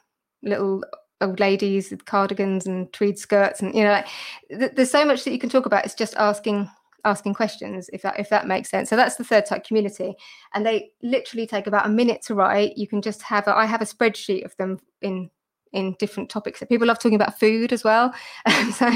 little 0.43 0.85
old 1.21 1.41
ladies 1.41 1.91
with 1.91 2.05
cardigans 2.05 2.67
and 2.67 2.93
tweed 2.93 3.19
skirts 3.19 3.61
and 3.61 3.75
you 3.75 3.83
know 3.83 3.91
like 3.91 4.07
th- 4.51 4.73
there's 4.75 4.91
so 4.91 5.05
much 5.05 5.25
that 5.25 5.33
you 5.33 5.39
can 5.39 5.51
talk 5.51 5.67
about 5.67 5.85
it's 5.85 5.95
just 5.95 6.15
asking 6.17 6.71
asking 7.05 7.35
questions 7.35 7.89
if 7.93 8.03
that 8.03 8.19
if 8.19 8.29
that 8.29 8.47
makes 8.47 8.71
sense 8.71 8.89
so 8.89 8.97
that's 8.97 9.17
the 9.17 9.25
third 9.25 9.47
type 9.47 9.65
community 9.65 10.15
and 10.55 10.65
they 10.65 10.91
literally 11.03 11.47
take 11.47 11.67
about 11.67 11.87
a 11.87 11.89
minute 11.89 12.23
to 12.23 12.35
write 12.35 12.77
you 12.77 12.87
can 12.87 13.03
just 13.03 13.23
have 13.23 13.47
a, 13.49 13.57
i 13.57 13.65
have 13.65 13.83
a 13.83 13.87
spreadsheet 13.87 14.45
of 14.45 14.57
them 14.57 14.79
in 15.03 15.31
in 15.73 15.95
different 15.99 16.31
topics. 16.31 16.63
People 16.69 16.87
love 16.87 16.99
talking 16.99 17.17
about 17.17 17.39
food 17.39 17.73
as 17.73 17.85
well. 17.85 18.15
so 18.73 18.87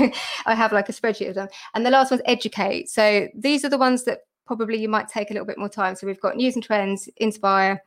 I 0.47 0.55
have 0.55 0.73
like 0.73 0.89
a 0.89 0.93
spreadsheet 0.93 1.29
of 1.29 1.35
them. 1.35 1.49
And 1.75 1.85
the 1.85 1.91
last 1.91 2.11
one's 2.11 2.23
educate. 2.25 2.91
So 2.91 3.29
these 3.35 3.65
are 3.65 3.69
the 3.69 3.79
ones 3.79 4.05
that 4.05 4.21
probably 4.47 4.81
you 4.81 4.89
might 4.89 5.09
take 5.09 5.31
a 5.31 5.33
little 5.35 5.47
bit 5.47 5.59
more 5.59 5.69
time. 5.69 5.95
So 5.95 6.07
we've 6.07 6.21
got 6.21 6.37
news 6.37 6.55
and 6.55 6.65
trends, 6.65 7.09
inspire, 7.19 7.83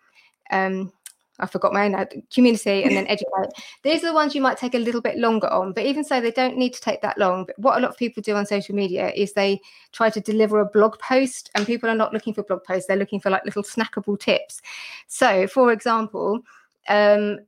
um, 0.52 0.92
I 1.40 1.46
forgot 1.46 1.74
my 1.74 1.86
own 1.86 2.06
community 2.34 2.84
and 2.84 2.96
then 2.96 3.08
educate. 3.10 3.50
These 3.84 4.04
are 4.04 4.08
the 4.08 4.14
ones 4.14 4.36
you 4.36 4.42
might 4.42 4.58
take 4.58 4.76
a 4.76 4.80
little 4.80 5.02
bit 5.02 5.18
longer 5.18 5.48
on, 5.48 5.74
but 5.74 5.86
even 5.86 6.04
so, 6.04 6.22
they 6.22 6.32
don't 6.32 6.58
need 6.58 6.74
to 6.74 6.82
take 6.82 7.02
that 7.02 7.18
long. 7.18 7.46
But 7.46 7.60
what 7.60 7.78
a 7.78 7.82
lot 7.82 7.92
of 7.92 7.98
people 7.98 8.22
do 8.24 8.36
on 8.36 8.46
social 8.46 8.76
media 8.76 9.12
is 9.16 9.34
they 9.34 9.60
try 9.92 10.10
to 10.10 10.22
deliver 10.22 10.60
a 10.60 10.66
blog 10.66 10.98
post, 11.00 11.52
and 11.56 11.66
people 11.66 11.90
are 11.90 11.96
not 11.96 12.14
looking 12.14 12.34
for 12.34 12.44
blog 12.44 12.64
posts, 12.64 12.88
they're 12.88 12.98
looking 12.98 13.20
for 13.20 13.30
like 13.30 13.46
little 13.46 13.64
snackable 13.64 14.20
tips. 14.20 14.62
So, 15.08 15.48
for 15.48 15.72
example, 15.72 16.42
um, 16.88 17.40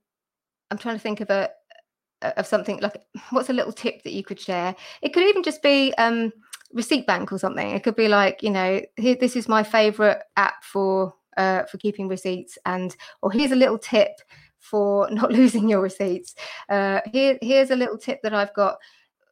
I'm 0.71 0.77
trying 0.77 0.95
to 0.95 1.01
think 1.01 1.21
of 1.21 1.29
a 1.29 1.49
of 2.21 2.47
something 2.47 2.79
like 2.79 2.95
what's 3.29 3.49
a 3.49 3.53
little 3.53 3.71
tip 3.71 4.03
that 4.03 4.13
you 4.13 4.23
could 4.23 4.39
share. 4.39 4.75
It 5.01 5.13
could 5.13 5.23
even 5.23 5.43
just 5.43 5.61
be 5.61 5.93
um, 5.97 6.33
receipt 6.73 7.05
bank 7.05 7.31
or 7.31 7.37
something. 7.37 7.71
It 7.71 7.83
could 7.83 7.95
be 7.95 8.07
like 8.07 8.43
you 8.43 8.49
know 8.49 8.81
here 8.97 9.15
this 9.15 9.35
is 9.35 9.47
my 9.47 9.63
favorite 9.63 10.21
app 10.35 10.63
for 10.63 11.13
uh, 11.37 11.63
for 11.63 11.77
keeping 11.77 12.07
receipts, 12.07 12.57
and 12.65 12.95
or 13.21 13.31
here's 13.31 13.51
a 13.51 13.55
little 13.55 13.77
tip 13.77 14.11
for 14.59 15.09
not 15.11 15.31
losing 15.31 15.69
your 15.69 15.81
receipts. 15.81 16.35
Uh, 16.69 17.01
here 17.11 17.37
here's 17.41 17.71
a 17.71 17.75
little 17.75 17.97
tip 17.97 18.21
that 18.23 18.33
I've 18.33 18.53
got 18.53 18.77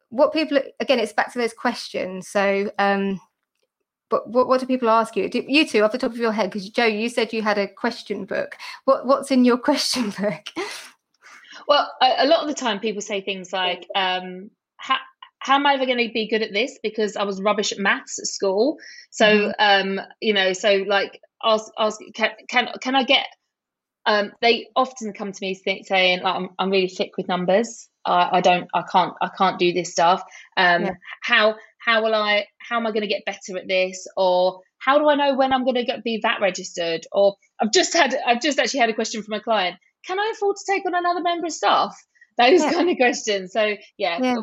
what 0.09 0.33
people 0.33 0.59
again, 0.79 0.99
it's 0.99 1.13
back 1.13 1.33
to 1.33 1.39
those 1.39 1.53
questions. 1.53 2.27
So, 2.27 2.71
um, 2.79 3.19
but 4.09 4.29
what, 4.29 4.47
what 4.47 4.59
do 4.59 4.65
people 4.65 4.89
ask 4.89 5.15
you? 5.15 5.29
Do, 5.29 5.43
you 5.47 5.67
two, 5.67 5.81
off 5.81 5.91
the 5.91 5.97
top 5.97 6.11
of 6.11 6.17
your 6.17 6.31
head, 6.31 6.51
because 6.51 6.69
Jo, 6.69 6.85
you 6.85 7.09
said 7.09 7.33
you 7.33 7.41
had 7.41 7.57
a 7.57 7.67
question 7.67 8.25
book. 8.25 8.55
What 8.85 9.05
what's 9.05 9.31
in 9.31 9.45
your 9.45 9.57
question 9.69 10.11
book? 10.11 10.47
Well, 11.67 11.91
a, 12.01 12.25
a 12.25 12.27
lot 12.27 12.41
of 12.41 12.47
the 12.47 12.53
time, 12.53 12.79
people 12.79 13.01
say 13.01 13.21
things 13.21 13.51
like, 13.51 13.87
um, 13.95 14.51
how, 14.77 14.97
how 15.39 15.55
am 15.55 15.65
I 15.65 15.73
ever 15.73 15.85
going 15.85 16.05
to 16.05 16.13
be 16.13 16.27
good 16.27 16.41
at 16.41 16.53
this? 16.53 16.77
Because 16.81 17.15
I 17.15 17.23
was 17.23 17.41
rubbish 17.41 17.71
at 17.71 17.79
maths 17.79 18.19
at 18.19 18.27
school. 18.27 18.77
So, 19.09 19.25
mm-hmm. 19.25 19.97
um, 19.99 20.05
you 20.21 20.33
know, 20.33 20.53
so 20.53 20.83
like, 20.87 21.21
ask, 21.45 21.71
ask, 21.77 21.99
can, 22.15 22.31
can, 22.49 22.69
can 22.81 22.95
I 22.95 23.03
get, 23.03 23.27
um, 24.05 24.31
they 24.41 24.67
often 24.75 25.13
come 25.13 25.31
to 25.31 25.37
me 25.41 25.53
saying, 25.53 26.21
like, 26.21 26.35
I'm, 26.35 26.49
I'm 26.59 26.69
really 26.69 26.89
thick 26.89 27.11
with 27.17 27.27
numbers. 27.27 27.87
I, 28.05 28.37
I 28.37 28.41
don't, 28.41 28.67
I 28.73 28.83
can't, 28.91 29.13
I 29.21 29.29
can't 29.37 29.59
do 29.59 29.73
this 29.73 29.91
stuff. 29.91 30.21
Um, 30.57 30.83
yeah. 30.83 30.91
how, 31.21 31.55
how 31.79 32.03
will 32.03 32.13
I, 32.13 32.45
how 32.59 32.77
am 32.77 32.87
I 32.87 32.91
going 32.91 33.01
to 33.01 33.07
get 33.07 33.25
better 33.25 33.57
at 33.57 33.67
this? 33.67 34.07
Or 34.17 34.61
how 34.77 34.99
do 34.99 35.09
I 35.09 35.15
know 35.15 35.35
when 35.35 35.53
I'm 35.53 35.63
going 35.63 35.75
to 35.75 35.85
get, 35.85 36.03
be 36.03 36.19
VAT 36.21 36.39
registered? 36.41 37.05
Or 37.11 37.35
I've 37.59 37.71
just 37.71 37.93
had, 37.93 38.15
I've 38.25 38.41
just 38.41 38.59
actually 38.59 38.81
had 38.81 38.89
a 38.89 38.93
question 38.93 39.23
from 39.23 39.33
a 39.33 39.41
client. 39.41 39.77
Can 40.05 40.19
I 40.19 40.31
afford 40.35 40.57
to 40.57 40.71
take 40.71 40.85
on 40.85 40.93
another 40.93 41.21
member 41.21 41.47
of 41.47 41.53
staff? 41.53 41.95
Those 42.37 42.61
yeah. 42.61 42.73
kind 42.73 42.89
of 42.89 42.97
questions. 42.97 43.53
So 43.53 43.75
yeah, 43.97 44.19
yeah, 44.21 44.35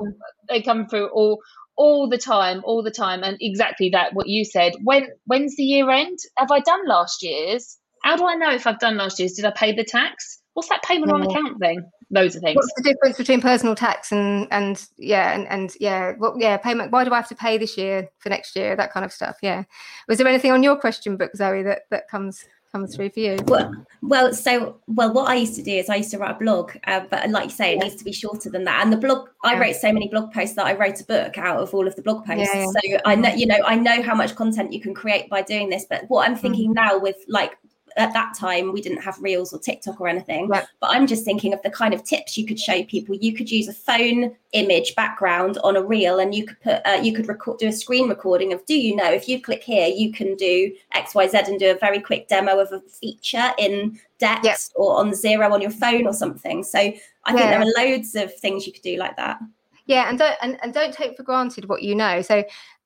they 0.49 0.63
come 0.63 0.89
through 0.89 1.09
all 1.09 1.41
all 1.77 2.09
the 2.09 2.19
time, 2.19 2.63
all 2.65 2.83
the 2.83 2.91
time, 2.91 3.23
and 3.23 3.37
exactly 3.41 3.91
that 3.91 4.15
what 4.15 4.29
you 4.29 4.45
said. 4.45 4.75
When 4.83 5.09
when's 5.27 5.57
the 5.57 5.63
year 5.63 5.91
end? 5.91 6.19
Have 6.37 6.51
I 6.51 6.61
done 6.61 6.87
last 6.87 7.23
year's? 7.23 7.79
How 8.03 8.17
do 8.17 8.27
I 8.27 8.35
know 8.35 8.51
if 8.53 8.67
I've 8.67 8.81
done 8.81 8.97
last 8.97 9.19
year's? 9.19 9.35
Did 9.35 9.45
I 9.45 9.53
pay 9.53 9.73
the 9.73 9.85
tax? 9.85 10.41
What's 10.55 10.69
that 10.69 10.83
payment 10.83 11.13
on 11.13 11.23
account 11.23 11.59
thing? 11.61 11.89
Loads 12.11 12.37
of 12.37 12.43
things. 12.43 12.57
What's 12.57 12.75
the 12.77 12.83
difference 12.83 13.17
between 13.17 13.41
personal 13.41 13.75
tax 13.75 14.13
and 14.13 14.47
and 14.51 14.87
yeah 14.99 15.35
and 15.35 15.49
and 15.49 15.75
yeah 15.81 16.13
what 16.19 16.35
yeah 16.39 16.59
payment? 16.59 16.93
Why 16.93 17.05
do 17.05 17.13
I 17.13 17.17
have 17.17 17.29
to 17.29 17.35
pay 17.35 17.57
this 17.57 17.79
year 17.79 18.11
for 18.19 18.29
next 18.29 18.55
year? 18.55 18.77
That 18.77 18.93
kind 18.93 19.05
of 19.05 19.13
stuff. 19.13 19.39
Yeah. 19.43 19.65
Was 20.09 20.19
there 20.19 20.29
anything 20.29 20.53
on 20.53 20.63
your 20.63 20.77
question 20.77 21.17
book, 21.17 21.35
Zoe, 21.35 21.63
that 21.63 21.83
that 21.91 22.09
comes 22.09 22.45
comes 22.73 22.97
through 22.97 23.11
for 23.11 23.21
you? 23.21 23.39
Well, 23.47 23.73
well, 24.01 24.33
so 24.33 24.81
well, 24.89 25.13
what 25.13 25.29
I 25.29 25.35
used 25.37 25.55
to 25.57 25.63
do 25.63 25.73
is 25.73 25.89
I 25.89 25.97
used 25.97 26.11
to 26.13 26.19
write 26.19 26.37
a 26.37 26.39
blog, 26.39 26.73
uh, 26.87 27.03
but 27.11 27.29
like 27.31 27.45
you 27.45 27.51
say, 27.51 27.75
it 27.75 27.79
needs 27.79 27.97
to 27.97 28.05
be 28.05 28.13
shorter 28.13 28.51
than 28.51 28.65
that. 28.65 28.83
And 28.83 28.93
the 28.93 28.97
blog, 28.97 29.29
I 29.45 29.59
wrote 29.61 29.77
so 29.77 29.93
many 29.93 30.09
blog 30.09 30.33
posts 30.33 30.57
that 30.57 30.67
I 30.67 30.75
wrote 30.75 31.01
a 31.01 31.05
book 31.05 31.39
out 31.39 31.59
of 31.59 31.73
all 31.75 31.87
of 31.87 31.95
the 31.95 32.03
blog 32.03 32.25
posts. 32.25 32.51
Yeah, 32.53 32.67
yeah. 32.83 32.97
So 32.97 33.03
I 33.05 33.15
know, 33.15 33.29
you 33.35 33.47
know, 33.47 33.59
I 33.65 33.77
know 33.77 34.03
how 34.03 34.15
much 34.15 34.35
content 34.35 34.73
you 34.73 34.81
can 34.81 34.95
create 34.95 35.29
by 35.29 35.43
doing 35.43 35.69
this. 35.69 35.87
But 35.89 36.05
what 36.09 36.29
I'm 36.29 36.37
thinking 36.37 36.71
mm. 36.71 36.75
now 36.75 36.99
with 36.99 37.17
like 37.29 37.59
at 37.97 38.13
that 38.13 38.35
time 38.35 38.73
we 38.73 38.81
didn't 38.81 39.01
have 39.01 39.21
reels 39.21 39.53
or 39.53 39.59
tiktok 39.59 40.01
or 40.01 40.09
anything 40.09 40.49
right. 40.49 40.67
but 40.81 40.91
i'm 40.91 41.07
just 41.07 41.25
thinking 41.25 41.53
of 41.53 41.63
the 41.63 41.71
kind 41.71 41.95
of 41.95 42.03
tips 42.05 42.37
you 42.37 42.47
could 42.47 42.59
show 42.59 42.83
people 42.85 43.15
you 43.15 43.35
could 43.35 43.51
use 43.51 43.69
a 43.69 43.73
phone 43.73 44.35
image 44.53 44.95
background 44.95 45.59
on 45.65 45.77
a 45.77 45.83
reel 45.83 46.19
and 46.19 46.35
you 46.35 46.45
could 46.45 46.61
put 46.61 46.81
uh, 46.87 47.01
you 47.03 47.13
could 47.13 47.29
record 47.29 47.59
do 47.59 47.69
a 47.69 47.73
screen 47.73 48.09
recording 48.09 48.53
of 48.53 48.65
do 48.67 48.75
you 48.75 48.95
know 48.95 49.11
if 49.11 49.29
you 49.29 49.41
click 49.41 49.63
here 49.63 49.87
you 49.87 50.13
can 50.13 50.35
do 50.37 50.73
xyz 50.95 51.49
and 51.49 51.59
do 51.59 51.71
a 51.71 51.79
very 51.79 52.01
quick 52.01 52.29
demo 52.29 52.59
of 52.59 52.71
a 52.73 52.81
feature 52.81 53.51
in 53.59 53.99
Dext 54.21 54.45
yep. 54.45 54.59
or 54.77 54.99
on 54.99 55.11
Xero 55.11 55.51
on 55.51 55.61
your 55.61 55.73
phone 55.73 56.07
or 56.07 56.13
something 56.13 56.63
so 56.63 56.79
i 56.79 56.93
yeah. 57.29 57.33
think 57.33 57.39
there 57.39 57.61
are 57.61 57.87
loads 57.87 58.15
of 58.15 58.33
things 58.37 58.67
you 58.67 58.73
could 58.73 58.83
do 58.83 58.97
like 58.97 59.17
that 59.17 59.39
yeah 59.87 60.09
and 60.09 60.19
don't 60.19 60.37
and, 60.43 60.59
and 60.63 60.73
don't 60.73 60.95
take 60.95 61.17
for 61.17 61.23
granted 61.23 61.69
what 61.69 61.83
you 61.83 61.95
know 61.95 62.23
so 62.23 62.45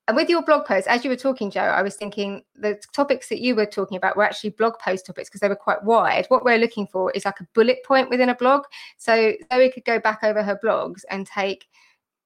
and 0.09 0.16
with 0.16 0.29
your 0.29 0.42
blog 0.42 0.66
post, 0.66 0.87
as 0.87 1.05
you 1.05 1.11
were 1.11 1.16
talking, 1.16 1.51
Jo, 1.51 1.61
I 1.61 1.83
was 1.83 1.97
thinking 1.97 2.42
the 2.55 2.81
topics 2.92 3.29
that 3.29 3.40
you 3.40 3.57
were 3.57 3.66
talking 3.66 3.97
about 3.97 4.16
were 4.16 4.23
actually 4.23 4.51
blog 4.51 4.79
post 4.79 5.07
topics 5.07 5.29
because 5.29 5.40
they 5.40 5.49
were 5.49 5.57
quite 5.57 5.83
wide. 5.83 6.27
What 6.29 6.45
we're 6.45 6.59
looking 6.59 6.87
for 6.87 7.11
is 7.11 7.25
like 7.25 7.40
a 7.40 7.49
bullet 7.55 7.79
point 7.85 8.09
within 8.09 8.29
a 8.29 8.35
blog. 8.35 8.62
So 8.99 9.33
Zoe 9.53 9.71
could 9.71 9.85
go 9.85 9.99
back 9.99 10.21
over 10.23 10.45
her 10.45 10.59
blogs 10.62 11.01
and 11.11 11.27
take 11.27 11.66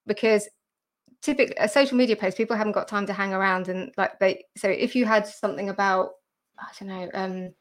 because 0.06 0.46
typically 1.22 1.56
a 1.58 1.68
social 1.68 1.96
media 1.96 2.16
post, 2.16 2.36
people 2.36 2.56
haven't 2.56 2.72
got 2.72 2.86
time 2.86 3.06
to 3.06 3.14
hang 3.14 3.32
around 3.32 3.68
and 3.68 3.92
like 3.96 4.18
they 4.18 4.44
so 4.56 4.68
if 4.68 4.94
you 4.94 5.06
had 5.06 5.26
something 5.26 5.70
about 5.70 6.10
I 6.58 6.66
don't 6.78 6.88
know, 6.88 7.10
um 7.14 7.54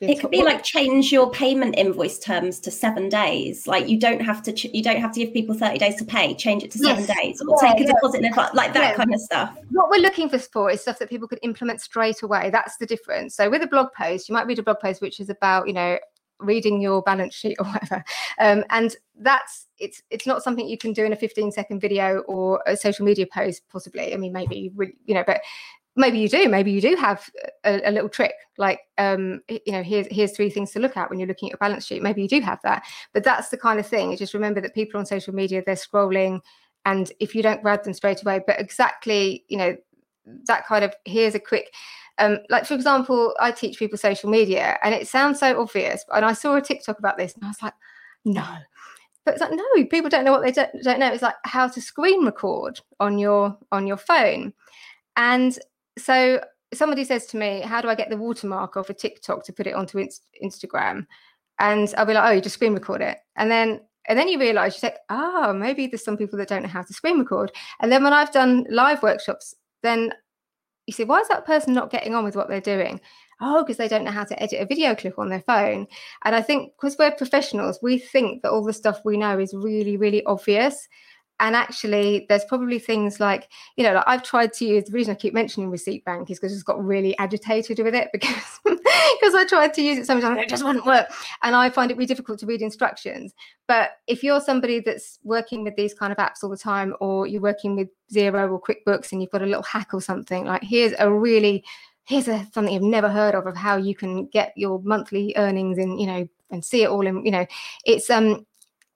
it 0.00 0.20
could 0.20 0.30
be 0.30 0.42
like 0.42 0.62
change 0.62 1.12
your 1.12 1.30
payment 1.30 1.76
invoice 1.76 2.18
terms 2.18 2.58
to 2.60 2.70
seven 2.70 3.08
days. 3.08 3.66
Like 3.66 3.88
you 3.88 3.98
don't 3.98 4.20
have 4.20 4.42
to 4.42 4.52
ch- 4.52 4.72
you 4.72 4.82
don't 4.82 5.00
have 5.00 5.12
to 5.12 5.20
give 5.20 5.32
people 5.32 5.54
30 5.54 5.78
days 5.78 5.96
to 5.96 6.04
pay. 6.04 6.34
Change 6.34 6.62
it 6.62 6.70
to 6.72 6.78
seven 6.78 7.04
yes. 7.06 7.16
days 7.16 7.40
or 7.40 7.56
yeah, 7.60 7.68
take 7.68 7.80
a 7.80 7.84
yeah. 7.84 7.92
deposit 7.94 8.18
in 8.18 8.24
advance 8.26 8.54
like 8.54 8.72
that 8.74 8.90
yeah. 8.90 8.94
kind 8.94 9.14
of 9.14 9.20
stuff. 9.20 9.56
What 9.70 9.90
we're 9.90 10.02
looking 10.02 10.28
for 10.28 10.70
is 10.70 10.80
stuff 10.80 10.98
that 10.98 11.08
people 11.08 11.28
could 11.28 11.38
implement 11.42 11.80
straight 11.80 12.22
away. 12.22 12.50
That's 12.50 12.76
the 12.78 12.86
difference. 12.86 13.34
So 13.36 13.50
with 13.50 13.62
a 13.62 13.66
blog 13.66 13.88
post 13.96 14.28
you 14.28 14.34
might 14.34 14.46
read 14.46 14.58
a 14.58 14.62
blog 14.62 14.80
post 14.80 15.00
which 15.00 15.20
is 15.20 15.28
about 15.28 15.66
you 15.66 15.74
know 15.74 15.98
reading 16.40 16.80
your 16.80 17.02
balance 17.02 17.34
sheet 17.34 17.56
or 17.58 17.66
whatever. 17.66 18.04
Um, 18.38 18.64
and 18.70 18.94
that's 19.18 19.66
it's 19.78 20.02
it's 20.10 20.26
not 20.26 20.42
something 20.42 20.66
you 20.66 20.78
can 20.78 20.92
do 20.92 21.04
in 21.04 21.12
a 21.12 21.16
15 21.16 21.52
second 21.52 21.80
video 21.80 22.18
or 22.20 22.62
a 22.66 22.76
social 22.76 23.04
media 23.04 23.26
post 23.32 23.62
possibly. 23.70 24.14
I 24.14 24.16
mean 24.16 24.32
maybe 24.32 24.72
you 25.04 25.14
know 25.14 25.24
but 25.26 25.40
maybe 25.96 26.18
you 26.18 26.28
do 26.28 26.48
maybe 26.48 26.72
you 26.72 26.80
do 26.80 26.96
have 26.96 27.28
a, 27.64 27.88
a, 27.88 27.92
little 27.92 28.08
trick 28.08 28.34
like 28.58 28.80
um 28.98 29.40
you 29.48 29.72
know 29.72 29.82
here's 29.82 30.06
here's 30.10 30.34
three 30.34 30.50
things 30.50 30.72
to 30.72 30.80
look 30.80 30.96
at 30.96 31.08
when 31.08 31.18
you're 31.18 31.28
looking 31.28 31.48
at 31.48 31.52
your 31.52 31.58
balance 31.58 31.86
sheet 31.86 32.02
maybe 32.02 32.22
you 32.22 32.28
do 32.28 32.40
have 32.40 32.58
that. 32.64 32.82
But 33.12 33.24
that's 33.24 33.48
the 33.48 33.56
kind 33.56 33.78
of 33.78 33.86
thing 33.86 34.16
just 34.16 34.34
remember 34.34 34.60
that 34.60 34.74
people 34.74 34.98
on 34.98 35.06
social 35.06 35.34
media 35.34 35.62
they're 35.64 35.74
scrolling 35.74 36.40
and 36.84 37.12
if 37.20 37.34
you 37.34 37.42
don't 37.42 37.62
grab 37.62 37.84
them 37.84 37.94
straight 37.94 38.22
away 38.22 38.40
but 38.46 38.60
exactly 38.60 39.44
you 39.48 39.56
know 39.56 39.76
that 40.46 40.66
kind 40.66 40.84
of 40.84 40.94
here's 41.04 41.34
a 41.34 41.40
quick 41.40 41.72
um, 42.18 42.38
like 42.48 42.64
for 42.64 42.74
example 42.74 43.34
i 43.40 43.50
teach 43.50 43.78
people 43.78 43.98
social 43.98 44.30
media 44.30 44.78
and 44.82 44.94
it 44.94 45.08
sounds 45.08 45.40
so 45.40 45.60
obvious 45.60 46.04
and 46.14 46.24
i 46.24 46.32
saw 46.32 46.54
a 46.54 46.62
tiktok 46.62 46.98
about 46.98 47.18
this 47.18 47.34
and 47.34 47.44
i 47.44 47.48
was 47.48 47.62
like 47.62 47.74
no. 48.24 48.44
But 49.24 49.34
it's 49.34 49.40
like 49.40 49.52
no 49.52 49.84
people 49.86 50.10
don't 50.10 50.24
know 50.24 50.32
what 50.32 50.42
they 50.42 50.52
don't, 50.52 50.70
don't 50.82 50.98
know. 50.98 51.12
It's 51.12 51.22
like 51.22 51.36
how 51.44 51.68
to 51.68 51.80
screen 51.80 52.24
record 52.24 52.80
on 53.00 53.18
your 53.18 53.56
on 53.72 53.86
your 53.86 53.96
phone. 53.96 54.52
And 55.16 55.58
so 55.98 56.42
somebody 56.72 57.04
says 57.04 57.26
to 57.26 57.36
me, 57.36 57.60
"How 57.60 57.80
do 57.80 57.88
I 57.88 57.94
get 57.94 58.10
the 58.10 58.16
watermark 58.16 58.76
off 58.76 58.90
a 58.90 58.94
TikTok 58.94 59.44
to 59.44 59.52
put 59.52 59.66
it 59.66 59.74
onto 59.74 59.98
inst- 59.98 60.26
Instagram?" 60.42 61.06
And 61.58 61.92
I'll 61.96 62.06
be 62.06 62.14
like, 62.14 62.28
"Oh, 62.28 62.32
you 62.32 62.40
just 62.40 62.54
screen 62.54 62.74
record 62.74 63.00
it," 63.00 63.18
and 63.36 63.50
then 63.50 63.80
and 64.06 64.18
then 64.18 64.28
you 64.28 64.38
realize 64.38 64.74
you 64.74 64.80
say, 64.80 64.96
"Oh, 65.08 65.52
maybe 65.52 65.86
there's 65.86 66.04
some 66.04 66.16
people 66.16 66.38
that 66.38 66.48
don't 66.48 66.62
know 66.62 66.68
how 66.68 66.82
to 66.82 66.92
screen 66.92 67.18
record." 67.18 67.52
And 67.80 67.90
then 67.92 68.04
when 68.04 68.12
I've 68.12 68.32
done 68.32 68.66
live 68.70 69.02
workshops, 69.02 69.54
then 69.82 70.12
you 70.86 70.92
say, 70.92 71.04
"Why 71.04 71.20
is 71.20 71.28
that 71.28 71.46
person 71.46 71.74
not 71.74 71.90
getting 71.90 72.14
on 72.14 72.24
with 72.24 72.36
what 72.36 72.48
they're 72.48 72.60
doing?" 72.60 73.00
Oh, 73.40 73.62
because 73.62 73.76
they 73.78 73.88
don't 73.88 74.04
know 74.04 74.10
how 74.12 74.24
to 74.24 74.42
edit 74.42 74.60
a 74.60 74.66
video 74.66 74.94
clip 74.94 75.18
on 75.18 75.28
their 75.28 75.40
phone. 75.40 75.86
And 76.24 76.34
I 76.36 76.42
think 76.42 76.72
because 76.76 76.96
we're 76.98 77.10
professionals, 77.12 77.78
we 77.82 77.98
think 77.98 78.42
that 78.42 78.50
all 78.52 78.64
the 78.64 78.72
stuff 78.72 79.00
we 79.04 79.16
know 79.16 79.38
is 79.38 79.54
really, 79.54 79.96
really 79.96 80.24
obvious 80.24 80.88
and 81.40 81.56
actually 81.56 82.26
there's 82.28 82.44
probably 82.44 82.78
things 82.78 83.18
like 83.18 83.48
you 83.76 83.84
know 83.84 83.92
like 83.92 84.04
i've 84.06 84.22
tried 84.22 84.52
to 84.52 84.64
use 84.64 84.84
the 84.84 84.92
reason 84.92 85.12
i 85.12 85.14
keep 85.14 85.34
mentioning 85.34 85.70
receipt 85.70 86.04
bank 86.04 86.30
is 86.30 86.38
because 86.38 86.52
it's 86.52 86.62
got 86.62 86.82
really 86.84 87.16
agitated 87.18 87.78
with 87.80 87.94
it 87.94 88.08
because 88.12 88.60
because 88.64 89.34
i 89.34 89.44
tried 89.48 89.74
to 89.74 89.82
use 89.82 89.98
it 89.98 90.06
sometimes 90.06 90.38
it 90.38 90.48
just 90.48 90.64
wouldn't 90.64 90.86
work. 90.86 91.06
And 91.42 91.54
i 91.54 91.70
find 91.70 91.90
it 91.90 91.96
really 91.96 92.06
difficult 92.06 92.38
to 92.40 92.46
read 92.46 92.62
instructions. 92.62 93.34
But 93.66 93.92
if 94.06 94.22
you're 94.22 94.40
somebody 94.40 94.80
that's 94.80 95.18
working 95.24 95.64
with 95.64 95.74
these 95.76 95.94
kind 95.94 96.12
of 96.12 96.18
apps 96.18 96.42
all 96.42 96.50
the 96.50 96.56
time 96.56 96.94
or 97.00 97.26
you're 97.26 97.40
working 97.40 97.76
with 97.76 97.88
Xero 98.12 98.50
or 98.50 98.60
quickbooks 98.60 99.12
and 99.12 99.22
you've 99.22 99.30
got 99.30 99.42
a 99.42 99.46
little 99.46 99.62
hack 99.62 99.94
or 99.94 100.00
something 100.00 100.44
like 100.44 100.62
here's 100.62 100.92
a 100.98 101.10
really 101.10 101.64
here's 102.04 102.28
a, 102.28 102.46
something 102.52 102.72
you've 102.72 102.82
never 102.82 103.08
heard 103.08 103.34
of 103.34 103.46
of 103.46 103.56
how 103.56 103.76
you 103.76 103.94
can 103.94 104.26
get 104.26 104.52
your 104.56 104.80
monthly 104.82 105.32
earnings 105.36 105.78
and 105.78 106.00
you 106.00 106.06
know 106.06 106.28
and 106.50 106.64
see 106.64 106.82
it 106.82 106.90
all 106.90 107.06
in 107.06 107.24
you 107.24 107.30
know 107.30 107.46
it's 107.86 108.10
um 108.10 108.46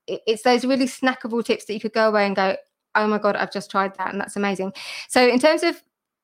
it's 0.08 0.42
those 0.42 0.64
really 0.64 0.86
snackable 0.86 1.44
tips 1.44 1.66
that 1.66 1.74
you 1.74 1.80
could 1.80 1.92
go 1.92 2.08
away 2.08 2.26
and 2.26 2.34
go, 2.34 2.56
oh 2.94 3.06
my 3.06 3.18
God, 3.18 3.36
I've 3.36 3.52
just 3.52 3.70
tried 3.70 3.96
that. 3.96 4.12
And 4.12 4.20
that's 4.20 4.36
amazing. 4.36 4.72
So, 5.08 5.26
in 5.26 5.38
terms 5.38 5.62
of 5.62 5.82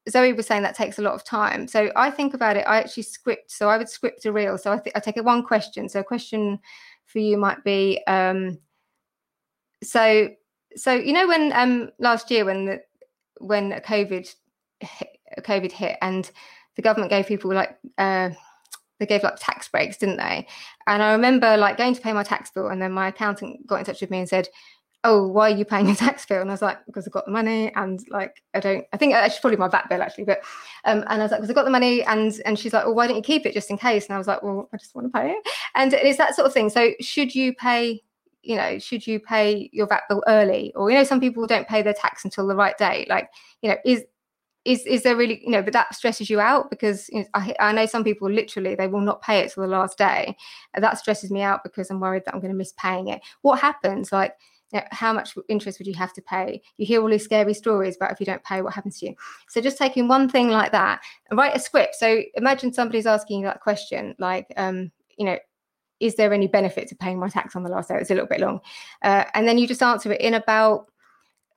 Zoe 0.09 0.33
was 0.33 0.47
saying 0.47 0.63
that 0.63 0.75
takes 0.75 0.99
a 0.99 1.03
lot 1.03 1.15
of 1.15 1.25
time. 1.25 1.69
So, 1.69 1.91
I 1.97 2.11
think 2.11 2.35
about 2.35 2.57
it, 2.57 2.65
I 2.67 2.79
actually 2.79 3.05
script. 3.05 3.51
So, 3.51 3.69
I 3.69 3.79
would 3.79 3.89
script 3.89 4.25
a 4.25 4.33
reel. 4.33 4.59
So, 4.59 4.73
I, 4.73 4.81
I 4.95 5.01
take 5.01 5.17
it 5.17 5.25
one 5.25 5.43
question. 5.43 5.89
So, 5.89 6.01
a 6.01 6.05
question 6.05 6.59
for 7.07 7.19
you 7.19 7.37
might 7.37 7.63
be 7.65 8.03
um, 8.07 8.59
so, 9.85 10.31
so 10.77 10.93
you 10.93 11.13
know, 11.13 11.29
when 11.29 11.53
um, 11.53 11.91
last 11.99 12.31
year 12.31 12.45
when 12.45 12.67
the 12.67 12.83
when 13.41 13.71
COVID 13.71 14.35
hit, 14.81 15.09
COVID 15.41 15.73
hit 15.73 15.97
and 16.03 16.31
the 16.77 16.83
government 16.83 17.11
gave 17.11 17.27
people 17.27 17.53
like 17.53 17.77
uh, 17.99 18.31
they 18.99 19.07
gave 19.07 19.23
like 19.23 19.37
tax 19.39 19.69
breaks, 19.69 19.97
didn't 19.97 20.17
they? 20.17 20.47
And 20.87 21.03
I 21.03 21.13
remember 21.13 21.57
like 21.57 21.77
going 21.77 21.95
to 21.95 22.01
pay 22.01 22.13
my 22.13 22.23
tax 22.23 22.51
bill, 22.51 22.69
and 22.69 22.81
then 22.81 22.93
my 22.93 23.09
accountant 23.09 23.67
got 23.67 23.77
in 23.77 23.85
touch 23.85 24.01
with 24.01 24.11
me 24.11 24.19
and 24.19 24.29
said, 24.29 24.49
"Oh, 25.03 25.27
why 25.29 25.51
are 25.51 25.57
you 25.57 25.65
paying 25.65 25.87
your 25.87 25.95
tax 26.07 26.27
bill?" 26.27 26.41
And 26.41 26.51
I 26.51 26.55
was 26.55 26.63
like, 26.63 26.85
"Because 26.87 27.07
I've 27.07 27.13
got 27.13 27.27
the 27.27 27.33
money, 27.33 27.73
and 27.75 28.01
like 28.11 28.43
I 28.55 28.61
don't. 28.61 28.85
I 28.93 28.97
think 28.97 29.15
actually 29.15 29.41
probably 29.41 29.57
my 29.59 29.69
VAT 29.69 29.89
bill 29.89 30.03
actually, 30.03 30.25
but 30.25 30.41
um, 30.85 31.05
and 31.09 31.21
I 31.21 31.25
was 31.25 31.31
like, 31.31 31.41
"Because 31.41 31.51
I've 31.51 31.57
got 31.57 31.65
the 31.65 31.71
money," 31.71 32.03
and 32.05 32.33
and 32.45 32.59
she's 32.59 32.73
like, 32.73 32.85
"Well, 32.85 32.95
why 32.95 33.07
don't 33.07 33.17
you 33.17 33.23
keep 33.23 33.47
it 33.47 33.55
just 33.55 33.71
in 33.71 33.79
case?" 33.79 34.07
And 34.07 34.15
I 34.15 34.19
was 34.19 34.27
like, 34.27 34.43
"Well, 34.43 34.69
I 34.73 34.77
just 34.77 34.95
want 34.95 35.13
to 35.13 35.19
pay 35.19 35.31
it." 35.31 35.49
And 35.75 35.93
it's 35.93 36.19
that 36.19 36.35
sort 36.35 36.47
of 36.47 36.53
thing. 36.53 36.71
So 36.71 36.93
should 37.01 37.35
you 37.35 37.55
pay? 37.55 38.03
You 38.43 38.57
know, 38.57 38.79
should 38.79 39.07
you 39.07 39.21
pay 39.21 39.71
your 39.73 39.87
VAT 39.87 40.03
bill 40.09 40.23
early, 40.27 40.73
or 40.75 40.91
you 40.91 40.99
know, 40.99 41.05
some 41.05 41.21
people 41.21 41.47
don't 41.47 41.67
pay 41.67 41.81
their 41.81 41.95
tax 41.95 42.25
until 42.25 42.47
the 42.47 42.55
right 42.55 42.77
day. 42.77 43.07
Like, 43.09 43.31
you 43.63 43.71
know, 43.71 43.77
is 43.87 44.05
is 44.65 44.85
is 44.87 45.03
there 45.03 45.17
really 45.17 45.43
you 45.45 45.51
know 45.51 45.63
but 45.63 45.73
that 45.73 45.95
stresses 45.95 46.31
you 46.31 46.41
out 46.41 46.71
because 46.71 47.09
you 47.11 47.21
know, 47.21 47.27
I, 47.35 47.55
I 47.61 47.73
know 47.73 47.87
some 47.87 48.05
people 48.05 48.31
literally 48.31 48.75
they 48.75 48.89
will 48.89 49.01
not 49.01 49.23
pay 49.23 49.41
it 49.41 49.53
till 49.53 49.63
the 49.63 49.69
last 49.69 49.99
day 49.99 50.37
that 50.75 50.99
stresses 50.99 51.31
me 51.31 51.43
out 51.43 51.63
because 51.63 51.91
i'm 51.91 52.01
worried 52.01 52.23
that 52.25 52.35
i'm 52.35 52.41
going 52.41 52.53
to 52.53 52.57
miss 52.57 52.73
paying 52.79 53.09
it 53.09 53.21
what 53.43 53.61
happens 53.61 54.11
like 54.11 54.35
you 54.73 54.81
know, 54.81 54.87
how 54.91 55.13
much 55.13 55.37
interest 55.49 55.79
would 55.79 55.87
you 55.87 55.95
have 55.95 56.13
to 56.15 56.23
pay? 56.23 56.61
You 56.79 56.87
hear 56.87 57.01
all 57.01 57.09
these 57.09 57.23
scary 57.23 57.55
stories 57.55 57.95
about 57.95 58.11
if 58.11 58.19
you 58.19 58.27
don't 58.27 58.43
pay, 58.43 58.61
what 58.61 58.75
happens 58.75 58.99
to 58.99 59.07
you. 59.07 59.15
So 59.49 59.61
just 59.61 59.79
taking 59.79 60.09
one 60.09 60.29
thing 60.29 60.49
like 60.49 60.73
that 60.73 61.01
and 61.31 61.39
write 61.39 61.55
a 61.55 61.61
script. 61.61 61.95
So 61.95 62.23
imagine 62.35 62.73
somebody's 62.73 63.07
asking 63.07 63.41
you 63.41 63.47
that 63.47 63.61
question, 63.61 64.17
like, 64.19 64.47
um, 64.57 64.91
you 65.17 65.27
know, 65.27 65.39
is 66.01 66.17
there 66.17 66.33
any 66.33 66.49
benefit 66.49 66.89
to 66.89 66.97
paying 66.97 67.21
my 67.21 67.29
tax 67.29 67.55
on 67.55 67.63
the 67.63 67.71
last 67.71 67.89
day? 67.89 67.97
It's 67.97 68.11
a 68.11 68.15
little 68.15 68.29
bit 68.29 68.41
long. 68.41 68.61
Uh, 69.03 69.25
and 69.35 69.47
then 69.47 69.59
you 69.59 69.69
just 69.69 69.83
answer 69.83 70.13
it 70.13 70.21
in 70.21 70.35
about, 70.35 70.89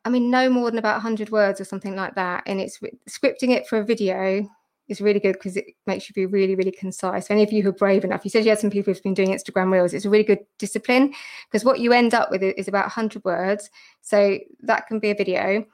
I 0.08 0.10
mean, 0.10 0.32
no 0.32 0.49
more 0.49 0.72
than 0.72 0.80
about 0.80 0.95
100 0.95 1.32
words 1.32 1.60
or 1.60 1.66
something 1.66 1.93
like 1.93 2.16
that. 2.16 2.43
And 2.45 2.62
it's 2.62 2.80
scripting 3.10 3.49
it 3.49 3.68
for 3.68 3.78
a 3.78 3.84
video 3.84 4.49
is 4.88 5.01
really 5.01 5.20
good 5.20 5.34
because 5.34 5.58
it 5.58 5.66
makes 5.86 6.08
you 6.08 6.14
be 6.14 6.26
really, 6.26 6.55
really 6.55 6.72
concise. 6.72 7.30
Any 7.30 7.43
of 7.43 7.51
you 7.51 7.62
who 7.62 7.70
are 7.70 7.74
brave 7.74 8.05
enough, 8.05 8.24
you 8.24 8.32
said 8.32 8.45
you 8.45 8.51
had 8.51 8.60
some 8.60 8.70
people 8.70 8.93
who've 8.93 9.03
been 9.03 9.14
doing 9.14 9.32
Instagram 9.32 9.70
Reels. 9.70 9.93
It's 9.93 10.05
a 10.05 10.10
really 10.10 10.24
good 10.24 10.45
discipline 10.60 11.14
because 11.51 11.66
what 11.66 11.82
you 11.82 11.91
end 11.91 12.14
up 12.14 12.32
with 12.32 12.41
is 12.41 12.70
about 12.70 12.86
100 12.86 13.26
words. 13.26 13.70
So 14.01 14.39
that 14.62 14.88
can 14.88 14.99
be 14.99 15.12
a 15.12 15.14
video. 15.14 15.66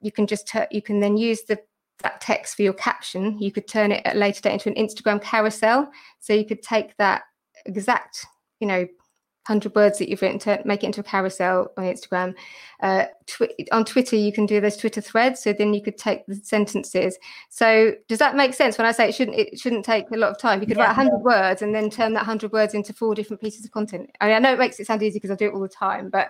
You 0.00 0.12
can 0.12 0.26
just, 0.26 0.50
you 0.70 0.80
can 0.80 1.00
then 1.00 1.18
use 1.18 1.42
the 1.42 1.58
that 2.02 2.22
text 2.22 2.56
for 2.56 2.62
your 2.62 2.72
caption. 2.72 3.38
You 3.38 3.52
could 3.52 3.68
turn 3.68 3.92
it 3.92 4.00
at 4.06 4.16
a 4.16 4.18
later 4.18 4.40
date 4.40 4.66
into 4.66 4.70
an 4.70 4.74
Instagram 4.74 5.22
carousel. 5.22 5.90
So 6.20 6.32
you 6.32 6.46
could 6.46 6.62
take 6.62 6.96
that 6.96 7.22
exact, 7.66 8.24
you 8.60 8.66
know, 8.66 8.88
100 9.46 9.74
words 9.74 9.98
that 9.98 10.08
you've 10.08 10.22
written 10.22 10.38
to 10.38 10.62
make 10.64 10.84
it 10.84 10.86
into 10.86 11.00
a 11.00 11.04
carousel 11.04 11.72
on 11.76 11.84
Instagram. 11.84 12.32
Uh, 12.80 13.06
tw- 13.26 13.50
on 13.72 13.84
Twitter, 13.84 14.14
you 14.14 14.32
can 14.32 14.46
do 14.46 14.60
those 14.60 14.76
Twitter 14.76 15.00
threads. 15.00 15.42
So 15.42 15.52
then 15.52 15.74
you 15.74 15.82
could 15.82 15.98
take 15.98 16.24
the 16.26 16.36
sentences. 16.36 17.18
So 17.48 17.92
does 18.06 18.20
that 18.20 18.36
make 18.36 18.54
sense 18.54 18.78
when 18.78 18.86
I 18.86 18.92
say 18.92 19.08
it 19.08 19.14
shouldn't 19.16 19.36
it 19.36 19.58
shouldn't 19.58 19.84
take 19.84 20.10
a 20.12 20.16
lot 20.16 20.30
of 20.30 20.38
time? 20.38 20.60
You 20.60 20.66
could 20.66 20.76
yeah. 20.76 20.84
write 20.84 20.96
100 20.96 21.18
words 21.18 21.60
and 21.60 21.74
then 21.74 21.90
turn 21.90 22.12
that 22.12 22.20
100 22.20 22.52
words 22.52 22.74
into 22.74 22.92
four 22.92 23.16
different 23.16 23.40
pieces 23.40 23.64
of 23.64 23.72
content. 23.72 24.10
I 24.20 24.26
mean, 24.26 24.36
I 24.36 24.38
know 24.38 24.52
it 24.52 24.60
makes 24.60 24.78
it 24.78 24.86
sound 24.86 25.02
easy 25.02 25.18
because 25.18 25.32
I 25.32 25.34
do 25.34 25.46
it 25.46 25.54
all 25.54 25.60
the 25.60 25.68
time, 25.68 26.08
but 26.08 26.28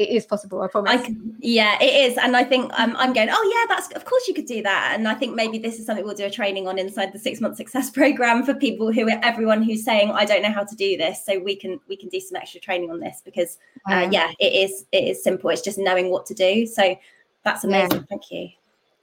it 0.00 0.08
is 0.08 0.24
possible. 0.24 0.62
I 0.62 0.68
promise. 0.68 0.92
I 0.92 0.96
can, 0.96 1.36
yeah, 1.40 1.76
it 1.78 2.10
is, 2.10 2.16
and 2.16 2.34
I 2.34 2.42
think 2.42 2.72
um, 2.80 2.96
I'm 2.96 3.12
going. 3.12 3.28
Oh 3.30 3.52
yeah, 3.54 3.74
that's 3.74 3.92
of 3.94 4.06
course 4.06 4.26
you 4.26 4.32
could 4.32 4.46
do 4.46 4.62
that. 4.62 4.94
And 4.94 5.06
I 5.06 5.12
think 5.12 5.34
maybe 5.34 5.58
this 5.58 5.78
is 5.78 5.84
something 5.84 6.02
we'll 6.02 6.14
do 6.14 6.24
a 6.24 6.30
training 6.30 6.66
on 6.66 6.78
inside 6.78 7.12
the 7.12 7.18
six 7.18 7.38
month 7.38 7.58
success 7.58 7.90
program 8.00 8.42
for 8.42 8.54
people 8.54 8.90
who 8.90 9.10
are 9.10 9.20
everyone 9.22 9.62
who's 9.62 9.84
saying 9.84 10.10
I 10.10 10.24
don't 10.24 10.40
know 10.40 10.52
how 10.52 10.64
to 10.64 10.74
do 10.74 10.96
this. 10.96 11.22
So 11.22 11.38
we 11.38 11.54
can 11.54 11.78
we 11.86 11.96
can 11.96 12.08
do 12.08 12.18
some 12.18 12.36
extra 12.36 12.60
training 12.60 12.90
on 12.90 12.98
this 12.98 13.20
because 13.22 13.58
uh, 13.90 14.08
yeah, 14.10 14.32
it 14.38 14.54
is 14.54 14.86
it 14.90 15.04
is 15.04 15.22
simple. 15.22 15.50
It's 15.50 15.60
just 15.60 15.78
knowing 15.78 16.10
what 16.10 16.24
to 16.26 16.34
do. 16.34 16.64
So 16.64 16.96
that's 17.44 17.64
amazing. 17.64 17.98
Yeah. 17.98 18.04
Thank 18.08 18.30
you. 18.30 18.48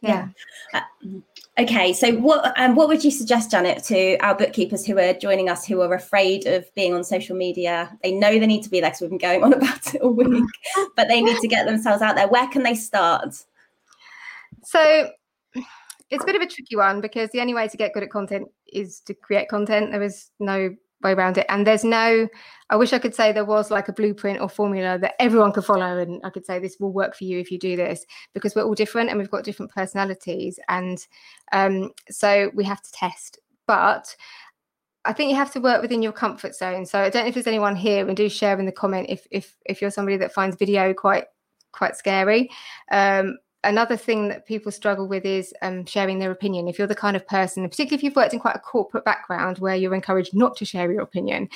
Yeah. 0.02 0.28
yeah. 0.74 0.82
Uh, 1.06 1.20
Okay, 1.60 1.92
so 1.92 2.14
what 2.18 2.54
um, 2.60 2.76
what 2.76 2.88
would 2.88 3.04
you 3.04 3.10
suggest, 3.10 3.50
Janet, 3.50 3.84
to 3.86 4.16
our 4.18 4.36
bookkeepers 4.36 4.86
who 4.86 5.00
are 5.00 5.14
joining 5.14 5.50
us 5.50 5.66
who 5.66 5.82
are 5.82 5.94
afraid 5.96 6.46
of 6.46 6.72
being 6.76 6.94
on 6.94 7.04
social 7.04 7.36
media? 7.36 7.98
They 8.04 8.12
know 8.12 8.38
they 8.38 8.46
need 8.46 8.62
to 8.64 8.70
be 8.70 8.80
there 8.80 8.92
because 8.92 9.02
we've 9.02 9.10
been 9.10 9.18
going 9.18 9.44
on 9.44 9.54
about 9.62 9.96
it 9.96 10.02
all 10.02 10.14
week, 10.14 10.44
but 10.96 11.08
they 11.08 11.20
need 11.20 11.40
to 11.40 11.48
get 11.48 11.66
themselves 11.66 12.04
out 12.04 12.16
there. 12.16 12.28
Where 12.28 12.48
can 12.48 12.62
they 12.62 12.76
start? 12.76 13.44
So 14.64 15.10
it's 16.12 16.24
a 16.24 16.28
bit 16.28 16.36
of 16.36 16.44
a 16.44 16.48
tricky 16.48 16.76
one 16.76 17.02
because 17.02 17.32
the 17.32 17.42
only 17.42 17.56
way 17.56 17.68
to 17.68 17.78
get 17.78 17.92
good 17.94 18.04
at 18.04 18.12
content 18.12 18.50
is 18.72 19.00
to 19.02 19.16
create 19.16 19.50
content. 19.50 19.92
There 19.92 20.04
is 20.04 20.30
no 20.40 20.76
way 21.04 21.14
around 21.14 21.38
it. 21.38 21.46
And 21.50 21.66
there's 21.66 21.84
no, 21.84 22.28
I 22.70 22.76
wish 22.76 22.94
I 22.94 23.00
could 23.00 23.14
say 23.14 23.32
there 23.32 23.46
was 23.46 23.70
like 23.70 23.88
a 23.88 23.94
blueprint 23.94 24.42
or 24.42 24.50
formula 24.50 24.98
that 25.00 25.16
everyone 25.20 25.52
could 25.52 25.66
follow. 25.66 25.98
And 25.98 26.22
I 26.24 26.30
could 26.30 26.46
say 26.46 26.60
this 26.60 26.78
will 26.80 26.92
work 26.92 27.16
for 27.16 27.24
you 27.24 27.40
if 27.40 27.52
you 27.52 27.60
do 27.60 27.76
this 27.76 28.06
because 28.34 28.56
we're 28.56 28.64
all 28.64 28.74
different 28.74 29.10
and 29.10 29.18
we've 29.18 29.30
got 29.30 29.44
different 29.44 29.72
personalities. 29.72 30.60
And 30.70 31.06
um, 31.52 31.92
so 32.10 32.52
we 32.54 32.64
have 32.64 32.82
to 32.82 32.92
test. 32.92 33.40
But 33.68 34.16
I 35.06 35.14
think 35.14 35.30
you 35.30 35.38
have 35.38 35.54
to 35.54 35.62
work 35.62 35.82
within 35.82 36.02
your 36.02 36.12
comfort 36.12 36.54
zone. 36.54 36.86
So 36.86 37.00
I 37.00 37.10
don't 37.10 37.24
know 37.24 37.30
if 37.30 37.34
there's 37.34 37.48
anyone 37.48 37.76
here 37.76 38.08
and 38.08 38.16
do 38.16 38.28
share 38.28 38.60
in 38.60 38.66
the 38.66 38.72
comment 38.72 39.08
if 39.10 39.26
if 39.32 39.56
if 39.66 39.82
you're 39.82 39.92
somebody 39.92 40.18
that 40.18 40.34
finds 40.34 40.58
video 40.58 40.94
quite 40.94 41.26
quite 41.72 41.96
scary. 41.96 42.50
Um, 42.92 43.38
another 43.64 43.96
thing 43.96 44.28
that 44.28 44.46
people 44.46 44.72
struggle 44.72 45.08
with 45.08 45.26
is 45.26 45.54
um, 45.62 45.86
sharing 45.86 46.20
their 46.20 46.32
opinion. 46.32 46.68
If 46.68 46.78
you're 46.78 46.88
the 46.88 46.96
kind 46.96 47.16
of 47.16 47.26
person, 47.26 47.68
particularly 47.70 47.96
if 47.96 48.04
you've 48.04 48.16
worked 48.16 48.34
in 48.34 48.40
quite 48.40 48.56
a 48.56 48.60
corporate 48.60 49.06
background 49.06 49.60
where 49.60 49.76
you're 49.76 49.96
encouraged 49.96 50.36
not 50.36 50.58
to 50.58 50.66
share 50.66 50.92
your 50.92 51.02
opinion, 51.02 51.50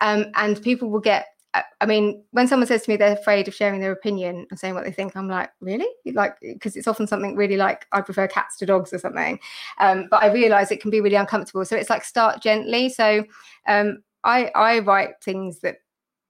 um, 0.00 0.26
and 0.34 0.60
people 0.62 0.90
will 0.90 1.00
get. 1.00 1.28
I 1.54 1.86
mean, 1.86 2.24
when 2.30 2.48
someone 2.48 2.66
says 2.66 2.82
to 2.82 2.90
me 2.90 2.96
they're 2.96 3.12
afraid 3.12 3.46
of 3.46 3.54
sharing 3.54 3.80
their 3.80 3.92
opinion 3.92 4.46
and 4.50 4.58
saying 4.58 4.74
what 4.74 4.84
they 4.84 4.92
think, 4.92 5.14
I'm 5.14 5.28
like, 5.28 5.50
really? 5.60 5.88
Like, 6.06 6.36
because 6.40 6.76
it's 6.76 6.88
often 6.88 7.06
something 7.06 7.36
really 7.36 7.58
like 7.58 7.86
I 7.92 8.00
prefer 8.00 8.26
cats 8.26 8.56
to 8.58 8.66
dogs 8.66 8.92
or 8.92 8.98
something. 8.98 9.38
Um, 9.78 10.06
but 10.10 10.22
I 10.22 10.32
realize 10.32 10.70
it 10.70 10.80
can 10.80 10.90
be 10.90 11.02
really 11.02 11.16
uncomfortable. 11.16 11.64
So 11.66 11.76
it's 11.76 11.90
like 11.90 12.04
start 12.04 12.40
gently. 12.40 12.88
So 12.88 13.24
um, 13.68 14.02
I 14.24 14.46
I 14.54 14.78
write 14.78 15.22
things 15.22 15.60
that 15.60 15.76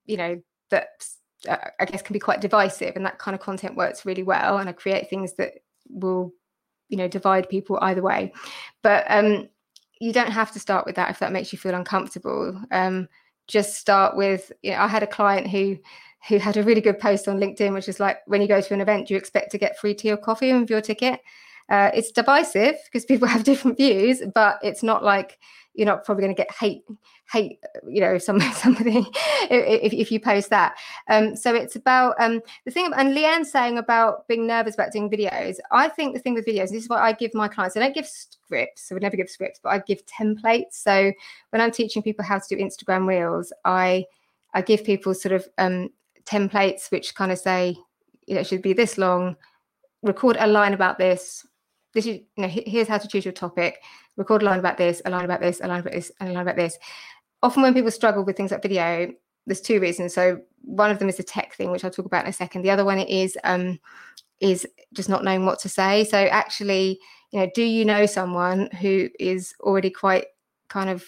you 0.07 0.17
know 0.17 0.43
that 0.71 0.89
uh, 1.49 1.57
I 1.79 1.85
guess 1.85 2.03
can 2.03 2.15
be 2.15 2.19
quite 2.19 2.41
divisive, 2.41 2.97
and 2.97 3.07
that 3.07 3.19
kind 3.19 3.35
of 3.35 3.41
content 3.41 3.77
works 3.77 4.05
really 4.05 4.25
well. 4.25 4.59
And 4.59 4.69
I 4.69 4.73
create 4.73 5.09
things 5.09 5.35
that 5.35 5.53
will, 5.89 6.33
you 6.89 6.97
know, 6.97 7.09
divide 7.09 7.49
people 7.49 7.79
either 7.81 8.03
way. 8.03 8.33
But 8.83 9.05
um, 9.09 9.49
you 10.01 10.13
don't 10.13 10.33
have 10.33 10.51
to 10.53 10.59
start 10.59 10.85
with 10.85 10.97
that 10.97 11.11
if 11.11 11.21
that 11.21 11.31
makes 11.31 11.53
you 11.53 11.61
feel 11.61 11.77
uncomfortable. 11.77 12.61
Um, 12.73 13.09
just 13.47 13.77
start 13.77 14.17
with. 14.17 14.53
You 14.63 14.73
know, 14.73 14.79
I 14.79 14.89
had 14.89 15.03
a 15.03 15.07
client 15.07 15.49
who 15.49 15.79
who 16.29 16.39
had 16.39 16.57
a 16.57 16.63
really 16.63 16.81
good 16.81 16.99
post 17.01 17.27
on 17.27 17.39
LinkedIn, 17.39 17.73
which 17.73 17.89
is 17.89 17.99
like, 17.99 18.19
when 18.27 18.41
you 18.41 18.47
go 18.47 18.61
to 18.61 18.75
an 18.75 18.81
event, 18.81 19.09
do 19.09 19.15
you 19.15 19.19
expect 19.19 19.51
to 19.51 19.59
get 19.59 19.79
free 19.79 19.95
tea 19.95 20.13
or 20.13 20.17
coffee 20.17 20.53
with 20.53 20.71
your 20.71 20.81
ticket? 20.81 21.21
Uh, 21.73 21.91
it's 21.95 22.13
divisive 22.13 22.77
because 22.85 23.07
people 23.07 23.27
have 23.35 23.45
different 23.45 23.79
views, 23.79 24.23
but 24.35 24.59
it's 24.63 24.83
not 24.83 25.03
like 25.03 25.39
you're 25.75 25.87
not 25.87 26.05
probably 26.05 26.23
going 26.23 26.35
to 26.35 26.39
get 26.39 26.53
hate 26.53 26.85
hate 27.33 27.59
you 27.89 27.99
know 28.01 28.19
some 28.19 28.39
somebody 28.41 29.07
if, 29.51 29.95
if 29.95 30.13
you 30.13 30.21
post 30.21 30.51
that. 30.51 30.75
Um 31.09 31.35
so 31.35 31.55
it's 31.55 31.77
about 31.77 32.15
um 32.21 32.43
the 32.67 32.71
thing 32.71 32.93
and 32.95 33.15
leanne's 33.15 33.51
saying 33.51 33.79
about 33.79 34.29
being 34.29 34.47
nervous 34.47 34.75
about 34.75 34.93
doing 34.93 35.09
videos. 35.09 35.57
I 35.71 35.89
think 35.89 36.15
the 36.15 36.21
thing 36.21 36.35
with 36.35 36.45
videos 36.45 36.71
this 36.71 36.83
is 36.83 36.89
what 36.91 37.01
i 37.01 37.13
give 37.13 37.33
my 37.33 37.49
clients. 37.49 37.75
I 37.75 37.81
don't 37.81 37.95
give 37.95 38.07
scripts 38.07 38.91
i 38.91 38.95
would 38.95 39.03
never 39.03 39.17
give 39.17 39.31
scripts 39.31 39.61
but 39.63 39.71
i 39.71 39.79
give 39.79 40.05
templates. 40.05 40.73
So 40.75 41.11
when 41.51 41.63
i'm 41.63 41.71
teaching 41.71 42.03
people 42.03 42.25
how 42.25 42.39
to 42.39 42.45
do 42.55 42.63
instagram 42.63 43.07
reels 43.07 43.51
i 43.65 44.05
i 44.53 44.61
give 44.61 44.85
people 44.85 45.15
sort 45.15 45.33
of 45.33 45.49
um 45.57 45.89
templates 46.25 46.91
which 46.91 47.15
kind 47.15 47.33
of 47.33 47.39
say 47.39 47.75
you 48.27 48.35
know 48.35 48.43
it 48.43 48.47
should 48.47 48.63
be 48.63 48.75
this 48.75 48.99
long. 48.99 49.37
Record 50.03 50.37
a 50.39 50.47
line 50.47 50.75
about 50.75 50.99
this 50.99 51.47
this 51.95 52.07
is 52.07 52.21
you 52.37 52.43
know 52.43 52.49
here's 52.49 52.89
how 52.89 52.99
to 52.99 53.09
choose 53.09 53.25
your 53.25 53.33
topic. 53.33 53.83
Record 54.17 54.43
a 54.43 54.45
line 54.45 54.59
about 54.59 54.77
this 54.79 55.03
a 55.05 55.11
line 55.11 55.25
about 55.25 55.41
this 55.41 55.61
a 55.61 55.69
line 55.69 55.81
about 55.81 55.93
this 55.93 56.13
and 56.21 56.31
a 56.31 56.33
line 56.33 56.43
about 56.43 56.57
this. 56.57 56.79
Often 57.43 57.63
when 57.63 57.75
people 57.75 57.91
struggle 57.91 58.25
with 58.25 58.37
things 58.37 58.51
like 58.51 58.63
video 58.63 59.13
there's 59.47 59.61
two 59.61 59.81
reasons. 59.81 60.15
So 60.15 60.41
one 60.63 60.91
of 60.91 60.99
them 60.99 61.09
is 61.09 61.17
the 61.17 61.25
tech 61.25 61.55
thing 61.55 61.73
which 61.73 61.85
i'll 61.85 61.91
talk 61.91 62.07
about 62.07 62.25
in 62.25 62.31
a 62.31 62.33
second. 62.33 62.63
The 62.63 62.71
other 62.71 62.85
one 62.85 62.99
is 62.99 63.37
um 63.45 63.79
is 64.41 64.67
just 64.93 65.09
not 65.09 65.25
knowing 65.25 65.47
what 65.47 65.59
to 65.61 65.69
say. 65.69 66.05
So 66.05 66.19
actually 66.19 67.01
you 67.31 67.41
know 67.41 67.51
do 67.55 67.63
you 67.63 67.85
know 67.85 68.07
someone 68.07 68.69
who 68.81 69.09
is 69.19 69.55
already 69.61 69.91
quite 69.91 70.27
kind 70.69 70.91
of 70.91 71.05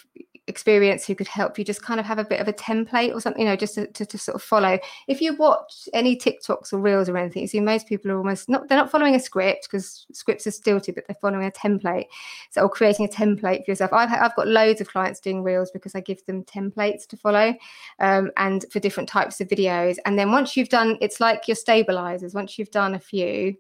experience 0.47 1.07
who 1.07 1.15
could 1.15 1.29
help 1.29 1.59
you 1.59 1.65
just 1.65 1.83
kind 1.83 1.99
of 1.99 2.05
have 2.05 2.19
a 2.19 2.25
bit 2.25 2.41
of 2.41 2.49
a 2.49 2.53
template 2.53 3.15
or 3.15 3.21
something, 3.21 3.43
you 3.43 3.49
know, 3.49 3.57
just 3.57 3.75
to, 3.75 3.87
to, 3.89 4.05
to, 4.05 4.19
sort 4.19 4.35
of 4.35 4.43
follow. 4.43 4.79
If 5.09 5.21
you 5.21 5.35
watch 5.37 5.89
any 5.95 6.17
TikToks 6.17 6.73
or 6.73 6.79
reels 6.79 7.09
or 7.09 7.17
anything, 7.17 7.43
you 7.43 7.49
see 7.49 7.61
most 7.61 7.87
people 7.87 8.11
are 8.11 8.19
almost 8.19 8.49
not, 8.49 8.69
they're 8.69 8.79
not 8.79 8.91
following 8.91 9.15
a 9.15 9.21
script 9.21 9.67
because 9.67 10.07
scripts 10.13 10.47
are 10.47 10.51
stilted, 10.51 10.95
but 10.95 11.07
they're 11.07 11.17
following 11.21 11.47
a 11.47 11.51
template. 11.51 12.07
So, 12.51 12.63
or 12.63 12.69
creating 12.69 13.07
a 13.07 13.09
template 13.09 13.65
for 13.65 13.71
yourself. 13.71 13.93
I've, 13.93 14.13
I've 14.13 14.37
got 14.37 14.49
loads 14.49 14.81
of 14.81 14.89
clients 14.89 15.21
doing 15.21 15.43
reels 15.43 15.71
because 15.71 15.95
I 15.95 16.01
give 16.01 16.25
them 16.27 16.45
templates 16.45 17.07
to 17.09 17.17
follow 17.17 17.55
um, 18.01 18.31
and 18.37 18.65
for 18.71 18.81
different 18.81 19.09
types 19.09 19.41
of 19.41 19.49
videos. 19.49 19.97
And 20.05 20.19
then 20.19 20.31
once 20.31 20.57
you've 20.57 20.69
done, 20.69 20.99
it's 21.01 21.21
like 21.21 21.49
your 21.49 21.57
stabilizers. 21.57 22.35
Once 22.35 22.59
you've 22.59 22.71
done 22.71 22.95
a 22.95 23.01
few, 23.01 23.57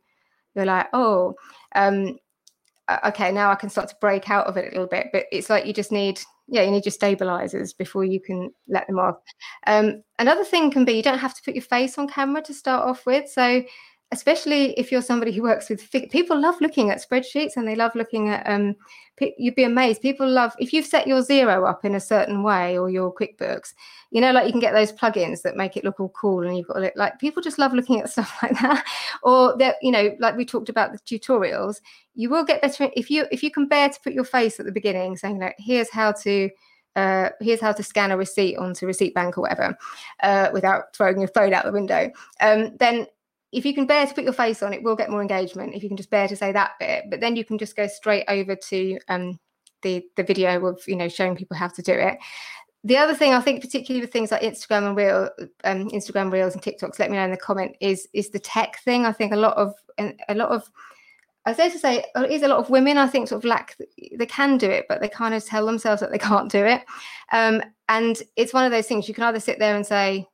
you're 0.54 0.66
like, 0.66 0.88
oh, 0.92 1.34
um, 1.74 2.18
okay, 3.06 3.32
now 3.32 3.50
I 3.50 3.54
can 3.54 3.70
start 3.70 3.88
to 3.88 3.96
break 4.00 4.30
out 4.30 4.46
of 4.46 4.56
it 4.56 4.66
a 4.66 4.70
little 4.70 4.86
bit. 4.86 5.08
But 5.12 5.26
it's 5.32 5.50
like 5.50 5.66
you 5.66 5.72
just 5.72 5.92
need 5.92 6.20
yeah, 6.46 6.62
you 6.62 6.70
need 6.70 6.84
your 6.84 6.92
stabilizers 6.92 7.72
before 7.72 8.04
you 8.04 8.20
can 8.20 8.50
let 8.68 8.86
them 8.86 8.98
off. 8.98 9.16
Um, 9.66 10.02
another 10.18 10.44
thing 10.44 10.70
can 10.70 10.84
be 10.84 10.92
you 10.92 11.02
don't 11.02 11.18
have 11.18 11.34
to 11.34 11.42
put 11.42 11.54
your 11.54 11.62
face 11.62 11.96
on 11.96 12.08
camera 12.08 12.42
to 12.42 12.54
start 12.54 12.86
off 12.86 13.06
with. 13.06 13.30
So, 13.30 13.62
especially 14.14 14.72
if 14.78 14.90
you're 14.90 15.02
somebody 15.02 15.32
who 15.32 15.42
works 15.42 15.68
with 15.68 15.90
people, 15.90 16.40
love 16.40 16.60
looking 16.60 16.90
at 16.90 17.02
spreadsheets 17.02 17.56
and 17.56 17.68
they 17.68 17.76
love 17.76 17.94
looking 17.94 18.30
at. 18.30 18.48
Um, 18.48 18.76
you'd 19.38 19.54
be 19.54 19.64
amazed. 19.64 20.02
People 20.02 20.28
love 20.28 20.54
if 20.58 20.72
you've 20.72 20.86
set 20.86 21.06
your 21.06 21.20
Xero 21.20 21.68
up 21.68 21.84
in 21.84 21.94
a 21.94 22.00
certain 22.00 22.42
way 22.42 22.78
or 22.78 22.90
your 22.90 23.14
QuickBooks. 23.14 23.74
You 24.10 24.20
know, 24.20 24.32
like 24.32 24.46
you 24.46 24.52
can 24.52 24.60
get 24.60 24.72
those 24.72 24.92
plugins 24.92 25.42
that 25.42 25.56
make 25.56 25.76
it 25.76 25.84
look 25.84 26.00
all 26.00 26.08
cool, 26.10 26.46
and 26.46 26.56
you've 26.56 26.66
got 26.66 26.80
look, 26.80 26.94
like 26.96 27.18
people 27.18 27.42
just 27.42 27.58
love 27.58 27.72
looking 27.74 28.00
at 28.00 28.10
stuff 28.10 28.36
like 28.42 28.58
that. 28.60 28.84
Or 29.22 29.56
that 29.58 29.76
you 29.82 29.90
know, 29.92 30.16
like 30.18 30.36
we 30.36 30.44
talked 30.44 30.68
about 30.68 30.92
the 30.92 30.98
tutorials 30.98 31.76
you 32.14 32.30
will 32.30 32.44
get 32.44 32.62
better 32.62 32.88
if 32.94 33.10
you 33.10 33.26
if 33.30 33.42
you 33.42 33.50
can 33.50 33.66
bear 33.66 33.88
to 33.88 34.00
put 34.00 34.12
your 34.12 34.24
face 34.24 34.58
at 34.58 34.66
the 34.66 34.72
beginning 34.72 35.16
saying 35.16 35.38
like 35.38 35.56
here's 35.58 35.90
how 35.90 36.12
to 36.12 36.48
uh, 36.96 37.30
here's 37.40 37.60
how 37.60 37.72
to 37.72 37.82
scan 37.82 38.12
a 38.12 38.16
receipt 38.16 38.56
onto 38.56 38.86
receipt 38.86 39.12
bank 39.14 39.36
or 39.36 39.40
whatever 39.40 39.76
uh, 40.22 40.48
without 40.52 40.94
throwing 40.94 41.18
your 41.18 41.28
phone 41.28 41.52
out 41.52 41.64
the 41.64 41.72
window 41.72 42.08
um, 42.40 42.76
then 42.78 43.04
if 43.54 43.64
you 43.64 43.74
can 43.74 43.86
bear 43.86 44.06
to 44.06 44.14
put 44.14 44.24
your 44.24 44.32
face 44.32 44.62
on 44.62 44.72
it 44.72 44.82
will 44.82 44.96
get 44.96 45.10
more 45.10 45.22
engagement 45.22 45.74
if 45.74 45.82
you 45.82 45.88
can 45.88 45.96
just 45.96 46.10
bear 46.10 46.28
to 46.28 46.36
say 46.36 46.52
that 46.52 46.72
bit 46.78 47.04
but 47.10 47.20
then 47.20 47.36
you 47.36 47.44
can 47.44 47.58
just 47.58 47.76
go 47.76 47.86
straight 47.86 48.24
over 48.28 48.56
to 48.56 48.98
um, 49.08 49.38
the 49.82 50.04
the 50.16 50.22
video 50.22 50.64
of 50.66 50.82
you 50.86 50.96
know 50.96 51.08
showing 51.08 51.36
people 51.36 51.56
how 51.56 51.68
to 51.68 51.82
do 51.82 51.92
it 51.92 52.18
the 52.86 52.98
other 52.98 53.14
thing 53.14 53.32
I 53.32 53.40
think, 53.40 53.62
particularly 53.62 54.02
with 54.02 54.12
things 54.12 54.30
like 54.30 54.42
Instagram 54.42 54.88
and 54.88 54.96
Reel, 54.96 55.30
um, 55.64 55.88
Instagram 55.88 56.30
Reels 56.30 56.52
and 56.52 56.62
TikToks, 56.62 56.98
let 56.98 57.10
me 57.10 57.16
know 57.16 57.24
in 57.24 57.30
the 57.30 57.36
comment 57.38 57.74
is 57.80 58.06
is 58.12 58.28
the 58.28 58.38
tech 58.38 58.78
thing. 58.80 59.06
I 59.06 59.12
think 59.12 59.32
a 59.32 59.36
lot 59.36 59.56
of 59.56 59.72
a 59.98 60.34
lot 60.34 60.50
of 60.50 60.70
I 61.46 61.54
say 61.54 61.70
to 61.70 61.78
say 61.78 62.04
it 62.14 62.30
is 62.30 62.42
a 62.42 62.48
lot 62.48 62.58
of 62.58 62.68
women 62.68 62.98
I 62.98 63.06
think 63.06 63.28
sort 63.28 63.42
of 63.42 63.48
lack 63.48 63.76
they 64.18 64.26
can 64.26 64.58
do 64.58 64.70
it, 64.70 64.84
but 64.88 65.00
they 65.00 65.08
kind 65.08 65.34
of 65.34 65.44
tell 65.44 65.64
themselves 65.64 66.00
that 66.00 66.10
they 66.10 66.18
can't 66.18 66.50
do 66.50 66.64
it. 66.64 66.82
Um, 67.32 67.62
and 67.88 68.22
it's 68.36 68.52
one 68.52 68.66
of 68.66 68.70
those 68.70 68.86
things 68.86 69.08
you 69.08 69.14
can 69.14 69.24
either 69.24 69.40
sit 69.40 69.58
there 69.58 69.76
and 69.76 69.86
say, 69.86 70.26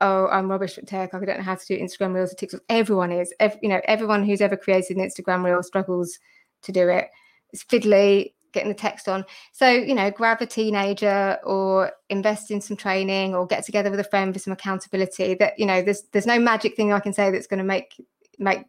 "Oh, 0.00 0.26
I'm 0.28 0.50
rubbish 0.50 0.78
at 0.78 0.86
tech. 0.86 1.14
I 1.14 1.18
don't 1.18 1.38
know 1.38 1.42
how 1.42 1.54
to 1.54 1.66
do 1.66 1.78
Instagram 1.78 2.14
Reels 2.14 2.32
or 2.32 2.36
TikTok." 2.36 2.62
Everyone 2.68 3.12
is, 3.12 3.32
Every, 3.40 3.58
you 3.62 3.68
know, 3.68 3.80
everyone 3.84 4.24
who's 4.24 4.40
ever 4.40 4.56
created 4.56 4.96
an 4.96 5.08
Instagram 5.08 5.44
Reel 5.44 5.62
struggles 5.62 6.18
to 6.62 6.72
do 6.72 6.88
it. 6.88 7.08
It's 7.52 7.64
fiddly 7.64 8.32
getting 8.52 8.68
the 8.70 8.74
text 8.74 9.08
on. 9.08 9.24
So, 9.52 9.68
you 9.68 9.94
know, 9.94 10.10
grab 10.10 10.40
a 10.40 10.46
teenager 10.46 11.38
or 11.44 11.92
invest 12.08 12.50
in 12.50 12.60
some 12.60 12.76
training 12.76 13.34
or 13.34 13.46
get 13.46 13.64
together 13.64 13.90
with 13.90 14.00
a 14.00 14.04
friend 14.04 14.32
for 14.32 14.38
some 14.38 14.52
accountability. 14.52 15.34
That, 15.34 15.58
you 15.58 15.66
know, 15.66 15.82
there's 15.82 16.02
there's 16.12 16.26
no 16.26 16.38
magic 16.38 16.74
thing 16.74 16.92
I 16.92 17.00
can 17.00 17.12
say 17.12 17.30
that's 17.30 17.46
going 17.46 17.58
to 17.58 17.64
make 17.64 17.94
make 18.38 18.64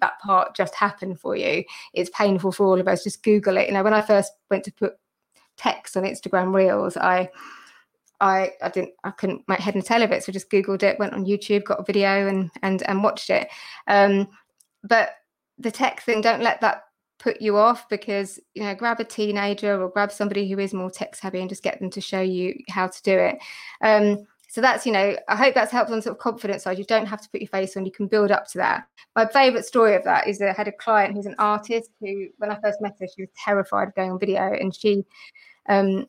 that 0.00 0.18
part 0.20 0.54
just 0.54 0.74
happen 0.74 1.16
for 1.16 1.36
you. 1.36 1.64
It's 1.94 2.10
painful 2.10 2.52
for 2.52 2.66
all 2.66 2.80
of 2.80 2.88
us. 2.88 3.04
Just 3.04 3.22
Google 3.22 3.56
it. 3.56 3.68
You 3.68 3.74
know, 3.74 3.82
when 3.82 3.94
I 3.94 4.02
first 4.02 4.32
went 4.50 4.64
to 4.64 4.72
put 4.72 4.94
text 5.56 5.96
on 5.96 6.04
Instagram 6.04 6.54
Reels, 6.54 6.96
I 6.96 7.30
I, 8.20 8.52
I 8.62 8.68
didn't 8.68 8.94
I 9.04 9.10
couldn't 9.10 9.48
make 9.48 9.60
head 9.60 9.74
and 9.74 9.84
tail 9.84 10.02
of 10.02 10.12
it. 10.12 10.22
So 10.22 10.32
just 10.32 10.50
Googled 10.50 10.82
it, 10.82 10.98
went 10.98 11.14
on 11.14 11.24
YouTube, 11.24 11.64
got 11.64 11.80
a 11.80 11.84
video 11.84 12.26
and 12.26 12.50
and 12.62 12.82
and 12.88 13.02
watched 13.02 13.30
it. 13.30 13.48
Um, 13.86 14.28
but 14.82 15.10
the 15.58 15.70
tech 15.70 16.02
thing, 16.02 16.20
don't 16.20 16.42
let 16.42 16.60
that 16.60 16.84
put 17.20 17.40
you 17.40 17.56
off 17.56 17.88
because 17.88 18.40
you 18.54 18.62
know 18.62 18.74
grab 18.74 18.98
a 18.98 19.04
teenager 19.04 19.80
or 19.80 19.90
grab 19.90 20.10
somebody 20.10 20.50
who 20.50 20.58
is 20.58 20.72
more 20.72 20.90
tech 20.90 21.14
savvy 21.14 21.40
and 21.40 21.50
just 21.50 21.62
get 21.62 21.78
them 21.78 21.90
to 21.90 22.00
show 22.00 22.20
you 22.20 22.54
how 22.68 22.86
to 22.86 23.02
do 23.02 23.12
it 23.12 23.38
um, 23.82 24.26
so 24.48 24.60
that's 24.60 24.86
you 24.86 24.92
know 24.92 25.14
i 25.28 25.36
hope 25.36 25.54
that's 25.54 25.70
helped 25.70 25.90
on 25.90 26.00
sort 26.00 26.16
of 26.16 26.18
confidence 26.18 26.64
side 26.64 26.78
you 26.78 26.84
don't 26.84 27.06
have 27.06 27.20
to 27.20 27.28
put 27.28 27.42
your 27.42 27.48
face 27.48 27.76
on 27.76 27.84
you 27.84 27.92
can 27.92 28.06
build 28.06 28.30
up 28.30 28.48
to 28.48 28.56
that 28.56 28.84
my 29.14 29.26
favorite 29.26 29.66
story 29.66 29.94
of 29.94 30.02
that 30.02 30.26
is 30.26 30.40
i 30.40 30.52
had 30.52 30.66
a 30.66 30.72
client 30.72 31.14
who's 31.14 31.26
an 31.26 31.36
artist 31.38 31.90
who 32.00 32.26
when 32.38 32.50
i 32.50 32.58
first 32.60 32.80
met 32.80 32.96
her 32.98 33.06
she 33.06 33.22
was 33.22 33.30
terrified 33.36 33.88
of 33.88 33.94
going 33.94 34.10
on 34.10 34.18
video 34.18 34.52
and 34.58 34.74
she 34.74 35.04
um, 35.68 36.06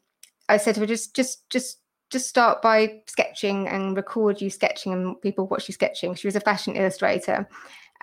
i 0.47 0.55
said 0.55 0.73
to 0.73 0.81
her 0.81 0.87
just 0.87 1.13
just 1.13 1.47
just 1.49 1.80
just 2.11 2.27
start 2.27 2.61
by 2.61 3.01
sketching 3.07 3.67
and 3.67 3.95
record 3.95 4.41
you 4.41 4.49
sketching 4.49 4.93
and 4.93 5.19
people 5.21 5.47
watch 5.47 5.67
you 5.67 5.73
sketching. 5.73 6.13
She 6.13 6.27
was 6.27 6.35
a 6.35 6.41
fashion 6.41 6.75
illustrator. 6.75 7.47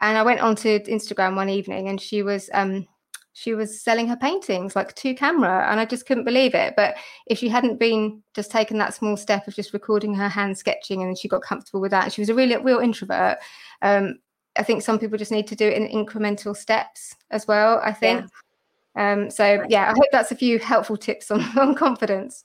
And 0.01 0.17
I 0.17 0.23
went 0.23 0.41
onto 0.41 0.79
Instagram 0.81 1.37
one 1.37 1.49
evening 1.49 1.89
and 1.89 2.01
she 2.01 2.23
was 2.23 2.49
um, 2.55 2.87
she 3.35 3.55
was 3.55 3.81
selling 3.81 4.09
her 4.09 4.17
paintings 4.17 4.75
like 4.75 4.97
to 4.97 5.15
camera 5.15 5.71
and 5.71 5.79
i 5.79 5.85
just 5.85 6.07
couldn't 6.07 6.25
believe 6.25 6.55
it. 6.55 6.75
But 6.77 6.97
if 7.27 7.39
she 7.39 7.49
hadn't 7.49 7.79
been 7.79 8.23
just 8.35 8.51
taken 8.51 8.79
that 8.79 8.95
small 8.95 9.17
step 9.17 9.47
of 9.47 9.55
just 9.55 9.73
recording 9.73 10.15
her 10.15 10.29
hand 10.29 10.59
sketching 10.59 11.03
and 11.03 11.17
she 11.17 11.29
got 11.29 11.43
comfortable 11.43 11.81
with 11.81 11.93
that 11.93 12.13
she 12.13 12.21
was 12.21 12.31
a 12.31 12.35
really 12.35 12.57
real 12.57 12.81
introvert 12.81 13.39
um, 13.83 14.19
i 14.57 14.63
think 14.63 14.83
some 14.83 14.99
people 14.99 15.19
just 15.19 15.31
need 15.31 15.47
to 15.47 15.55
do 15.55 15.69
it 15.69 15.75
in 15.75 15.89
incremental 15.89 16.57
steps 16.57 17.15
as 17.31 17.47
well 17.47 17.81
i 17.85 17.93
think. 17.93 18.25
Yeah. 18.97 19.13
um, 19.13 19.31
so 19.31 19.65
yeah 19.69 19.91
i 19.91 19.95
hope 19.95 20.11
that's 20.11 20.33
a 20.33 20.37
few 20.37 20.59
helpful 20.59 20.97
tips 20.97 21.31
on, 21.31 21.41
on 21.59 21.75
confidence 21.75 22.43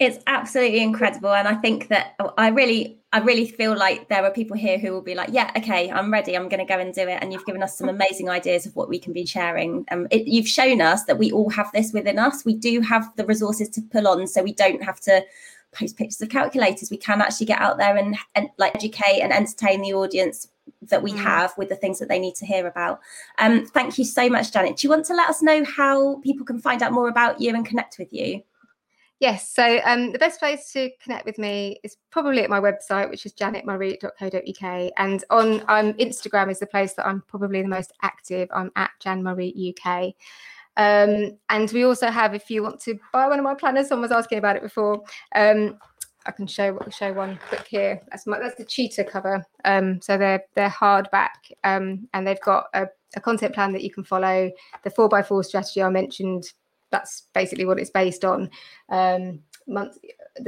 it's 0.00 0.18
absolutely 0.26 0.80
incredible 0.80 1.32
and 1.32 1.46
i 1.46 1.54
think 1.54 1.88
that 1.88 2.16
i 2.36 2.48
really 2.48 2.98
i 3.12 3.18
really 3.20 3.46
feel 3.46 3.76
like 3.76 4.08
there 4.08 4.24
are 4.24 4.30
people 4.30 4.56
here 4.56 4.76
who 4.76 4.90
will 4.90 5.00
be 5.00 5.14
like 5.14 5.28
yeah 5.32 5.50
okay 5.56 5.90
i'm 5.92 6.12
ready 6.12 6.36
i'm 6.36 6.48
going 6.48 6.58
to 6.58 6.70
go 6.70 6.80
and 6.80 6.92
do 6.92 7.02
it 7.02 7.18
and 7.22 7.32
you've 7.32 7.46
given 7.46 7.62
us 7.62 7.78
some 7.78 7.88
amazing 7.88 8.28
ideas 8.28 8.66
of 8.66 8.76
what 8.76 8.88
we 8.88 8.98
can 8.98 9.12
be 9.12 9.26
sharing. 9.26 9.84
Um, 9.90 10.06
it, 10.10 10.26
you've 10.26 10.48
shown 10.48 10.80
us 10.80 11.04
that 11.04 11.18
we 11.18 11.32
all 11.32 11.50
have 11.50 11.70
this 11.72 11.92
within 11.92 12.18
us. 12.18 12.44
We 12.44 12.54
do 12.54 12.80
have 12.80 13.14
the 13.16 13.26
resources 13.26 13.68
to 13.70 13.82
pull 13.82 14.08
on 14.08 14.26
so 14.26 14.42
we 14.42 14.52
don't 14.52 14.82
have 14.82 15.00
to 15.00 15.24
post 15.72 15.96
pictures 15.96 16.20
of 16.20 16.28
calculators. 16.28 16.90
We 16.90 16.96
can 16.96 17.20
actually 17.20 17.46
get 17.46 17.60
out 17.60 17.78
there 17.78 17.96
and, 17.96 18.16
and 18.34 18.48
like 18.58 18.74
educate 18.76 19.20
and 19.20 19.32
entertain 19.32 19.82
the 19.82 19.94
audience 19.94 20.48
that 20.82 21.02
we 21.02 21.12
mm. 21.12 21.18
have 21.18 21.52
with 21.56 21.68
the 21.68 21.76
things 21.76 21.98
that 21.98 22.08
they 22.08 22.18
need 22.18 22.34
to 22.36 22.46
hear 22.46 22.66
about. 22.66 23.00
Um, 23.38 23.66
thank 23.66 23.98
you 23.98 24.04
so 24.04 24.28
much 24.28 24.52
janet. 24.52 24.76
Do 24.76 24.86
you 24.86 24.90
want 24.90 25.06
to 25.06 25.14
let 25.14 25.28
us 25.28 25.42
know 25.42 25.64
how 25.64 26.20
people 26.20 26.46
can 26.46 26.60
find 26.60 26.82
out 26.82 26.92
more 26.92 27.08
about 27.08 27.40
you 27.40 27.54
and 27.54 27.66
connect 27.66 27.98
with 27.98 28.12
you 28.12 28.42
Yes, 29.20 29.48
so 29.48 29.80
um, 29.84 30.12
the 30.12 30.18
best 30.18 30.40
place 30.40 30.72
to 30.72 30.90
connect 31.00 31.24
with 31.24 31.38
me 31.38 31.78
is 31.84 31.96
probably 32.10 32.42
at 32.42 32.50
my 32.50 32.60
website, 32.60 33.08
which 33.08 33.24
is 33.24 33.32
janetmurray.co.uk. 33.32 34.92
And 34.96 35.24
on 35.30 35.60
um, 35.68 35.92
Instagram 35.94 36.50
is 36.50 36.58
the 36.58 36.66
place 36.66 36.94
that 36.94 37.06
I'm 37.06 37.22
probably 37.28 37.62
the 37.62 37.68
most 37.68 37.92
active. 38.02 38.48
I'm 38.52 38.72
at 38.76 38.90
Jan 39.00 39.22
Murray 39.22 39.74
UK. 39.78 40.14
Um, 40.76 41.38
and 41.48 41.70
we 41.72 41.84
also 41.84 42.08
have, 42.10 42.34
if 42.34 42.50
you 42.50 42.62
want 42.62 42.80
to 42.82 42.98
buy 43.12 43.28
one 43.28 43.38
of 43.38 43.44
my 43.44 43.54
planners, 43.54 43.88
someone 43.88 44.08
was 44.08 44.16
asking 44.16 44.38
about 44.38 44.56
it 44.56 44.62
before. 44.62 45.02
Um, 45.34 45.78
I 46.26 46.32
can 46.32 46.46
show 46.46 46.78
show 46.90 47.12
one 47.12 47.38
quick 47.48 47.66
here. 47.68 48.00
That's 48.10 48.26
my, 48.26 48.38
that's 48.38 48.56
the 48.56 48.64
cheetah 48.64 49.04
cover. 49.04 49.44
Um, 49.64 50.00
so 50.00 50.16
they're 50.16 50.42
they're 50.54 50.70
hardback, 50.70 51.52
um, 51.64 52.08
and 52.14 52.26
they've 52.26 52.40
got 52.40 52.66
a, 52.72 52.86
a 53.14 53.20
content 53.20 53.54
plan 53.54 53.72
that 53.72 53.82
you 53.82 53.90
can 53.90 54.04
follow. 54.04 54.50
The 54.84 54.90
four 54.90 55.08
by 55.08 55.22
four 55.22 55.44
strategy 55.44 55.82
I 55.82 55.90
mentioned 55.90 56.50
that's 56.94 57.22
basically 57.34 57.64
what 57.66 57.80
it's 57.80 57.90
based 57.90 58.24
on. 58.24 58.50
Um, 58.88 59.40
months, 59.66 59.98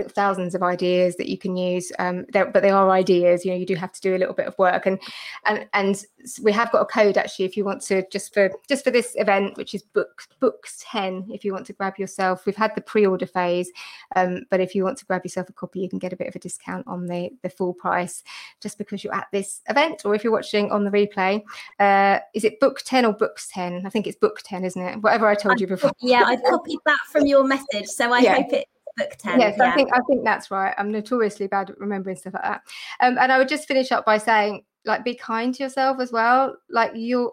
thousands 0.09 0.55
of 0.55 0.63
ideas 0.63 1.17
that 1.17 1.29
you 1.29 1.39
can 1.39 1.57
use, 1.57 1.93
um, 1.99 2.27
but 2.33 2.53
they 2.55 2.71
are 2.71 2.91
ideas. 2.91 3.45
You 3.45 3.53
know, 3.53 3.57
you 3.57 3.67
do 3.67 3.75
have 3.75 3.93
to 3.93 4.01
do 4.01 4.17
a 4.17 4.19
little 4.19 4.35
bit 4.35 4.47
of 4.47 4.59
work, 4.59 4.87
and 4.87 5.01
and 5.45 5.67
and 5.73 6.05
we 6.43 6.53
have 6.53 6.73
got 6.73 6.83
a 6.83 6.87
code 6.87 7.17
actually 7.17 7.45
if 7.45 7.57
you 7.57 7.65
want 7.65 7.83
to 7.83 8.05
just 8.11 8.35
for 8.35 8.51
just 8.69 8.85
for 8.85 8.91
this 8.91 9.15
event, 9.17 9.57
which 9.57 9.75
is 9.75 9.83
books 9.83 10.29
books 10.41 10.85
ten. 10.89 11.27
If 11.31 11.45
you 11.45 11.53
want 11.53 11.67
to 11.67 11.73
grab 11.73 11.99
yourself, 11.99 12.47
we've 12.47 12.57
had 12.57 12.75
the 12.75 12.81
pre-order 12.81 13.27
phase, 13.27 13.71
um, 14.15 14.43
but 14.51 14.61
if 14.61 14.75
you 14.75 14.85
want 14.85 14.99
to 14.99 15.05
grab 15.05 15.25
yourself 15.25 15.49
a 15.49 15.53
copy, 15.53 15.81
you 15.81 15.89
can 15.89 15.99
get 15.99 16.13
a 16.13 16.17
bit 16.17 16.29
of 16.29 16.37
a 16.37 16.41
discount 16.41 16.87
on 16.87 17.07
the 17.07 17.31
the 17.43 17.51
full 17.51 17.75
price 17.75 18.23
just 18.61 18.79
because 18.79 19.05
you're 19.05 19.15
at 19.15 19.29
this 19.33 19.61
event, 19.69 20.03
or 20.05 20.15
if 20.15 20.25
you're 20.25 20.33
watching 20.33 20.71
on 20.71 20.85
the 20.85 20.91
replay. 20.91 21.43
Uh, 21.79 22.19
is 22.35 22.45
it 22.45 22.61
book 22.61 22.81
ten 22.85 23.05
or 23.05 23.13
books 23.13 23.49
ten? 23.53 23.87
I 23.87 23.91
think 23.91 24.07
it's 24.07 24.17
book 24.17 24.41
ten, 24.45 24.65
isn't 24.65 24.83
it? 24.83 25.03
Whatever 25.03 25.29
I 25.29 25.35
told 25.35 25.61
you 25.61 25.67
before. 25.67 25.93
Yeah, 26.01 26.23
I've 26.25 26.43
copied 26.45 26.79
that 26.87 26.99
from 27.11 27.27
your 27.27 27.43
message, 27.43 27.87
so 27.87 28.13
I 28.13 28.19
yeah. 28.19 28.35
hope 28.37 28.53
it 28.53 28.69
book 28.97 29.11
10 29.19 29.41
yes 29.41 29.55
yeah. 29.59 29.71
i 29.71 29.75
think 29.75 29.91
i 29.93 30.01
think 30.09 30.25
that's 30.25 30.51
right. 30.51 30.75
I'm 30.79 30.91
notoriously 30.91 31.47
bad 31.47 31.71
at 31.71 31.79
remembering 31.79 32.17
stuff 32.17 32.35
like 32.35 32.43
that. 32.43 32.63
Um, 33.01 33.19
and 33.19 33.31
i 33.31 33.39
would 33.39 33.49
just 33.49 33.69
finish 33.69 33.93
up 33.93 34.05
by 34.05 34.19
saying 34.19 34.65
like 34.87 35.05
be 35.05 35.15
kind 35.15 35.55
to 35.55 35.63
yourself 35.65 36.01
as 36.01 36.13
well. 36.13 36.57
Like 36.71 36.93
you're 36.95 37.33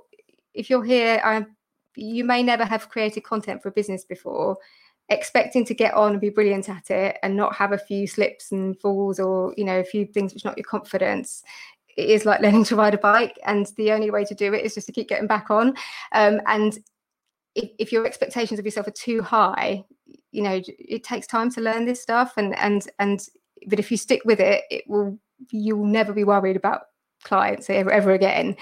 if 0.54 0.70
you're 0.70 0.84
here 0.84 1.22
i 1.24 1.46
you 1.96 2.26
may 2.26 2.42
never 2.42 2.66
have 2.66 2.90
created 2.90 3.24
content 3.24 3.62
for 3.62 3.70
a 3.70 3.72
business 3.72 4.04
before. 4.04 4.58
Expecting 5.10 5.64
to 5.66 5.76
get 5.76 5.94
on 5.94 6.14
and 6.14 6.22
be 6.22 6.30
brilliant 6.30 6.70
at 6.70 6.90
it 6.90 7.18
and 7.22 7.36
not 7.36 7.56
have 7.56 7.72
a 7.72 7.78
few 7.78 8.08
slips 8.08 8.52
and 8.52 8.80
falls 8.80 9.20
or 9.20 9.54
you 9.56 9.64
know 9.64 9.80
a 9.80 9.84
few 9.84 10.06
things 10.06 10.34
which 10.34 10.44
not 10.44 10.58
your 10.58 10.66
confidence 10.66 11.44
it 11.96 12.10
is 12.10 12.26
like 12.26 12.42
learning 12.42 12.64
to 12.66 12.76
ride 12.76 12.96
a 12.96 12.98
bike. 12.98 13.38
And 13.46 13.68
the 13.78 13.92
only 13.92 14.10
way 14.10 14.26
to 14.26 14.34
do 14.34 14.54
it 14.54 14.66
is 14.66 14.74
just 14.74 14.88
to 14.88 14.94
keep 14.94 15.10
getting 15.10 15.28
back 15.28 15.52
on. 15.52 15.76
Um, 16.14 16.42
and 16.48 16.78
if, 17.54 17.70
if 17.78 17.92
your 17.92 18.08
expectations 18.08 18.60
of 18.60 18.66
yourself 18.66 18.88
are 18.88 18.92
too 18.92 19.22
high 19.22 19.84
you 20.34 20.42
know 20.42 20.62
it 20.68 21.04
takes 21.04 21.28
time 21.28 21.50
to 21.52 21.62
learn 21.62 21.86
this 21.86 22.02
stuff 22.02 22.34
and 22.38 22.56
and 22.58 22.88
and 23.00 23.28
but 23.68 23.80
if 23.80 23.90
you 23.92 23.98
stick 23.98 24.22
with 24.26 24.40
it 24.40 24.64
it 24.70 24.84
will 24.88 25.18
you 25.52 25.78
will 25.78 25.86
never 25.86 26.14
be 26.14 26.24
worried 26.24 26.56
about 26.56 26.84
clients 27.24 27.70
ever, 27.70 27.92
ever 27.92 28.12
again. 28.12 28.56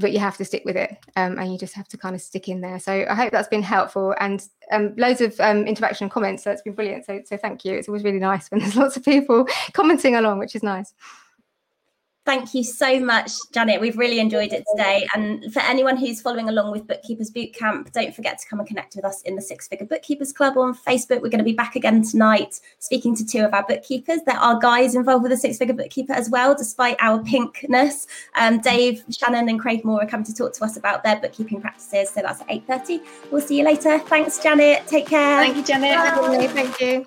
But 0.00 0.12
you 0.12 0.20
have 0.20 0.36
to 0.36 0.44
stick 0.44 0.62
with 0.64 0.76
it 0.76 0.96
um, 1.16 1.38
and 1.38 1.52
you 1.52 1.58
just 1.58 1.74
have 1.74 1.88
to 1.88 1.98
kind 1.98 2.14
of 2.14 2.22
stick 2.22 2.48
in 2.48 2.60
there. 2.60 2.78
So 2.78 3.04
i 3.10 3.14
hope 3.14 3.32
that's 3.32 3.48
been 3.48 3.64
helpful 3.64 4.14
and 4.20 4.46
um, 4.70 4.94
loads 4.96 5.20
of 5.20 5.38
um, 5.40 5.66
interaction 5.66 6.04
and 6.04 6.12
comments 6.12 6.44
so 6.44 6.52
it's 6.52 6.62
been 6.62 6.74
brilliant. 6.74 7.04
So, 7.04 7.20
so 7.24 7.36
thank 7.36 7.64
you. 7.64 7.74
It's 7.74 7.88
always 7.88 8.04
really 8.04 8.20
nice 8.20 8.48
when 8.48 8.60
there's 8.60 8.76
lots 8.82 8.96
of 8.96 9.04
people 9.04 9.48
commenting 9.72 10.14
along 10.14 10.38
which 10.38 10.54
is 10.54 10.62
nice 10.62 10.94
Thank 12.28 12.52
you 12.52 12.62
so 12.62 13.00
much, 13.00 13.30
Janet. 13.52 13.80
We've 13.80 13.96
really 13.96 14.20
enjoyed 14.20 14.52
it 14.52 14.62
today. 14.70 15.06
And 15.14 15.50
for 15.50 15.60
anyone 15.60 15.96
who's 15.96 16.20
following 16.20 16.50
along 16.50 16.72
with 16.72 16.86
Bookkeepers 16.86 17.30
Bootcamp, 17.30 17.90
don't 17.92 18.14
forget 18.14 18.38
to 18.38 18.46
come 18.46 18.58
and 18.58 18.68
connect 18.68 18.96
with 18.96 19.06
us 19.06 19.22
in 19.22 19.34
the 19.34 19.40
Six 19.40 19.66
Figure 19.66 19.86
Bookkeepers 19.86 20.30
Club 20.30 20.58
on 20.58 20.74
Facebook. 20.74 21.22
We're 21.22 21.30
going 21.30 21.38
to 21.38 21.42
be 21.42 21.54
back 21.54 21.74
again 21.74 22.02
tonight 22.02 22.60
speaking 22.80 23.16
to 23.16 23.24
two 23.24 23.46
of 23.46 23.54
our 23.54 23.64
bookkeepers. 23.66 24.20
There 24.26 24.36
are 24.36 24.58
guys 24.58 24.94
involved 24.94 25.22
with 25.22 25.32
the 25.32 25.38
Six 25.38 25.56
Figure 25.56 25.72
Bookkeeper 25.74 26.12
as 26.12 26.28
well, 26.28 26.54
despite 26.54 26.98
our 27.00 27.18
pinkness. 27.20 28.06
Um, 28.34 28.60
Dave, 28.60 29.04
Shannon, 29.10 29.48
and 29.48 29.58
Craig 29.58 29.82
Moore 29.82 30.02
are 30.02 30.06
coming 30.06 30.26
to 30.26 30.34
talk 30.34 30.52
to 30.52 30.64
us 30.64 30.76
about 30.76 31.02
their 31.04 31.16
bookkeeping 31.16 31.62
practices. 31.62 32.10
So 32.10 32.20
that's 32.20 32.42
at 32.42 32.48
8.30. 32.48 33.06
We'll 33.32 33.40
see 33.40 33.56
you 33.56 33.64
later. 33.64 34.00
Thanks, 34.00 34.38
Janet. 34.38 34.86
Take 34.86 35.06
care. 35.06 35.40
Thank 35.40 35.56
you, 35.56 35.62
Janet. 35.62 35.96
Bye. 35.96 36.46
Thank 36.48 36.78
you. 36.78 37.06